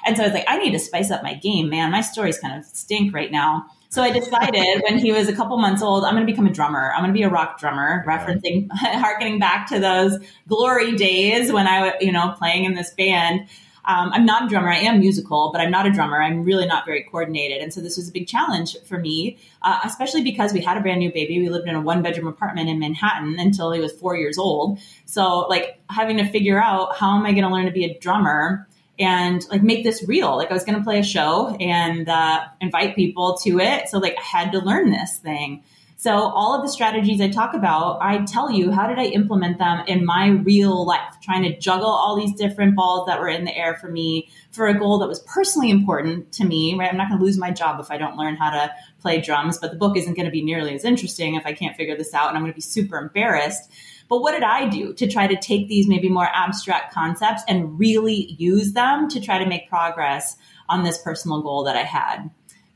And 0.05 0.15
so 0.15 0.23
I 0.23 0.27
was 0.27 0.33
like, 0.33 0.45
I 0.47 0.57
need 0.57 0.71
to 0.71 0.79
spice 0.79 1.11
up 1.11 1.21
my 1.21 1.33
game, 1.33 1.69
man. 1.69 1.91
My 1.91 1.99
stories 1.99 2.39
kind 2.39 2.57
of 2.57 2.65
stink 2.65 3.13
right 3.13 3.29
now. 3.29 3.65
So 3.89 4.01
I 4.01 4.11
decided 4.11 4.83
when 4.89 4.99
he 4.99 5.11
was 5.11 5.27
a 5.27 5.35
couple 5.35 5.57
months 5.57 5.81
old, 5.81 6.05
I'm 6.05 6.13
going 6.13 6.25
to 6.25 6.31
become 6.31 6.47
a 6.47 6.53
drummer. 6.53 6.93
I'm 6.93 7.01
going 7.01 7.13
to 7.13 7.17
be 7.17 7.23
a 7.23 7.29
rock 7.29 7.59
drummer, 7.59 8.05
referencing, 8.07 8.69
harkening 8.71 9.37
back 9.37 9.67
to 9.69 9.79
those 9.79 10.17
glory 10.47 10.95
days 10.95 11.51
when 11.51 11.67
I, 11.67 11.81
was, 11.81 11.93
you 11.99 12.13
know, 12.13 12.33
playing 12.37 12.63
in 12.63 12.73
this 12.73 12.91
band. 12.91 13.49
Um, 13.88 14.11
I'm 14.13 14.25
not 14.25 14.45
a 14.45 14.47
drummer. 14.47 14.69
I 14.69 14.79
am 14.79 14.99
musical, 14.99 15.49
but 15.51 15.61
I'm 15.61 15.71
not 15.71 15.88
a 15.88 15.91
drummer. 15.91 16.21
I'm 16.21 16.43
really 16.43 16.65
not 16.65 16.85
very 16.85 17.03
coordinated. 17.03 17.63
And 17.63 17.73
so 17.73 17.81
this 17.81 17.97
was 17.97 18.09
a 18.09 18.11
big 18.11 18.27
challenge 18.27 18.75
for 18.85 18.99
me, 18.99 19.38
uh, 19.61 19.79
especially 19.85 20.23
because 20.23 20.53
we 20.53 20.61
had 20.61 20.77
a 20.77 20.81
brand 20.81 20.99
new 20.99 21.11
baby. 21.11 21.39
We 21.39 21.49
lived 21.49 21.67
in 21.67 21.75
a 21.75 21.81
one 21.81 22.03
bedroom 22.03 22.27
apartment 22.27 22.69
in 22.69 22.79
Manhattan 22.79 23.39
until 23.39 23.71
he 23.71 23.79
was 23.79 23.93
four 23.93 24.15
years 24.15 24.38
old. 24.38 24.79
So, 25.05 25.47
like, 25.47 25.79
having 25.89 26.17
to 26.17 26.27
figure 26.27 26.61
out 26.61 26.97
how 26.97 27.17
am 27.17 27.25
I 27.25 27.31
going 27.31 27.43
to 27.43 27.49
learn 27.49 27.65
to 27.65 27.71
be 27.71 27.85
a 27.85 27.97
drummer 27.97 28.67
and 28.99 29.45
like 29.49 29.63
make 29.63 29.83
this 29.83 30.03
real. 30.07 30.35
Like 30.35 30.49
I 30.49 30.53
was 30.53 30.63
going 30.63 30.77
to 30.77 30.83
play 30.83 30.99
a 30.99 31.03
show 31.03 31.55
and 31.59 32.09
uh, 32.09 32.45
invite 32.61 32.95
people 32.95 33.38
to 33.43 33.59
it. 33.59 33.89
So 33.89 33.99
like 33.99 34.15
I 34.17 34.23
had 34.23 34.51
to 34.53 34.59
learn 34.59 34.89
this 34.89 35.17
thing. 35.17 35.63
So 35.99 36.11
all 36.11 36.53
of 36.53 36.61
the 36.61 36.71
strategies 36.71 37.19
I 37.19 37.29
talk 37.29 37.55
about, 37.55 37.97
I 38.03 38.23
tell 38.25 38.51
you 38.51 38.71
how 38.71 38.85
did 38.85 38.99
I 38.99 39.05
implement 39.05 39.57
them 39.57 39.83
in 39.87 40.05
my 40.05 40.27
real 40.27 40.85
life, 40.85 41.15
trying 41.23 41.41
to 41.41 41.57
juggle 41.57 41.89
all 41.89 42.15
these 42.15 42.35
different 42.35 42.75
balls 42.75 43.07
that 43.07 43.19
were 43.19 43.27
in 43.27 43.45
the 43.45 43.57
air 43.57 43.73
for 43.73 43.89
me 43.89 44.29
for 44.51 44.67
a 44.67 44.77
goal 44.77 44.99
that 44.99 45.07
was 45.07 45.21
personally 45.21 45.71
important 45.71 46.31
to 46.33 46.45
me, 46.45 46.75
right? 46.77 46.91
I'm 46.91 46.97
not 46.97 47.09
going 47.09 47.17
to 47.17 47.25
lose 47.25 47.39
my 47.39 47.49
job 47.49 47.79
if 47.79 47.89
I 47.89 47.97
don't 47.97 48.15
learn 48.15 48.35
how 48.35 48.51
to 48.51 48.71
play 48.99 49.19
drums, 49.21 49.57
but 49.57 49.71
the 49.71 49.77
book 49.77 49.97
isn't 49.97 50.13
going 50.13 50.27
to 50.27 50.31
be 50.31 50.43
nearly 50.43 50.75
as 50.75 50.85
interesting 50.85 51.33
if 51.33 51.47
I 51.47 51.53
can't 51.53 51.75
figure 51.75 51.97
this 51.97 52.13
out 52.13 52.27
and 52.27 52.37
I'm 52.37 52.43
going 52.43 52.53
to 52.53 52.57
be 52.57 52.61
super 52.61 52.99
embarrassed. 52.99 53.71
But 54.07 54.21
what 54.21 54.33
did 54.33 54.43
I 54.43 54.69
do 54.69 54.93
to 54.93 55.07
try 55.07 55.25
to 55.25 55.35
take 55.35 55.67
these 55.67 55.87
maybe 55.87 56.09
more 56.09 56.29
abstract 56.31 56.93
concepts 56.93 57.41
and 57.47 57.79
really 57.79 58.35
use 58.37 58.73
them 58.73 59.09
to 59.09 59.19
try 59.19 59.39
to 59.39 59.49
make 59.49 59.67
progress 59.67 60.37
on 60.69 60.83
this 60.83 61.01
personal 61.01 61.41
goal 61.41 61.63
that 61.63 61.75
I 61.75 61.83
had? 61.83 62.29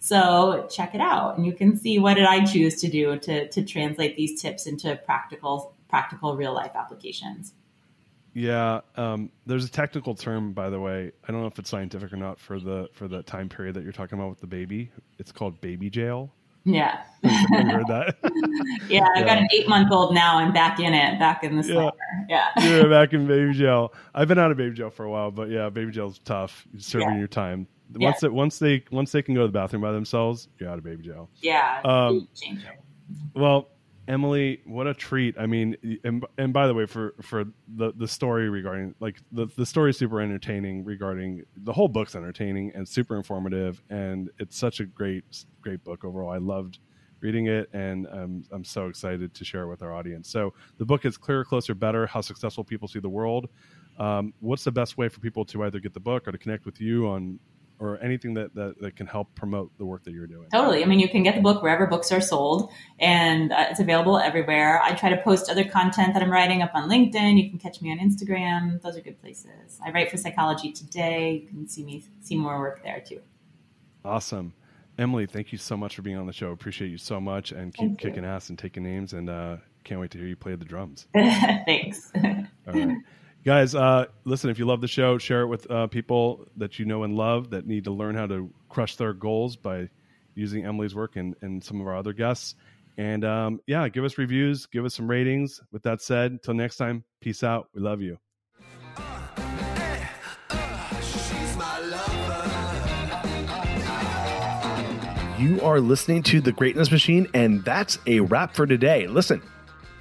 So 0.03 0.67
check 0.67 0.95
it 0.95 0.99
out, 0.99 1.37
and 1.37 1.45
you 1.45 1.53
can 1.53 1.77
see 1.77 1.99
what 1.99 2.15
did 2.15 2.25
I 2.25 2.43
choose 2.43 2.81
to 2.81 2.89
do 2.89 3.19
to 3.19 3.47
to 3.47 3.63
translate 3.63 4.17
these 4.17 4.41
tips 4.41 4.65
into 4.65 4.95
practical 5.05 5.75
practical 5.89 6.35
real 6.35 6.53
life 6.53 6.71
applications. 6.73 7.53
Yeah, 8.33 8.81
um, 8.95 9.29
there's 9.45 9.63
a 9.63 9.69
technical 9.69 10.15
term, 10.15 10.53
by 10.53 10.71
the 10.71 10.79
way. 10.79 11.11
I 11.27 11.31
don't 11.31 11.41
know 11.41 11.47
if 11.47 11.59
it's 11.59 11.69
scientific 11.69 12.11
or 12.11 12.17
not 12.17 12.39
for 12.39 12.59
the 12.59 12.89
for 12.93 13.07
the 13.07 13.21
time 13.21 13.47
period 13.47 13.75
that 13.75 13.83
you're 13.83 13.91
talking 13.91 14.17
about 14.17 14.31
with 14.31 14.41
the 14.41 14.47
baby. 14.47 14.89
It's 15.19 15.31
called 15.31 15.61
baby 15.61 15.91
jail. 15.91 16.33
Yeah, 16.63 17.03
heard 17.23 17.85
that. 17.87 18.15
yeah, 18.89 19.05
I've 19.15 19.21
yeah. 19.21 19.25
got 19.25 19.37
an 19.37 19.47
eight 19.53 19.69
month 19.69 19.91
old 19.91 20.15
now. 20.15 20.39
I'm 20.39 20.51
back 20.51 20.79
in 20.79 20.95
it, 20.95 21.19
back 21.19 21.43
in 21.43 21.57
the 21.57 21.63
summer. 21.63 21.91
Yeah, 22.27 22.47
yeah. 22.57 22.63
you're 22.69 22.89
back 22.89 23.13
in 23.13 23.27
baby 23.27 23.53
jail. 23.53 23.93
I've 24.15 24.27
been 24.27 24.39
out 24.39 24.49
of 24.49 24.57
baby 24.57 24.73
jail 24.73 24.89
for 24.89 25.05
a 25.05 25.11
while, 25.11 25.29
but 25.29 25.49
yeah, 25.49 25.69
baby 25.69 25.91
jail's 25.91 26.17
tough. 26.25 26.65
You're 26.73 26.81
serving 26.81 27.09
yeah. 27.09 27.19
your 27.19 27.27
time 27.27 27.67
once 27.95 28.23
it 28.23 28.33
once 28.33 28.59
they 28.59 28.83
once 28.91 29.11
they 29.11 29.21
can 29.21 29.35
go 29.35 29.41
to 29.41 29.47
the 29.47 29.53
bathroom 29.53 29.81
by 29.81 29.91
themselves, 29.91 30.47
you're 30.59 30.69
out 30.69 30.77
of 30.77 30.83
baby 30.83 31.03
jail. 31.03 31.29
Yeah. 31.41 31.81
Um, 31.83 32.27
well, 33.33 33.69
Emily, 34.07 34.61
what 34.65 34.87
a 34.87 34.93
treat! 34.93 35.35
I 35.37 35.45
mean, 35.45 35.75
and, 36.03 36.25
and 36.37 36.51
by 36.51 36.67
the 36.67 36.73
way, 36.73 36.85
for 36.85 37.13
for 37.21 37.45
the 37.75 37.93
the 37.95 38.07
story 38.07 38.49
regarding 38.49 38.95
like 38.99 39.21
the 39.31 39.47
the 39.57 39.65
story 39.65 39.91
is 39.91 39.97
super 39.97 40.19
entertaining 40.19 40.83
regarding 40.83 41.43
the 41.55 41.71
whole 41.71 41.87
book's 41.87 42.15
entertaining 42.15 42.71
and 42.73 42.87
super 42.87 43.15
informative, 43.15 43.81
and 43.89 44.29
it's 44.39 44.57
such 44.57 44.79
a 44.79 44.85
great 44.85 45.23
great 45.61 45.83
book 45.83 46.03
overall. 46.03 46.31
I 46.31 46.39
loved 46.39 46.79
reading 47.21 47.47
it, 47.47 47.69
and 47.73 48.07
I'm 48.07 48.43
I'm 48.51 48.63
so 48.63 48.87
excited 48.87 49.33
to 49.35 49.45
share 49.45 49.63
it 49.63 49.69
with 49.69 49.83
our 49.83 49.93
audience. 49.93 50.29
So 50.29 50.53
the 50.77 50.85
book 50.85 51.05
is 51.05 51.15
Clearer, 51.15 51.45
Closer, 51.45 51.75
Better: 51.75 52.07
How 52.07 52.21
Successful 52.21 52.63
People 52.63 52.87
See 52.87 52.99
the 52.99 53.09
World. 53.09 53.49
Um, 53.99 54.33
what's 54.39 54.63
the 54.63 54.71
best 54.71 54.97
way 54.97 55.09
for 55.09 55.19
people 55.19 55.45
to 55.45 55.63
either 55.63 55.79
get 55.79 55.93
the 55.93 55.99
book 55.99 56.27
or 56.27 56.31
to 56.31 56.37
connect 56.37 56.65
with 56.65 56.81
you 56.81 57.07
on 57.07 57.39
or 57.81 57.99
anything 58.01 58.35
that, 58.35 58.53
that, 58.53 58.79
that 58.79 58.95
can 58.95 59.07
help 59.07 59.33
promote 59.33 59.75
the 59.79 59.85
work 59.85 60.03
that 60.03 60.13
you're 60.13 60.27
doing. 60.27 60.47
Totally. 60.53 60.83
I 60.83 60.85
mean, 60.85 60.99
you 60.99 61.09
can 61.09 61.23
get 61.23 61.33
the 61.33 61.41
book 61.41 61.63
wherever 61.63 61.87
books 61.87 62.11
are 62.11 62.21
sold, 62.21 62.71
and 62.99 63.51
uh, 63.51 63.65
it's 63.71 63.79
available 63.79 64.19
everywhere. 64.19 64.79
I 64.83 64.93
try 64.93 65.09
to 65.09 65.17
post 65.17 65.49
other 65.49 65.63
content 65.63 66.13
that 66.13 66.21
I'm 66.21 66.31
writing 66.31 66.61
up 66.61 66.71
on 66.75 66.87
LinkedIn. 66.87 67.43
You 67.43 67.49
can 67.49 67.57
catch 67.57 67.81
me 67.81 67.91
on 67.91 67.97
Instagram. 67.97 68.79
Those 68.83 68.97
are 68.97 69.01
good 69.01 69.19
places. 69.19 69.79
I 69.83 69.89
write 69.89 70.11
for 70.11 70.17
Psychology 70.17 70.71
Today. 70.71 71.41
You 71.41 71.47
can 71.47 71.67
see 71.67 71.83
me 71.83 72.03
see 72.21 72.35
more 72.35 72.59
work 72.59 72.83
there 72.83 73.03
too. 73.05 73.21
Awesome. 74.05 74.53
Emily, 74.99 75.25
thank 75.25 75.51
you 75.51 75.57
so 75.57 75.75
much 75.75 75.95
for 75.95 76.03
being 76.03 76.17
on 76.17 76.27
the 76.27 76.33
show. 76.33 76.51
Appreciate 76.51 76.89
you 76.89 76.99
so 76.99 77.19
much 77.19 77.51
and 77.51 77.73
keep 77.73 77.97
kicking 77.97 78.23
ass 78.23 78.49
and 78.49 78.59
taking 78.59 78.83
names 78.83 79.13
and 79.13 79.27
uh, 79.27 79.57
can't 79.83 79.99
wait 79.99 80.11
to 80.11 80.19
hear 80.19 80.27
you 80.27 80.35
play 80.35 80.53
the 80.53 80.65
drums. 80.65 81.07
Thanks. 81.13 82.11
All 82.15 82.31
right 82.67 82.97
guys 83.43 83.73
uh, 83.73 84.05
listen 84.23 84.49
if 84.49 84.59
you 84.59 84.65
love 84.65 84.81
the 84.81 84.87
show 84.87 85.17
share 85.17 85.41
it 85.41 85.47
with 85.47 85.69
uh, 85.71 85.87
people 85.87 86.45
that 86.57 86.77
you 86.77 86.85
know 86.85 87.03
and 87.03 87.15
love 87.15 87.49
that 87.49 87.65
need 87.65 87.83
to 87.83 87.91
learn 87.91 88.15
how 88.15 88.27
to 88.27 88.51
crush 88.69 88.95
their 88.95 89.13
goals 89.13 89.55
by 89.55 89.89
using 90.35 90.65
emily's 90.65 90.93
work 90.93 91.15
and, 91.15 91.35
and 91.41 91.63
some 91.63 91.81
of 91.81 91.87
our 91.87 91.95
other 91.95 92.13
guests. 92.13 92.55
And 92.97 93.25
um, 93.25 93.59
yeah 93.67 93.87
give 93.89 94.03
us 94.03 94.17
reviews 94.17 94.65
give 94.67 94.85
us 94.85 94.95
some 94.95 95.09
ratings. 95.09 95.59
With 95.71 95.83
that 95.83 96.01
said 96.01 96.31
until 96.33 96.53
next 96.53 96.77
time 96.77 97.03
peace 97.19 97.43
out. 97.43 97.69
We 97.73 97.81
love 97.81 98.01
you. 98.01 98.17
You 105.39 105.59
are 105.61 105.79
listening 105.79 106.21
to 106.23 106.39
The 106.39 106.51
Greatness 106.51 106.91
Machine, 106.91 107.27
and 107.33 107.65
that's 107.65 107.97
a 108.05 108.19
wrap 108.19 108.53
for 108.53 108.67
today. 108.67 109.07
Listen, 109.07 109.41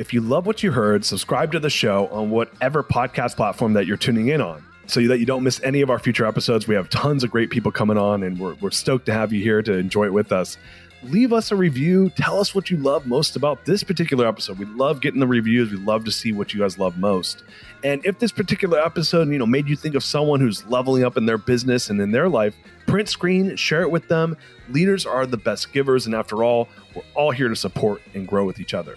if 0.01 0.14
you 0.14 0.22
love 0.22 0.46
what 0.46 0.62
you 0.62 0.72
heard, 0.72 1.05
subscribe 1.05 1.53
to 1.53 1.61
the 1.61 1.68
show 1.68 2.07
on 2.07 2.30
whatever 2.30 2.82
podcast 2.82 3.36
platform 3.36 3.74
that 3.74 3.86
you're 3.86 3.98
tuning 3.98 4.28
in 4.28 4.40
on 4.40 4.64
so 4.86 5.07
that 5.07 5.18
you 5.18 5.26
don't 5.26 5.42
miss 5.42 5.62
any 5.62 5.82
of 5.82 5.90
our 5.90 5.98
future 5.98 6.24
episodes. 6.24 6.66
We 6.66 6.74
have 6.74 6.88
tons 6.88 7.22
of 7.22 7.30
great 7.30 7.51
people 7.51 7.70
coming 7.70 7.98
on, 7.98 8.22
and 8.22 8.38
we're, 8.38 8.55
we're 8.62 8.70
stoked 8.70 9.05
to 9.07 9.12
have 9.12 9.30
you 9.30 9.42
here 9.42 9.61
to 9.61 9.74
enjoy 9.74 10.07
it 10.07 10.14
with 10.14 10.32
us. 10.32 10.57
Leave 11.03 11.34
us 11.34 11.53
a 11.53 11.57
review. 11.57 12.09
Tell 12.16 12.40
us 12.40 12.55
what 12.55 12.70
you 12.70 12.78
love 12.78 13.07
most 13.07 13.36
about 13.36 13.66
this 13.66 13.82
particular 13.82 14.26
episode. 14.26 14.59
We 14.59 14.64
love 14.64 15.03
getting 15.03 15.20
the 15.20 15.26
reviews. 15.26 15.70
We 15.70 15.76
love 15.76 16.07
to 16.07 16.11
see 16.11 16.32
what 16.32 16.55
you 16.55 16.61
guys 16.61 16.78
love 16.78 16.96
most. 16.96 17.44
And 17.84 18.03
if 18.07 18.18
this 18.18 18.32
particular 18.32 18.80
episode, 18.80 19.28
you 19.28 19.38
know, 19.38 19.44
made 19.44 19.68
you 19.68 19.76
think 19.76 19.94
of 19.94 20.03
someone 20.03 20.40
who's 20.40 20.64
leveling 20.64 21.05
up 21.05 21.18
in 21.18 21.26
their 21.26 21.38
business 21.38 21.90
and 21.90 22.01
in 22.01 22.11
their 22.11 22.30
life, 22.30 22.55
print 22.86 23.11
screen, 23.11 23.55
share 23.55 23.82
it 23.82 23.90
with 23.90 24.09
them. 24.09 24.34
Leaders 24.70 25.05
are 25.05 25.26
the 25.26 25.36
best 25.36 25.74
givers, 25.74 26.07
and 26.07 26.14
after 26.14 26.42
all, 26.42 26.70
we're 26.94 27.03
all 27.14 27.32
here 27.32 27.48
to 27.48 27.57
support 27.57 28.01
and 28.14 28.26
grow 28.26 28.46
with 28.46 28.61
each 28.61 28.72
other. 28.72 28.96